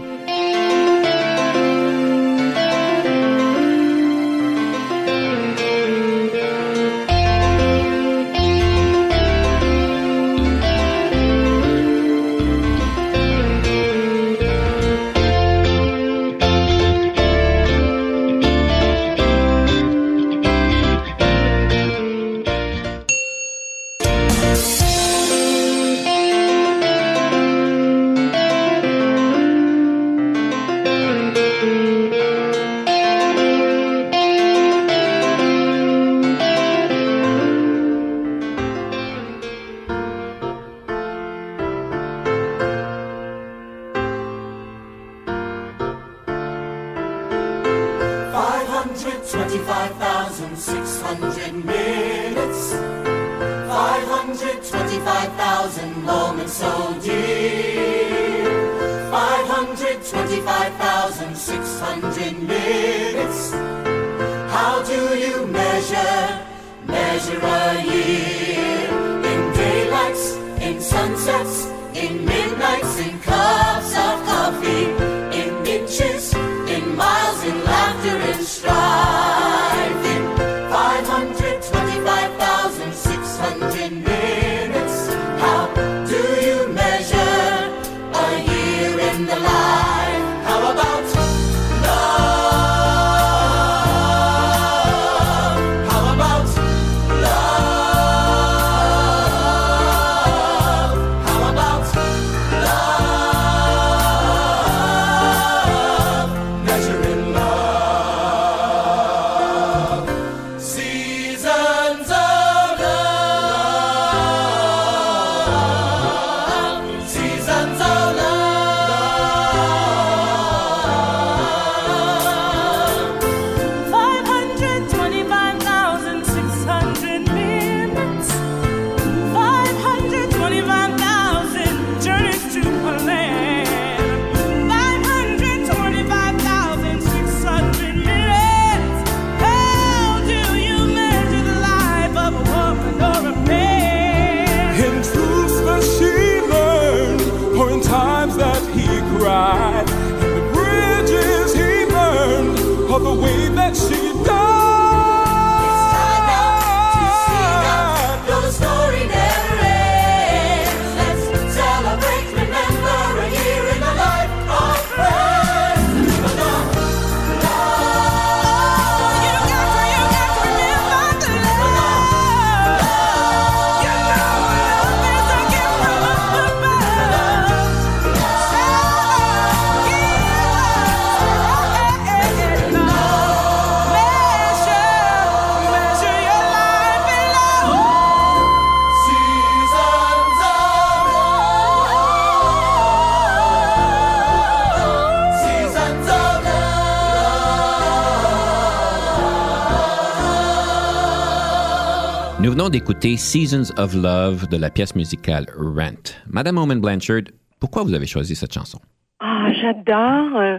Venons 202.62 202.70
d'écouter 202.70 203.16
Seasons 203.16 203.74
of 203.76 203.92
Love 203.92 204.46
de 204.48 204.56
la 204.56 204.70
pièce 204.70 204.94
musicale 204.94 205.46
Rent. 205.58 206.14
Madame 206.30 206.58
Omen 206.58 206.80
Blanchard, 206.80 207.24
pourquoi 207.58 207.82
vous 207.82 207.92
avez 207.92 208.06
choisi 208.06 208.36
cette 208.36 208.54
chanson? 208.54 208.78
Ah, 209.18 209.52
j'adore 209.52 210.36
euh, 210.36 210.58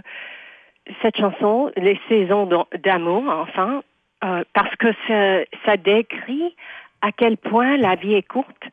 cette 1.01 1.15
chanson, 1.15 1.71
Les 1.77 1.97
saisons 2.09 2.45
d'am- 2.45 2.65
d'amour, 2.83 3.23
enfin, 3.29 3.83
euh, 4.25 4.43
parce 4.53 4.75
que 4.75 4.87
ça 5.65 5.77
décrit 5.77 6.53
à 7.01 7.13
quel 7.13 7.37
point 7.37 7.77
la 7.77 7.95
vie 7.95 8.15
est 8.15 8.27
courte 8.27 8.63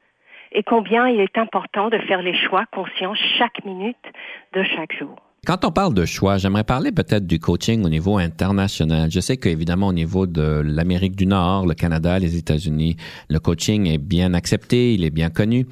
et 0.51 0.65
combien 0.65 1.07
il 1.07 1.21
est 1.21 1.39
important 1.39 1.89
de 1.89 1.99
faire 1.99 2.23
les 2.23 2.35
choix 2.35 2.65
conscients 2.73 3.15
chaque 3.39 3.65
minute 3.65 4.07
de 4.55 4.65
chaque 4.65 4.97
jour. 4.99 5.15
Quand 5.47 5.65
on 5.65 5.73
parle 5.73 5.95
de 5.95 6.05
choix, 6.05 6.37
j'aimerais 6.37 6.65
parler 6.65 6.93
peut-être 6.93 7.27
du 7.27 7.39
coaching 7.39 7.83
au 7.83 7.89
niveau 7.89 8.19
international. 8.19 9.11
Je 9.11 9.21
sais 9.21 9.39
qu'évidemment 9.39 9.89
au 9.89 9.93
niveau 9.95 10.27
de 10.27 10.61
l'Amérique 10.63 11.17
du 11.17 11.25
Nord, 11.25 11.67
le 11.67 11.73
Canada, 11.73 12.19
les 12.19 12.37
États-Unis, 12.37 12.99
le 13.31 13.39
coaching 13.39 13.87
est 13.87 13.97
bien 13.97 14.35
accepté, 14.35 14.93
il 14.93 15.03
est 15.03 15.11
bien 15.11 15.31
connu. 15.31 15.67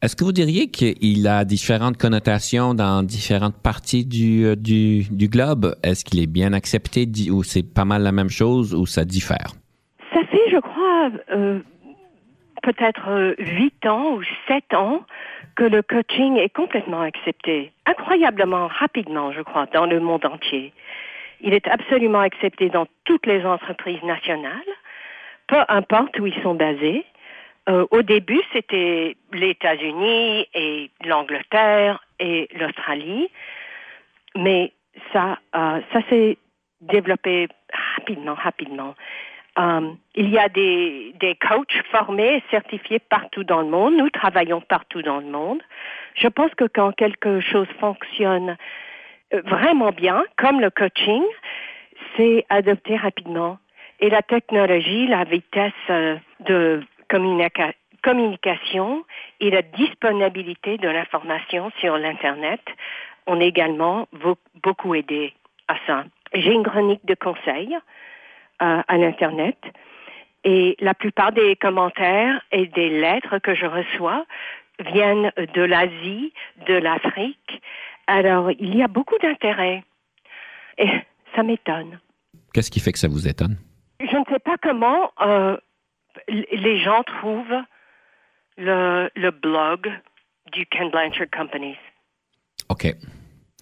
Est-ce 0.00 0.14
que 0.14 0.22
vous 0.22 0.30
diriez 0.32 0.68
qu'il 0.68 1.26
a 1.26 1.44
différentes 1.44 1.96
connotations 1.96 2.72
dans 2.72 3.02
différentes 3.02 3.56
parties 3.56 4.04
du, 4.04 4.44
euh, 4.44 4.54
du, 4.54 5.02
du 5.10 5.26
globe? 5.26 5.74
Est-ce 5.82 6.04
qu'il 6.04 6.22
est 6.22 6.28
bien 6.28 6.52
accepté 6.52 7.08
ou 7.32 7.42
c'est 7.42 7.64
pas 7.64 7.84
mal 7.84 8.02
la 8.02 8.12
même 8.12 8.30
chose 8.30 8.74
ou 8.74 8.86
ça 8.86 9.04
diffère? 9.04 9.54
Ça 10.14 10.20
fait, 10.30 10.50
je 10.52 10.60
crois, 10.60 11.10
euh, 11.34 11.58
peut-être 12.62 13.08
euh, 13.08 13.34
huit 13.38 13.84
ans 13.86 14.14
ou 14.14 14.22
sept 14.46 14.72
ans 14.72 15.00
que 15.56 15.64
le 15.64 15.82
coaching 15.82 16.36
est 16.36 16.54
complètement 16.54 17.02
accepté, 17.02 17.72
incroyablement 17.86 18.68
rapidement, 18.68 19.32
je 19.32 19.42
crois, 19.42 19.66
dans 19.66 19.86
le 19.86 20.00
monde 20.00 20.24
entier. 20.24 20.72
Il 21.40 21.54
est 21.54 21.66
absolument 21.68 22.20
accepté 22.20 22.68
dans 22.68 22.86
toutes 23.04 23.26
les 23.26 23.44
entreprises 23.44 24.02
nationales, 24.02 24.72
peu 25.46 25.58
importe 25.68 26.18
où 26.18 26.26
ils 26.26 26.42
sont 26.42 26.54
basés. 26.54 27.04
Euh, 27.68 27.86
au 27.90 28.02
début, 28.02 28.40
c'était 28.52 29.16
les 29.32 29.50
États-Unis 29.50 30.46
et 30.54 30.90
l'Angleterre 31.04 32.04
et 32.18 32.48
l'Australie, 32.58 33.28
mais 34.36 34.72
ça, 35.12 35.38
euh, 35.54 35.80
ça 35.92 36.00
s'est 36.08 36.36
développé 36.80 37.48
rapidement, 37.96 38.34
rapidement. 38.34 38.94
Euh, 39.58 39.92
il 40.14 40.30
y 40.30 40.38
a 40.38 40.48
des, 40.48 41.12
des 41.18 41.34
coachs 41.34 41.82
formés 41.90 42.36
et 42.36 42.42
certifiés 42.50 43.00
partout 43.00 43.44
dans 43.44 43.62
le 43.62 43.68
monde. 43.68 43.96
Nous 43.96 44.10
travaillons 44.10 44.60
partout 44.60 45.02
dans 45.02 45.18
le 45.18 45.26
monde. 45.26 45.60
Je 46.14 46.28
pense 46.28 46.54
que 46.54 46.64
quand 46.64 46.92
quelque 46.92 47.40
chose 47.40 47.66
fonctionne 47.78 48.56
euh, 49.34 49.42
vraiment 49.44 49.90
bien, 49.90 50.24
comme 50.36 50.60
le 50.60 50.70
coaching, 50.70 51.24
c'est 52.16 52.46
adopté 52.48 52.96
rapidement. 52.96 53.58
Et 53.98 54.08
la 54.08 54.22
technologie, 54.22 55.06
la 55.08 55.24
vitesse 55.24 55.72
euh, 55.90 56.16
de 56.40 56.82
communica- 57.08 57.74
communication 58.02 59.04
et 59.40 59.50
la 59.50 59.62
disponibilité 59.62 60.78
de 60.78 60.88
l'information 60.88 61.70
sur 61.80 61.98
l'Internet 61.98 62.60
ont 63.26 63.40
également 63.40 64.08
beaucoup 64.62 64.94
aidé 64.94 65.34
à 65.68 65.74
ça. 65.86 66.04
J'ai 66.32 66.52
une 66.52 66.64
chronique 66.64 67.04
de 67.04 67.14
conseils 67.14 67.76
euh, 68.62 68.82
à 68.86 68.96
l'Internet 68.98 69.58
et 70.44 70.76
la 70.80 70.94
plupart 70.94 71.32
des 71.32 71.56
commentaires 71.56 72.40
et 72.52 72.66
des 72.66 72.88
lettres 72.88 73.38
que 73.38 73.54
je 73.54 73.66
reçois 73.66 74.24
viennent 74.78 75.32
de 75.36 75.62
l'Asie, 75.62 76.32
de 76.66 76.74
l'Afrique. 76.74 77.62
Alors, 78.06 78.50
il 78.50 78.74
y 78.74 78.82
a 78.82 78.88
beaucoup 78.88 79.18
d'intérêt 79.18 79.84
et 80.78 80.88
ça 81.34 81.42
m'étonne. 81.42 82.00
Qu'est-ce 82.52 82.70
qui 82.70 82.80
fait 82.80 82.92
que 82.92 82.98
ça 82.98 83.08
vous 83.08 83.28
étonne? 83.28 83.56
Je 84.00 84.16
ne 84.16 84.24
sais 84.24 84.38
pas 84.38 84.56
comment 84.62 85.12
euh, 85.20 85.56
les 86.28 86.78
gens 86.80 87.02
trouvent 87.02 87.62
le, 88.56 89.10
le 89.14 89.30
blog 89.30 89.92
du 90.52 90.66
Ken 90.66 90.90
Blanchard 90.90 91.30
Companies. 91.30 91.76
OK. 92.68 92.86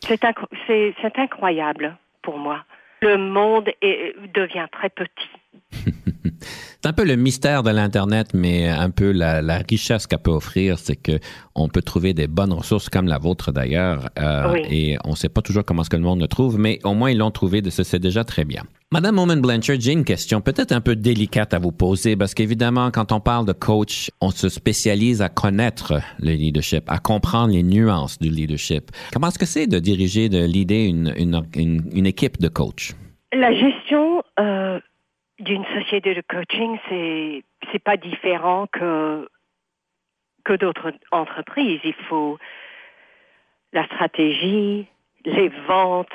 C'est 0.01 1.19
incroyable 1.19 1.97
pour 2.23 2.39
moi. 2.39 2.65
Le 3.03 3.17
monde 3.17 3.69
est- 3.83 4.15
devient 4.35 4.67
très 4.73 4.91
petit. 4.91 5.29
C'est 6.81 6.87
un 6.87 6.93
peu 6.93 7.05
le 7.05 7.17
mystère 7.17 7.63
de 7.65 7.71
l'Internet, 7.71 8.29
mais 8.35 8.69
un 8.69 8.91
peu 8.91 9.11
la, 9.11 9.43
la 9.43 9.59
richesse 9.69 10.07
qu'elle 10.07 10.21
peut 10.21 10.31
offrir, 10.31 10.79
c'est 10.79 10.95
que 10.95 11.19
on 11.57 11.69
peut 11.69 11.83
trouver 11.83 12.15
des 12.15 12.29
bonnes 12.29 12.53
ressources 12.53 12.89
comme 12.89 13.09
la 13.09 13.19
vôtre 13.19 13.51
d'ailleurs, 13.51 14.09
euh, 14.19 14.53
Oui. 14.53 14.63
et 14.71 14.97
on 15.05 15.11
ne 15.11 15.17
sait 15.17 15.29
pas 15.29 15.43
toujours 15.43 15.65
comment 15.65 15.83
est-ce 15.83 15.91
que 15.91 15.97
le 15.97 16.03
monde 16.03 16.21
le 16.21 16.29
trouve, 16.29 16.57
mais 16.59 16.79
au 16.85 16.95
moins 16.95 17.11
ils 17.11 17.19
l'ont 17.19 17.33
trouvé, 17.33 17.63
de 17.63 17.71
ce 17.71 17.83
c'est 17.83 17.99
déjà 17.99 18.23
très 18.23 18.45
bien. 18.45 18.63
Madame 18.91 19.19
Oman 19.19 19.43
Blanchard, 19.43 19.77
j'ai 19.81 19.93
une 19.93 20.07
question 20.07 20.41
peut-être 20.41 20.73
un 20.73 20.81
peu 20.81 20.97
délicate 20.97 21.53
à 21.53 21.59
vous 21.59 21.73
poser, 21.73 22.17
parce 22.17 22.33
qu'évidemment, 22.33 22.91
quand 22.91 23.13
on 23.13 23.21
parle 23.21 23.45
de 23.45 23.53
coach, 23.53 24.11
on 24.23 24.31
se 24.31 24.49
spécialise 24.49 25.21
à 25.21 25.29
connaître 25.29 26.01
le 26.21 26.31
leadership, 26.31 26.85
à 26.89 26.99
comprendre 26.99 27.53
les 27.53 27.63
nuances 27.63 28.19
du 28.19 28.31
leadership. 28.31 28.91
Comment 29.13 29.27
est-ce 29.27 29.39
que 29.39 29.45
c'est 29.45 29.67
de 29.67 29.79
diriger, 29.79 30.31
de 30.31 30.39
une, 30.39 31.13
une, 31.19 31.43
une, 31.55 31.83
une 31.93 32.07
équipe 32.07 32.39
de 32.39 32.49
coach? 32.49 32.95
La 33.31 33.53
gestion 33.53 34.23
euh, 34.41 34.81
d'une 35.39 35.67
société 35.67 36.15
de 36.15 36.23
coaching, 36.27 36.79
c'est 36.89 37.45
c'est 37.71 37.85
pas 37.85 37.99
différent 37.99 38.69
que 38.73 39.29
que 40.47 40.55
d'autres 40.55 40.95
entreprises. 41.13 41.81
Il 41.85 41.93
faut 42.09 42.39
la 43.75 43.85
stratégie, 43.85 44.87
les 45.27 45.51
ventes 45.69 46.09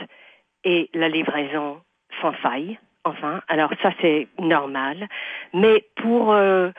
et 0.63 0.89
la 0.95 1.07
livraison 1.07 1.77
sans 2.21 2.33
faille. 2.33 2.79
Enfin, 3.05 3.41
alors 3.47 3.71
ça 3.81 3.91
c'est 4.01 4.27
normal. 4.39 5.07
Mais 5.53 5.85
pour 5.95 6.31
euh, 6.31 6.71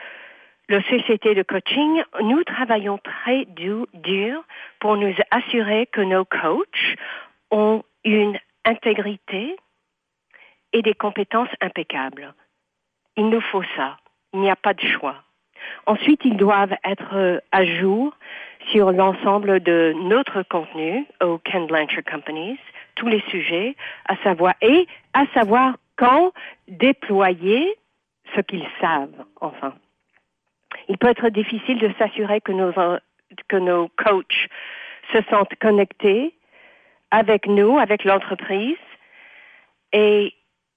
la 0.69 0.81
société 0.83 1.35
de 1.35 1.43
coaching, 1.43 2.03
nous 2.21 2.43
travaillons 2.43 2.97
très 2.97 3.45
du- 3.45 3.85
dur 3.93 4.43
pour 4.79 4.97
nous 4.97 5.13
assurer 5.31 5.85
que 5.87 6.01
nos 6.01 6.25
coachs 6.25 6.95
ont 7.51 7.83
une 8.03 8.37
intégrité 8.65 9.55
et 10.73 10.81
des 10.81 10.95
compétences 10.95 11.49
impeccables. 11.61 12.33
Il 13.15 13.29
nous 13.29 13.41
faut 13.41 13.63
ça. 13.75 13.97
Il 14.33 14.41
n'y 14.41 14.49
a 14.49 14.55
pas 14.55 14.73
de 14.73 14.81
choix. 14.85 15.15
Ensuite, 15.85 16.21
ils 16.25 16.37
doivent 16.37 16.75
être 16.83 17.15
euh, 17.15 17.39
à 17.51 17.65
jour 17.65 18.13
sur 18.71 18.91
l'ensemble 18.91 19.59
de 19.61 19.93
notre 19.95 20.43
contenu 20.43 21.05
au 21.21 21.37
Ken 21.37 21.67
Blanchard 21.67 22.03
Companies, 22.11 22.59
tous 22.95 23.07
les 23.07 23.21
sujets, 23.29 23.75
à 24.05 24.15
savoir, 24.17 24.53
et 24.61 24.87
à 25.13 25.25
savoir 25.33 25.75
quand 25.97 26.31
déployer 26.67 27.75
ce 28.35 28.41
qu'ils 28.41 28.67
savent, 28.81 29.25
enfin. 29.41 29.73
Il 30.89 30.97
peut 30.97 31.07
être 31.07 31.29
difficile 31.29 31.79
de 31.79 31.91
s'assurer 31.97 32.41
que 32.41 32.51
nos, 32.51 32.73
que 33.47 33.55
nos 33.55 33.89
coachs 33.97 34.49
se 35.13 35.21
sentent 35.29 35.55
connectés 35.55 36.33
avec 37.11 37.47
nous, 37.47 37.77
avec 37.77 38.03
l'entreprise, 38.03 38.77
et 39.93 40.33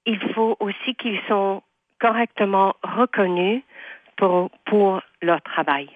il 0.07 0.21
faut 0.33 0.57
aussi 0.61 0.95
qu'ils 0.95 1.21
sont 1.29 1.63
correctement 2.01 2.75
reconnus 2.83 3.63
pour, 4.17 4.51
pour 4.65 5.03
leur 5.21 5.43
travail. 5.43 5.89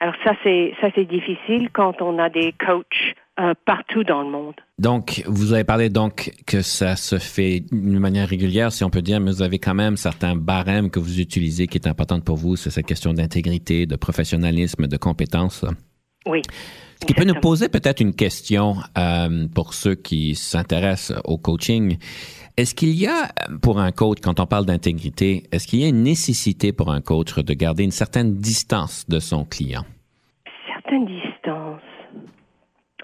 Alors 0.00 0.14
ça, 0.24 0.32
c'est 0.42 0.74
ça 0.80 0.88
c'est 0.94 1.04
difficile 1.04 1.70
quand 1.70 2.02
on 2.02 2.18
a 2.18 2.28
des 2.28 2.52
coachs 2.52 3.14
euh, 3.38 3.52
partout 3.66 4.02
dans 4.02 4.22
le 4.22 4.30
monde. 4.30 4.54
Donc, 4.78 5.22
vous 5.26 5.52
avez 5.52 5.64
parlé 5.64 5.90
donc 5.90 6.32
que 6.46 6.62
ça 6.62 6.96
se 6.96 7.18
fait 7.18 7.64
d'une 7.70 7.98
manière 7.98 8.28
régulière, 8.28 8.72
si 8.72 8.82
on 8.82 8.90
peut 8.90 9.02
dire, 9.02 9.20
mais 9.20 9.30
vous 9.30 9.42
avez 9.42 9.58
quand 9.58 9.74
même 9.74 9.96
certains 9.96 10.34
barèmes 10.36 10.90
que 10.90 10.98
vous 10.98 11.20
utilisez 11.20 11.66
qui 11.66 11.76
est 11.76 11.86
importante 11.86 12.24
pour 12.24 12.36
vous. 12.36 12.56
C'est 12.56 12.70
cette 12.70 12.86
question 12.86 13.12
d'intégrité, 13.12 13.86
de 13.86 13.96
professionnalisme, 13.96 14.86
de 14.86 14.96
compétences. 14.96 15.64
Oui. 16.26 16.42
Ce 17.00 17.06
qui 17.06 17.12
peut 17.12 17.24
nous 17.24 17.38
poser 17.40 17.68
peut-être 17.68 18.00
une 18.00 18.14
question 18.14 18.76
euh, 18.96 19.46
pour 19.54 19.74
ceux 19.74 19.94
qui 19.94 20.34
s'intéressent 20.34 21.20
au 21.24 21.36
coaching. 21.36 21.98
Est-ce 22.56 22.74
qu'il 22.74 22.96
y 22.96 23.06
a, 23.06 23.28
pour 23.60 23.80
un 23.80 23.92
coach, 23.92 24.18
quand 24.22 24.40
on 24.40 24.46
parle 24.46 24.64
d'intégrité, 24.64 25.42
est-ce 25.52 25.66
qu'il 25.66 25.80
y 25.80 25.84
a 25.84 25.88
une 25.88 26.02
nécessité 26.02 26.72
pour 26.72 26.90
un 26.90 27.02
coach 27.02 27.34
de 27.34 27.52
garder 27.52 27.84
une 27.84 27.90
certaine 27.90 28.36
distance 28.36 29.04
de 29.08 29.20
son 29.20 29.44
client? 29.44 29.84
Certaines 30.74 31.04
distances. 31.04 31.25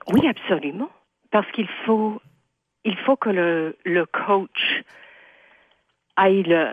Oui, 0.09 0.27
absolument. 0.27 0.91
Parce 1.31 1.51
qu'il 1.53 1.69
faut, 1.87 2.21
il 2.85 2.97
faut 2.99 3.17
que 3.17 3.31
le, 3.31 3.77
le 3.85 4.05
coach 4.07 4.83
aille 6.17 6.43
le, 6.43 6.73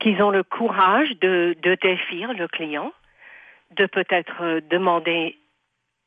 qu'ils 0.00 0.22
ont 0.22 0.30
le 0.30 0.42
courage 0.42 1.10
de, 1.20 1.56
de 1.62 1.76
défier 1.82 2.26
le 2.36 2.46
client, 2.48 2.92
de 3.76 3.86
peut-être 3.86 4.42
euh, 4.42 4.60
demander 4.70 5.36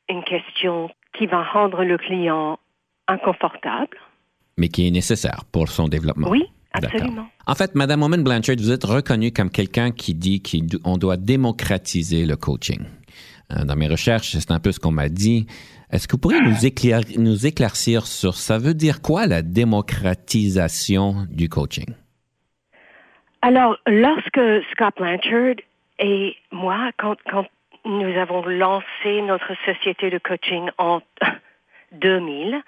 une 0.08 0.24
question 0.24 0.90
qui 1.12 1.26
va 1.26 1.42
rendre 1.42 1.84
le 1.84 1.98
client 1.98 2.58
inconfortable. 3.08 3.96
mais 4.56 4.68
qui 4.68 4.86
est 4.86 4.90
nécessaire 4.90 5.44
pour 5.52 5.68
son 5.68 5.88
développement. 5.88 6.28
Oui, 6.30 6.44
absolument. 6.72 7.28
En 7.46 7.54
fait, 7.54 7.74
Madame 7.74 8.02
Oman 8.02 8.22
Blanchard, 8.22 8.56
vous 8.58 8.70
êtes 8.72 8.84
reconnue 8.84 9.32
comme 9.32 9.50
quelqu'un 9.50 9.90
qui 9.90 10.14
dit 10.14 10.42
qu'on 10.42 10.96
doit 10.96 11.16
démocratiser 11.16 12.24
le 12.26 12.36
coaching. 12.36 12.80
Euh, 13.52 13.64
Dans 13.64 13.76
mes 13.76 13.88
recherches, 13.88 14.30
c'est 14.32 14.50
un 14.50 14.60
peu 14.60 14.72
ce 14.72 14.80
qu'on 14.80 14.90
m'a 14.92 15.08
dit. 15.08 15.46
Est-ce 15.90 16.06
que 16.06 16.12
vous 16.12 16.18
pourriez 16.18 16.40
nous, 16.40 16.66
éclair- 16.66 17.00
nous 17.18 17.46
éclaircir 17.46 18.06
sur 18.06 18.34
ça 18.34 18.58
veut 18.58 18.74
dire 18.74 19.00
quoi 19.00 19.26
la 19.26 19.42
démocratisation 19.42 21.26
du 21.30 21.48
coaching? 21.48 21.94
Alors, 23.40 23.76
lorsque 23.86 24.40
Scott 24.72 24.94
Blanchard 24.98 25.56
et 25.98 26.36
moi, 26.50 26.90
quand, 26.98 27.16
quand 27.30 27.46
nous 27.84 28.18
avons 28.18 28.44
lancé 28.44 29.22
notre 29.22 29.52
société 29.64 30.10
de 30.10 30.18
coaching 30.18 30.68
en 30.76 31.00
2000, 31.92 32.60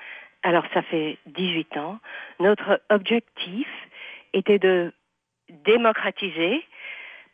alors 0.43 0.65
ça 0.73 0.83
fait 0.83 1.19
18 1.27 1.77
ans, 1.77 1.99
notre 2.39 2.81
objectif 2.89 3.69
était 4.33 4.59
de 4.59 4.93
démocratiser 5.67 6.65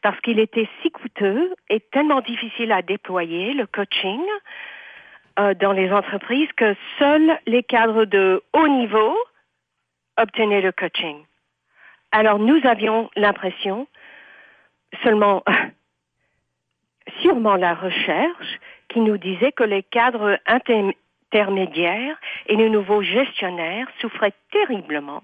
parce 0.03 0.18
qu'il 0.20 0.39
était 0.41 0.68
si 0.82 0.91
coûteux 0.91 1.55
et 1.70 1.80
tellement 1.93 2.22
difficile 2.22 2.72
à 2.72 2.82
déployer 2.82 3.53
le 3.53 3.66
coaching 3.66 4.20
euh, 5.39 5.55
dans 5.55 5.72
les 5.72 5.91
entreprises 5.93 6.51
que 6.57 6.74
seuls 6.99 7.39
les 7.47 7.62
cadres 7.62 8.05
de 8.05 8.43
haut 8.53 8.68
niveau 8.68 9.16
obtenaient 10.16 10.62
le 10.62 10.72
coaching. 10.72 11.24
Alors 12.12 12.39
nous 12.39 12.61
avions 12.64 13.11
l'impression, 13.16 13.87
seulement 15.03 15.45
sûrement 17.20 17.57
la 17.57 17.74
recherche, 17.74 18.59
qui 18.89 19.01
nous 19.01 19.18
disait 19.18 19.53
que 19.53 19.64
les 19.64 19.82
cadres 19.82 20.39
inter- 20.47 20.95
intermédiaires 21.32 22.18
et 22.47 22.57
les 22.57 22.70
nouveaux 22.70 23.03
gestionnaires 23.03 23.89
souffraient 24.01 24.34
terriblement 24.53 25.22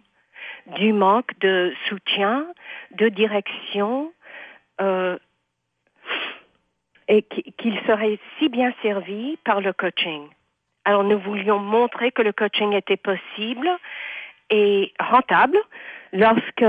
du 0.79 0.93
manque 0.93 1.39
de 1.41 1.73
soutien, 1.89 2.47
de 2.93 3.09
direction, 3.09 4.13
euh, 4.81 5.19
et 7.13 7.23
qui- 7.23 7.53
qu'ils 7.59 7.79
seraient 7.87 8.19
si 8.39 8.49
bien 8.49 8.73
servis 8.81 9.37
par 9.45 9.61
le 9.61 9.73
coaching. 9.75 10.23
Alors 10.87 11.05
nous 11.05 11.19
voulions 11.19 11.59
montrer 11.59 12.11
que 12.11 12.23
le 12.23 12.33
coaching 12.33 12.73
était 12.73 12.97
possible 12.97 13.69
et 14.49 14.93
rentable 14.99 15.59
lorsque, 16.13 16.65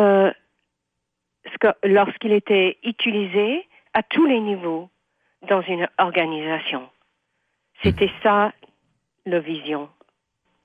lorsqu'il 1.83 2.33
était 2.33 2.77
utilisé 2.83 3.65
à 3.93 4.03
tous 4.03 4.25
les 4.25 4.41
niveaux 4.41 4.89
dans 5.49 5.61
une 5.61 5.87
organisation. 5.97 6.89
C'était 7.81 8.11
ça, 8.21 8.51
la 9.25 9.39
vision. 9.39 9.89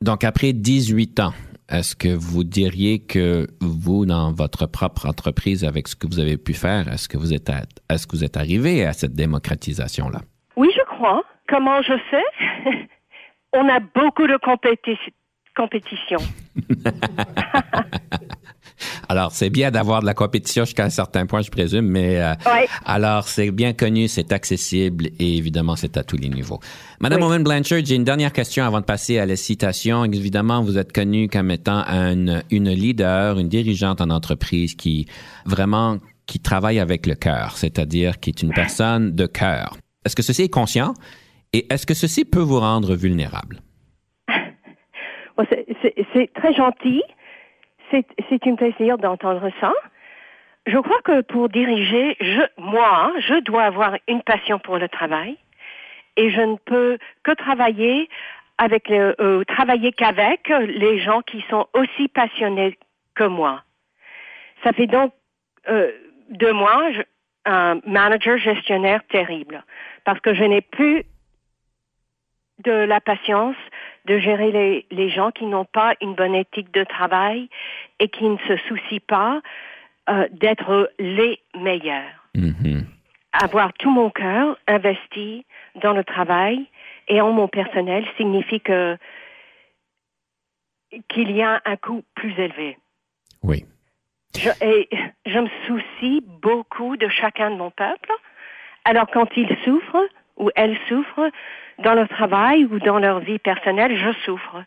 Donc, 0.00 0.24
après 0.24 0.52
18 0.52 1.20
ans 1.20 1.32
est-ce 1.70 1.94
que 1.96 2.08
vous 2.08 2.44
diriez 2.44 3.00
que 3.00 3.46
vous, 3.60 4.06
dans 4.06 4.32
votre 4.32 4.66
propre 4.66 5.06
entreprise, 5.06 5.64
avec 5.64 5.88
ce 5.88 5.96
que 5.96 6.06
vous 6.06 6.18
avez 6.18 6.36
pu 6.38 6.54
faire, 6.54 6.88
est-ce 6.92 7.08
que 7.08 7.18
vous 7.18 7.32
êtes, 7.34 7.50
à- 7.50 7.64
est-ce 7.90 8.06
que 8.06 8.16
vous 8.16 8.24
êtes 8.24 8.36
arrivé 8.36 8.84
à 8.86 8.92
cette 8.92 9.14
démocratisation-là? 9.14 10.20
Oui, 10.56 10.68
je 10.74 10.84
crois. 10.96 11.22
Comment 11.48 11.82
je 11.82 11.92
sais 12.10 12.24
On 13.54 13.68
a 13.68 13.80
beaucoup 13.80 14.26
de 14.26 14.36
compéti- 14.36 15.12
compétition. 15.56 16.18
Alors, 19.08 19.32
c'est 19.32 19.50
bien 19.50 19.70
d'avoir 19.70 20.00
de 20.00 20.06
la 20.06 20.14
compétition 20.14 20.64
jusqu'à 20.64 20.84
un 20.84 20.90
certain 20.90 21.24
point, 21.26 21.40
je 21.42 21.50
présume, 21.50 21.86
mais 21.86 22.20
euh, 22.20 22.32
Ouais. 22.46 22.66
alors 22.84 23.26
c'est 23.26 23.50
bien 23.50 23.72
connu, 23.72 24.06
c'est 24.06 24.32
accessible 24.32 25.06
et 25.18 25.36
évidemment, 25.38 25.76
c'est 25.76 25.96
à 25.96 26.04
tous 26.04 26.16
les 26.18 26.28
niveaux. 26.28 26.60
Madame 27.00 27.20
Oui. 27.22 27.28
Owen 27.28 27.42
Blanchard, 27.42 27.80
j'ai 27.84 27.94
une 27.94 28.04
dernière 28.04 28.32
question 28.32 28.64
avant 28.64 28.80
de 28.80 28.84
passer 28.84 29.18
à 29.18 29.24
la 29.26 29.36
citation. 29.36 30.04
Évidemment, 30.04 30.62
vous 30.62 30.76
êtes 30.76 30.92
connue 30.92 31.28
comme 31.28 31.50
étant 31.50 31.84
une, 31.86 32.42
une 32.50 32.70
leader, 32.70 33.38
une 33.38 33.48
dirigeante 33.48 34.00
en 34.00 34.10
entreprise 34.10 34.74
qui 34.74 35.06
vraiment 35.46 35.96
qui 36.26 36.40
travaille 36.40 36.78
avec 36.78 37.06
le 37.06 37.14
cœur, 37.14 37.56
c'est-à-dire 37.56 38.20
qui 38.20 38.28
est 38.28 38.42
une 38.42 38.52
personne 38.52 39.14
de 39.14 39.24
cœur. 39.24 39.78
Est-ce 40.04 40.14
que 40.14 40.22
ceci 40.22 40.42
est 40.42 40.48
conscient 40.50 40.92
et 41.54 41.66
est-ce 41.72 41.86
que 41.86 41.94
ceci 41.94 42.26
peut 42.26 42.40
vous 42.40 42.60
rendre 42.60 42.94
vulnérable? 42.94 43.62
C'est 45.50 45.64
c'est 46.12 46.30
très 46.34 46.52
gentil. 46.54 47.00
C'est 47.90 48.06
c'est 48.28 48.46
un 48.46 48.54
plaisir 48.54 48.98
d'entendre 48.98 49.50
ça. 49.60 49.72
Je 50.66 50.76
crois 50.78 51.00
que 51.02 51.22
pour 51.22 51.48
diriger, 51.48 52.16
je, 52.20 52.42
moi, 52.58 53.12
je 53.20 53.40
dois 53.40 53.62
avoir 53.64 53.96
une 54.06 54.22
passion 54.22 54.58
pour 54.58 54.76
le 54.78 54.88
travail 54.88 55.38
et 56.16 56.30
je 56.30 56.40
ne 56.40 56.56
peux 56.56 56.98
que 57.22 57.30
travailler 57.32 58.08
avec 58.58 58.88
le, 58.88 59.14
euh, 59.20 59.44
travailler 59.44 59.92
qu'avec 59.92 60.48
les 60.48 60.98
gens 60.98 61.22
qui 61.22 61.42
sont 61.48 61.66
aussi 61.74 62.08
passionnés 62.08 62.76
que 63.14 63.24
moi. 63.24 63.62
Ça 64.64 64.72
fait 64.72 64.88
donc 64.88 65.12
euh, 65.68 65.90
de 66.30 66.50
moi 66.50 66.90
je- 66.92 67.02
un 67.46 67.80
manager 67.86 68.36
gestionnaire 68.36 69.00
terrible 69.08 69.64
parce 70.04 70.20
que 70.20 70.34
je 70.34 70.44
n'ai 70.44 70.60
plus 70.60 71.04
de 72.64 72.72
la 72.72 73.00
patience 73.00 73.56
de 74.08 74.18
gérer 74.18 74.50
les, 74.50 74.86
les 74.90 75.10
gens 75.10 75.30
qui 75.30 75.44
n'ont 75.44 75.66
pas 75.66 75.94
une 76.00 76.14
bonne 76.14 76.34
éthique 76.34 76.72
de 76.72 76.82
travail 76.82 77.48
et 78.00 78.08
qui 78.08 78.24
ne 78.24 78.38
se 78.38 78.56
soucient 78.68 79.06
pas 79.06 79.40
euh, 80.08 80.26
d'être 80.32 80.90
les 80.98 81.38
meilleurs. 81.54 82.30
Mhm. 82.34 82.86
Avoir 83.32 83.72
tout 83.74 83.90
mon 83.90 84.10
cœur 84.10 84.58
investi 84.66 85.44
dans 85.82 85.92
le 85.92 86.02
travail 86.02 86.66
et 87.08 87.20
en 87.20 87.32
mon 87.32 87.46
personnel 87.46 88.06
signifie 88.16 88.60
que 88.60 88.96
qu'il 91.10 91.30
y 91.32 91.42
a 91.42 91.60
un 91.66 91.76
coût 91.76 92.02
plus 92.14 92.32
élevé. 92.38 92.78
Oui. 93.42 93.66
Je, 94.34 94.48
et 94.64 94.88
je 95.26 95.38
me 95.38 95.48
soucie 95.66 96.22
beaucoup 96.24 96.96
de 96.96 97.08
chacun 97.08 97.50
de 97.50 97.56
mon 97.56 97.70
peuple. 97.70 98.10
Alors 98.86 99.06
quand 99.12 99.28
ils 99.36 99.54
souffrent 99.64 100.08
ou 100.38 100.50
elles 100.56 100.78
souffrent 100.88 101.30
dans 101.78 101.94
leur 101.94 102.08
travail 102.08 102.64
ou 102.64 102.78
dans 102.78 102.98
leur 102.98 103.20
vie 103.20 103.38
personnelle, 103.38 103.96
je 103.96 104.12
souffre. 104.24 104.64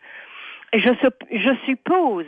Je, 0.74 0.93
sup- 1.01 1.26
je 1.32 1.53
suppose 1.65 2.28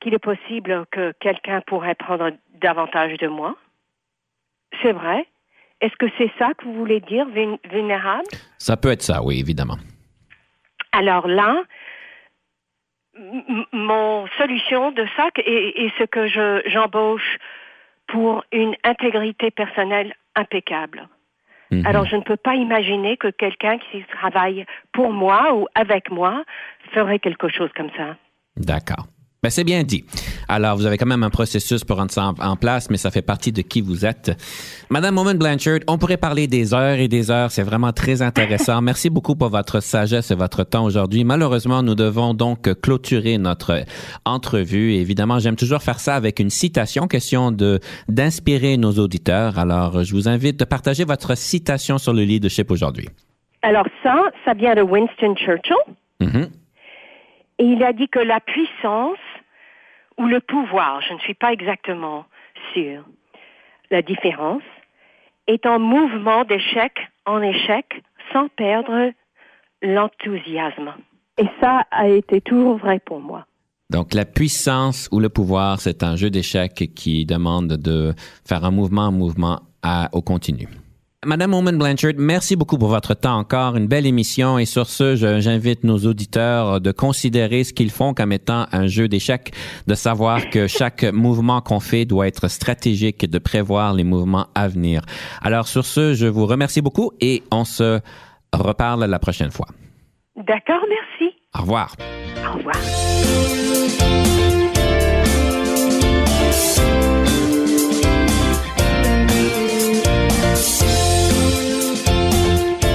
qu'il 0.00 0.14
est 0.14 0.18
possible 0.18 0.84
que 0.90 1.12
quelqu'un 1.20 1.60
pourrait 1.62 1.94
prendre 1.94 2.30
davantage 2.54 3.16
de 3.18 3.26
moi. 3.26 3.56
C'est 4.82 4.92
vrai. 4.92 5.26
Est-ce 5.80 5.96
que 5.96 6.06
c'est 6.18 6.30
ça 6.38 6.52
que 6.54 6.64
vous 6.64 6.74
voulez 6.74 7.00
dire, 7.00 7.26
vul- 7.26 7.58
vulnérable? 7.70 8.28
Ça 8.58 8.76
peut 8.76 8.90
être 8.90 9.02
ça, 9.02 9.22
oui, 9.22 9.40
évidemment. 9.40 9.78
Alors 10.92 11.26
là, 11.26 11.62
mon 13.72 14.26
solution 14.38 14.92
de 14.92 15.06
ça 15.16 15.28
est, 15.36 15.84
est 15.84 15.92
ce 15.98 16.04
que 16.04 16.26
je, 16.26 16.62
j'embauche 16.66 17.38
pour 18.06 18.44
une 18.52 18.76
intégrité 18.84 19.50
personnelle 19.50 20.14
impeccable. 20.36 21.08
Mhm. 21.74 21.86
Alors 21.86 22.06
je 22.06 22.16
ne 22.16 22.22
peux 22.22 22.36
pas 22.36 22.54
imaginer 22.54 23.16
que 23.16 23.28
quelqu'un 23.28 23.78
qui 23.78 24.04
travaille 24.04 24.64
pour 24.92 25.12
moi 25.12 25.54
ou 25.54 25.66
avec 25.74 26.10
moi 26.10 26.44
ferait 26.92 27.18
quelque 27.18 27.48
chose 27.48 27.70
comme 27.76 27.90
ça. 27.96 28.16
D'accord. 28.56 29.06
Ben, 29.44 29.50
c'est 29.50 29.62
bien 29.62 29.82
dit. 29.82 30.06
Alors, 30.48 30.74
vous 30.74 30.86
avez 30.86 30.96
quand 30.96 31.04
même 31.04 31.22
un 31.22 31.28
processus 31.28 31.84
pour 31.84 31.98
rendre 31.98 32.10
ça 32.10 32.28
en, 32.28 32.34
en 32.52 32.56
place, 32.56 32.88
mais 32.88 32.96
ça 32.96 33.10
fait 33.10 33.20
partie 33.20 33.52
de 33.52 33.60
qui 33.60 33.82
vous 33.82 34.06
êtes. 34.06 34.32
Madame 34.88 35.18
Owen 35.18 35.36
Blanchard, 35.36 35.80
on 35.86 35.98
pourrait 35.98 36.16
parler 36.16 36.46
des 36.46 36.72
heures 36.72 36.96
et 36.96 37.08
des 37.08 37.30
heures. 37.30 37.50
C'est 37.50 37.62
vraiment 37.62 37.92
très 37.92 38.22
intéressant. 38.22 38.80
Merci 38.80 39.10
beaucoup 39.10 39.36
pour 39.36 39.50
votre 39.50 39.80
sagesse 39.80 40.30
et 40.30 40.34
votre 40.34 40.64
temps 40.64 40.86
aujourd'hui. 40.86 41.24
Malheureusement, 41.24 41.82
nous 41.82 41.94
devons 41.94 42.32
donc 42.32 42.72
clôturer 42.80 43.36
notre 43.36 43.84
entrevue. 44.24 44.94
Et 44.94 45.02
évidemment, 45.02 45.38
j'aime 45.40 45.56
toujours 45.56 45.82
faire 45.82 46.00
ça 46.00 46.14
avec 46.14 46.40
une 46.40 46.48
citation, 46.48 47.06
question 47.06 47.52
de 47.52 47.80
d'inspirer 48.08 48.78
nos 48.78 48.92
auditeurs. 48.92 49.58
Alors, 49.58 50.04
je 50.04 50.14
vous 50.14 50.26
invite 50.26 50.58
de 50.58 50.64
partager 50.64 51.04
votre 51.04 51.36
citation 51.36 51.98
sur 51.98 52.14
le 52.14 52.22
leadership 52.22 52.70
aujourd'hui. 52.70 53.10
Alors 53.60 53.84
ça, 54.02 54.14
ça 54.46 54.54
vient 54.54 54.74
de 54.74 54.80
Winston 54.80 55.34
Churchill. 55.34 55.76
Mhm. 56.20 56.48
Et 57.58 57.64
il 57.64 57.84
a 57.84 57.92
dit 57.92 58.08
que 58.08 58.20
la 58.20 58.40
puissance 58.40 59.18
ou 60.18 60.26
le 60.26 60.40
pouvoir, 60.40 61.00
je 61.02 61.14
ne 61.14 61.18
suis 61.20 61.34
pas 61.34 61.52
exactement 61.52 62.24
sûre, 62.72 63.04
la 63.90 64.02
différence, 64.02 64.62
est 65.46 65.66
en 65.66 65.78
mouvement 65.78 66.44
d'échec 66.44 66.92
en 67.26 67.42
échec 67.42 68.02
sans 68.32 68.48
perdre 68.48 69.12
l'enthousiasme. 69.82 70.94
Et 71.38 71.46
ça 71.60 71.84
a 71.90 72.08
été 72.08 72.40
toujours 72.40 72.76
vrai 72.76 73.00
pour 73.00 73.20
moi. 73.20 73.46
Donc, 73.90 74.14
la 74.14 74.24
puissance 74.24 75.08
ou 75.12 75.20
le 75.20 75.28
pouvoir, 75.28 75.80
c'est 75.80 76.02
un 76.02 76.16
jeu 76.16 76.30
d'échecs 76.30 76.90
qui 76.94 77.26
demande 77.26 77.76
de 77.76 78.14
faire 78.46 78.64
un 78.64 78.70
mouvement 78.70 79.08
en 79.08 79.12
mouvement 79.12 79.60
au 80.12 80.22
continu. 80.22 80.68
Madame 81.26 81.54
Oman 81.54 81.78
Blanchard, 81.78 82.12
merci 82.18 82.56
beaucoup 82.56 82.76
pour 82.76 82.88
votre 82.88 83.14
temps 83.14 83.36
encore. 83.36 83.76
Une 83.76 83.86
belle 83.86 84.06
émission. 84.06 84.58
Et 84.58 84.66
sur 84.66 84.86
ce, 84.86 85.16
j'invite 85.16 85.84
nos 85.84 85.98
auditeurs 85.98 86.80
de 86.80 86.92
considérer 86.92 87.64
ce 87.64 87.72
qu'ils 87.72 87.90
font 87.90 88.14
comme 88.14 88.32
étant 88.32 88.66
un 88.72 88.86
jeu 88.86 89.08
d'échecs, 89.08 89.52
de 89.86 89.94
savoir 89.94 90.50
que 90.50 90.66
chaque 90.66 91.04
mouvement 91.12 91.60
qu'on 91.60 91.80
fait 91.80 92.04
doit 92.04 92.26
être 92.26 92.48
stratégique 92.48 93.24
et 93.24 93.26
de 93.26 93.38
prévoir 93.38 93.94
les 93.94 94.04
mouvements 94.04 94.48
à 94.54 94.68
venir. 94.68 95.02
Alors, 95.42 95.66
sur 95.66 95.84
ce, 95.84 96.14
je 96.14 96.26
vous 96.26 96.46
remercie 96.46 96.82
beaucoup 96.82 97.12
et 97.20 97.42
on 97.50 97.64
se 97.64 98.00
reparle 98.52 99.04
la 99.04 99.18
prochaine 99.18 99.50
fois. 99.50 99.68
D'accord, 100.36 100.84
merci. 100.88 101.34
Au 101.56 101.62
revoir. 101.62 101.94
Au 102.46 102.58
revoir. 102.58 102.74